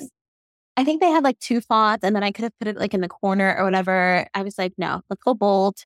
I 0.77 0.83
think 0.83 1.01
they 1.01 1.09
had 1.09 1.23
like 1.23 1.39
two 1.39 1.61
fonts, 1.61 2.03
and 2.03 2.15
then 2.15 2.23
I 2.23 2.31
could 2.31 2.43
have 2.43 2.57
put 2.59 2.67
it 2.67 2.77
like 2.77 2.93
in 2.93 3.01
the 3.01 3.09
corner 3.09 3.55
or 3.57 3.65
whatever. 3.65 4.27
I 4.33 4.43
was 4.43 4.57
like, 4.57 4.73
no, 4.77 5.01
let's 5.09 5.21
go 5.23 5.33
bold. 5.33 5.83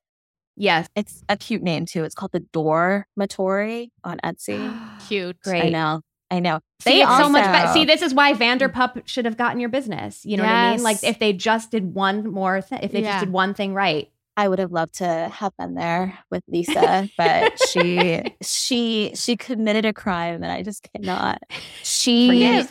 Yes. 0.56 0.88
It's 0.96 1.22
a 1.28 1.36
cute 1.36 1.62
name 1.62 1.86
too. 1.86 2.04
It's 2.04 2.14
called 2.14 2.32
the 2.32 2.40
Doormatory 2.40 3.92
on 4.04 4.18
Etsy. 4.24 4.72
Cute. 5.08 5.38
Great. 5.42 5.64
I 5.64 5.68
know, 5.68 6.00
I 6.30 6.40
know. 6.40 6.60
See, 6.80 7.02
it's 7.02 7.16
so 7.16 7.28
much 7.28 7.44
better. 7.44 7.72
See, 7.72 7.84
this 7.84 8.02
is 8.02 8.14
why 8.14 8.32
mm. 8.32 8.38
Vanderpup 8.38 9.06
should 9.06 9.26
have 9.26 9.36
gotten 9.36 9.60
your 9.60 9.68
business. 9.68 10.24
You 10.24 10.38
know 10.38 10.44
what 10.44 10.52
I 10.52 10.72
mean? 10.72 10.82
Like 10.82 11.04
if 11.04 11.18
they 11.18 11.32
just 11.32 11.70
did 11.70 11.94
one 11.94 12.30
more 12.30 12.60
thing, 12.60 12.80
if 12.82 12.92
they 12.92 13.02
Yeah. 13.02 13.12
just 13.12 13.24
did 13.26 13.32
one 13.32 13.54
thing 13.54 13.74
right. 13.74 14.10
I 14.38 14.48
would 14.48 14.58
have 14.58 14.70
loved 14.70 14.96
to 14.96 15.06
have 15.32 15.56
been 15.56 15.74
there 15.74 16.18
with 16.30 16.42
Lisa, 16.46 17.08
but 17.16 17.58
she 17.70 18.22
she 18.42 19.12
she 19.14 19.34
committed 19.34 19.86
a 19.86 19.94
crime, 19.94 20.42
and 20.42 20.52
I 20.52 20.62
just 20.62 20.86
cannot. 20.92 21.42
She 21.82 22.62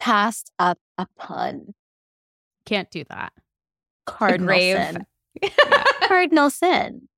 passed 0.00 0.50
up 0.58 0.78
a 1.02 1.06
pun. 1.18 1.74
Can't 2.66 2.90
do 2.90 3.04
that. 3.10 3.32
Cardinal 4.06 4.46
grave. 4.46 4.76
sin. 4.76 5.06
Cardinal 6.02 6.50
sin. 6.50 7.08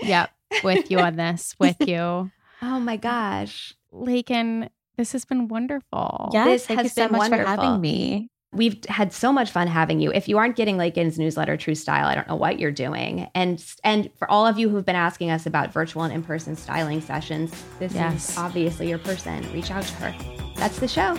Yep. 0.00 0.30
With 0.62 0.90
you 0.90 0.98
on 1.00 1.16
this. 1.16 1.54
With 1.60 1.76
you. 1.80 2.30
Oh 2.62 2.80
my 2.80 2.96
gosh. 2.96 3.74
Lakyn, 3.92 4.68
this 4.96 5.12
has 5.12 5.24
been 5.24 5.48
wonderful. 5.48 6.30
Yes, 6.32 6.46
This 6.46 6.66
thank 6.66 6.78
has 6.80 6.84
you 6.84 6.90
so 6.90 7.08
been 7.08 7.18
much 7.18 7.30
for 7.30 7.44
having 7.44 7.80
me. 7.80 8.28
We've 8.52 8.84
had 8.88 9.12
so 9.12 9.32
much 9.32 9.50
fun 9.50 9.66
having 9.66 9.98
you. 9.98 10.12
If 10.12 10.28
you 10.28 10.38
aren't 10.38 10.54
getting 10.54 10.76
Lakyn's 10.76 11.18
newsletter, 11.18 11.56
True 11.56 11.74
Style, 11.74 12.06
I 12.06 12.14
don't 12.14 12.28
know 12.28 12.36
what 12.36 12.60
you're 12.60 12.70
doing. 12.70 13.28
And 13.34 13.64
and 13.82 14.10
for 14.16 14.30
all 14.30 14.46
of 14.46 14.58
you 14.60 14.68
who've 14.68 14.84
been 14.84 14.94
asking 14.94 15.32
us 15.32 15.44
about 15.46 15.72
virtual 15.72 16.02
and 16.04 16.12
in-person 16.14 16.54
styling 16.54 17.00
sessions, 17.00 17.52
this 17.80 17.94
Yes. 17.94 18.30
is 18.30 18.38
obviously 18.38 18.88
your 18.88 18.98
person. 18.98 19.42
Reach 19.52 19.72
out 19.72 19.82
to 19.82 19.94
her. 19.94 20.52
That's 20.54 20.78
the 20.78 20.86
show. 20.86 21.18